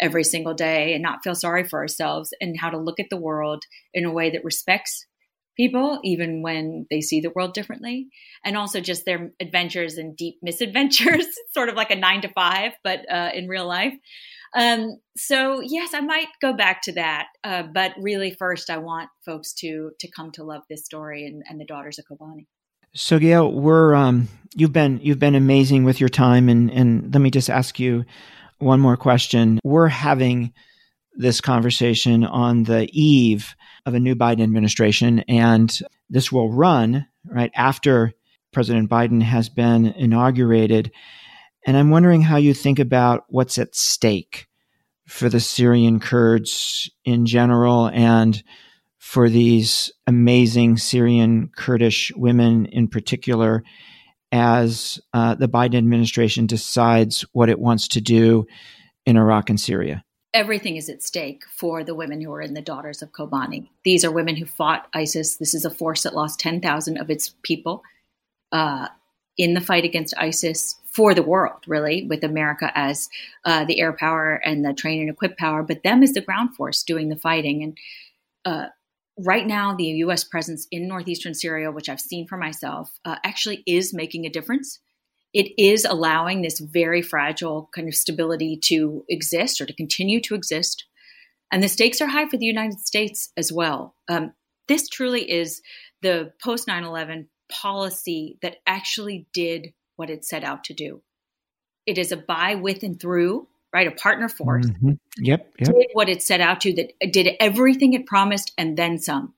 every 0.00 0.24
single 0.24 0.54
day 0.54 0.94
and 0.94 1.02
not 1.02 1.20
feel 1.22 1.34
sorry 1.34 1.64
for 1.64 1.78
ourselves 1.78 2.30
and 2.40 2.58
how 2.58 2.70
to 2.70 2.78
look 2.78 2.98
at 2.98 3.06
the 3.10 3.16
world 3.16 3.64
in 3.94 4.04
a 4.04 4.12
way 4.12 4.30
that 4.30 4.44
respects 4.44 5.06
people, 5.62 6.00
even 6.02 6.42
when 6.42 6.86
they 6.90 7.00
see 7.00 7.20
the 7.20 7.30
world 7.30 7.54
differently, 7.54 8.08
and 8.44 8.56
also 8.56 8.80
just 8.80 9.04
their 9.04 9.30
adventures 9.38 9.96
and 9.96 10.16
deep 10.16 10.38
misadventures, 10.42 11.26
sort 11.54 11.68
of 11.68 11.76
like 11.76 11.92
a 11.92 11.96
nine 11.96 12.20
to 12.22 12.28
five, 12.28 12.72
but 12.82 13.00
uh, 13.10 13.30
in 13.32 13.46
real 13.46 13.66
life. 13.66 13.94
Um, 14.54 14.98
so 15.16 15.60
yes, 15.60 15.94
I 15.94 16.00
might 16.00 16.26
go 16.40 16.52
back 16.52 16.82
to 16.82 16.92
that, 16.94 17.28
uh, 17.44 17.62
but 17.62 17.92
really, 17.96 18.32
first, 18.32 18.70
I 18.70 18.78
want 18.78 19.08
folks 19.24 19.52
to 19.60 19.92
to 20.00 20.10
come 20.10 20.32
to 20.32 20.42
love 20.42 20.62
this 20.68 20.84
story 20.84 21.26
and, 21.26 21.44
and 21.48 21.60
the 21.60 21.64
daughters 21.64 21.98
of 22.00 22.06
Kobani. 22.10 22.46
So 22.92 23.18
Gayle, 23.18 23.52
we're 23.52 23.94
um, 23.94 24.28
you've 24.56 24.72
been 24.72 24.98
you've 25.00 25.20
been 25.20 25.36
amazing 25.36 25.84
with 25.84 26.00
your 26.00 26.08
time, 26.08 26.48
and 26.48 26.70
and 26.70 27.14
let 27.14 27.20
me 27.20 27.30
just 27.30 27.48
ask 27.48 27.78
you 27.78 28.04
one 28.58 28.80
more 28.80 28.96
question. 28.96 29.60
We're 29.64 29.88
having 29.88 30.52
this 31.14 31.40
conversation 31.40 32.24
on 32.24 32.64
the 32.64 32.88
eve 32.92 33.54
of 33.86 33.94
a 33.94 34.00
new 34.00 34.14
Biden 34.14 34.42
administration. 34.42 35.20
And 35.28 35.76
this 36.08 36.32
will 36.32 36.52
run 36.52 37.06
right 37.24 37.52
after 37.54 38.12
President 38.52 38.90
Biden 38.90 39.22
has 39.22 39.48
been 39.48 39.86
inaugurated. 39.86 40.92
And 41.66 41.76
I'm 41.76 41.90
wondering 41.90 42.22
how 42.22 42.36
you 42.36 42.54
think 42.54 42.78
about 42.78 43.24
what's 43.28 43.58
at 43.58 43.74
stake 43.74 44.46
for 45.06 45.28
the 45.28 45.40
Syrian 45.40 46.00
Kurds 46.00 46.90
in 47.04 47.26
general 47.26 47.88
and 47.88 48.42
for 48.98 49.28
these 49.28 49.92
amazing 50.06 50.76
Syrian 50.76 51.50
Kurdish 51.56 52.12
women 52.14 52.66
in 52.66 52.88
particular 52.88 53.62
as 54.30 55.00
uh, 55.12 55.34
the 55.34 55.48
Biden 55.48 55.76
administration 55.76 56.46
decides 56.46 57.22
what 57.32 57.50
it 57.50 57.58
wants 57.58 57.88
to 57.88 58.00
do 58.00 58.46
in 59.04 59.16
Iraq 59.16 59.50
and 59.50 59.60
Syria 59.60 60.04
everything 60.34 60.76
is 60.76 60.88
at 60.88 61.02
stake 61.02 61.44
for 61.48 61.84
the 61.84 61.94
women 61.94 62.20
who 62.20 62.32
are 62.32 62.40
in 62.40 62.54
the 62.54 62.62
Daughters 62.62 63.02
of 63.02 63.12
Kobani. 63.12 63.68
These 63.84 64.04
are 64.04 64.10
women 64.10 64.36
who 64.36 64.46
fought 64.46 64.88
ISIS. 64.94 65.36
This 65.36 65.54
is 65.54 65.64
a 65.64 65.70
force 65.70 66.02
that 66.02 66.14
lost 66.14 66.40
10,000 66.40 66.96
of 66.96 67.10
its 67.10 67.34
people 67.42 67.82
uh, 68.50 68.88
in 69.36 69.54
the 69.54 69.60
fight 69.60 69.84
against 69.84 70.14
ISIS 70.18 70.76
for 70.84 71.14
the 71.14 71.22
world, 71.22 71.62
really, 71.66 72.06
with 72.06 72.22
America 72.24 72.70
as 72.74 73.08
uh, 73.44 73.64
the 73.64 73.80
air 73.80 73.92
power 73.92 74.34
and 74.44 74.64
the 74.64 74.74
train 74.74 75.00
and 75.00 75.10
equip 75.10 75.36
power, 75.36 75.62
but 75.62 75.82
them 75.82 76.02
as 76.02 76.12
the 76.12 76.20
ground 76.20 76.54
force 76.54 76.82
doing 76.82 77.08
the 77.08 77.16
fighting. 77.16 77.62
And 77.62 77.78
uh, 78.44 78.66
right 79.18 79.46
now, 79.46 79.74
the 79.74 79.84
U.S. 79.84 80.24
presence 80.24 80.66
in 80.70 80.88
northeastern 80.88 81.34
Syria, 81.34 81.70
which 81.70 81.88
I've 81.88 82.00
seen 82.00 82.26
for 82.26 82.36
myself, 82.36 82.98
uh, 83.04 83.16
actually 83.24 83.62
is 83.66 83.94
making 83.94 84.26
a 84.26 84.30
difference 84.30 84.80
it 85.32 85.52
is 85.60 85.84
allowing 85.84 86.42
this 86.42 86.60
very 86.60 87.02
fragile 87.02 87.70
kind 87.74 87.88
of 87.88 87.94
stability 87.94 88.58
to 88.64 89.04
exist 89.08 89.60
or 89.60 89.66
to 89.66 89.74
continue 89.74 90.20
to 90.22 90.34
exist. 90.34 90.84
And 91.50 91.62
the 91.62 91.68
stakes 91.68 92.00
are 92.00 92.06
high 92.06 92.28
for 92.28 92.36
the 92.36 92.46
United 92.46 92.80
States 92.80 93.30
as 93.36 93.52
well. 93.52 93.94
Um, 94.08 94.32
this 94.68 94.88
truly 94.88 95.30
is 95.30 95.62
the 96.02 96.32
post 96.42 96.66
9 96.66 96.84
11 96.84 97.28
policy 97.50 98.38
that 98.42 98.56
actually 98.66 99.26
did 99.32 99.72
what 99.96 100.10
it 100.10 100.24
set 100.24 100.44
out 100.44 100.64
to 100.64 100.74
do. 100.74 101.02
It 101.86 101.98
is 101.98 102.12
a 102.12 102.16
by, 102.16 102.54
with, 102.54 102.82
and 102.82 103.00
through, 103.00 103.48
right? 103.72 103.86
A 103.86 103.92
partner 103.92 104.28
force. 104.28 104.66
Mm-hmm. 104.66 104.92
Yep, 105.18 105.54
yep. 105.58 105.74
Did 105.74 105.86
what 105.92 106.08
it 106.08 106.22
set 106.22 106.40
out 106.40 106.60
to, 106.62 106.72
that 106.74 106.92
did 107.12 107.36
everything 107.40 107.92
it 107.92 108.06
promised 108.06 108.52
and 108.56 108.76
then 108.76 108.98
some. 108.98 109.34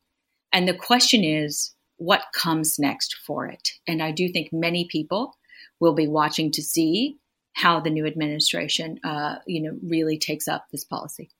And 0.52 0.68
the 0.68 0.74
question 0.74 1.24
is, 1.24 1.74
what 1.96 2.26
comes 2.34 2.78
next 2.78 3.16
for 3.26 3.46
it? 3.46 3.70
And 3.88 4.02
I 4.02 4.10
do 4.10 4.28
think 4.28 4.52
many 4.52 4.86
people 4.90 5.36
we'll 5.84 5.92
be 5.92 6.08
watching 6.08 6.50
to 6.50 6.62
see 6.62 7.18
how 7.52 7.78
the 7.78 7.90
new 7.90 8.06
administration, 8.06 8.98
uh, 9.04 9.36
you 9.46 9.60
know, 9.60 9.78
really 9.86 10.18
takes 10.18 10.48
up 10.48 10.64
this 10.72 10.82
policy. 10.82 11.30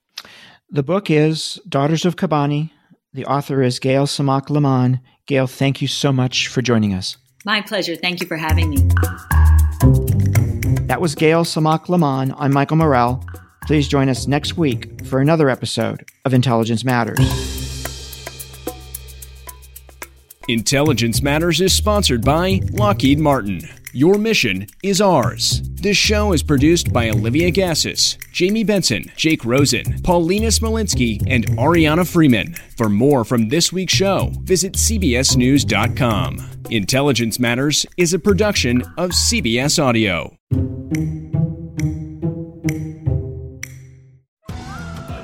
The 0.68 0.82
book 0.82 1.10
is 1.10 1.58
Daughters 1.66 2.04
of 2.04 2.16
Kobani. 2.16 2.70
The 3.14 3.24
author 3.24 3.62
is 3.62 3.78
Gayle 3.78 4.06
Tzemach 4.06 4.48
Lemmon. 4.48 5.00
Gayle, 5.26 5.46
thank 5.46 5.80
you 5.80 5.88
so 5.88 6.12
much 6.12 6.48
for 6.48 6.60
joining 6.60 6.92
us. 6.92 7.16
My 7.46 7.62
pleasure. 7.62 7.96
Thank 7.96 8.20
you 8.20 8.26
for 8.26 8.36
having 8.36 8.68
me. 8.68 8.76
That 10.88 11.00
was 11.00 11.14
Gayle 11.14 11.44
Tzemach 11.44 11.86
Lemmon. 11.86 12.34
I'm 12.38 12.52
Michael 12.52 12.76
Morell. 12.76 13.24
Please 13.66 13.88
join 13.88 14.10
us 14.10 14.26
next 14.26 14.58
week 14.58 15.06
for 15.06 15.20
another 15.20 15.48
episode 15.48 16.06
of 16.26 16.34
Intelligence 16.34 16.84
Matters. 16.84 17.18
Intelligence 20.48 21.22
Matters 21.22 21.62
is 21.62 21.72
sponsored 21.72 22.22
by 22.22 22.60
Lockheed 22.72 23.18
Martin. 23.18 23.62
Your 23.96 24.18
mission 24.18 24.66
is 24.82 25.00
ours. 25.00 25.62
This 25.74 25.96
show 25.96 26.32
is 26.32 26.42
produced 26.42 26.92
by 26.92 27.10
Olivia 27.10 27.52
Gazis, 27.52 28.18
Jamie 28.32 28.64
Benson, 28.64 29.04
Jake 29.14 29.44
Rosen, 29.44 29.84
Paulina 30.02 30.48
Smolinski, 30.48 31.22
and 31.28 31.46
Ariana 31.58 32.04
Freeman. 32.04 32.54
For 32.76 32.88
more 32.88 33.24
from 33.24 33.50
this 33.50 33.72
week's 33.72 33.92
show, 33.92 34.32
visit 34.40 34.72
CBSNews.com. 34.72 36.50
Intelligence 36.70 37.38
Matters 37.38 37.86
is 37.96 38.12
a 38.12 38.18
production 38.18 38.82
of 38.98 39.10
CBS 39.10 39.80
Audio. 39.80 40.36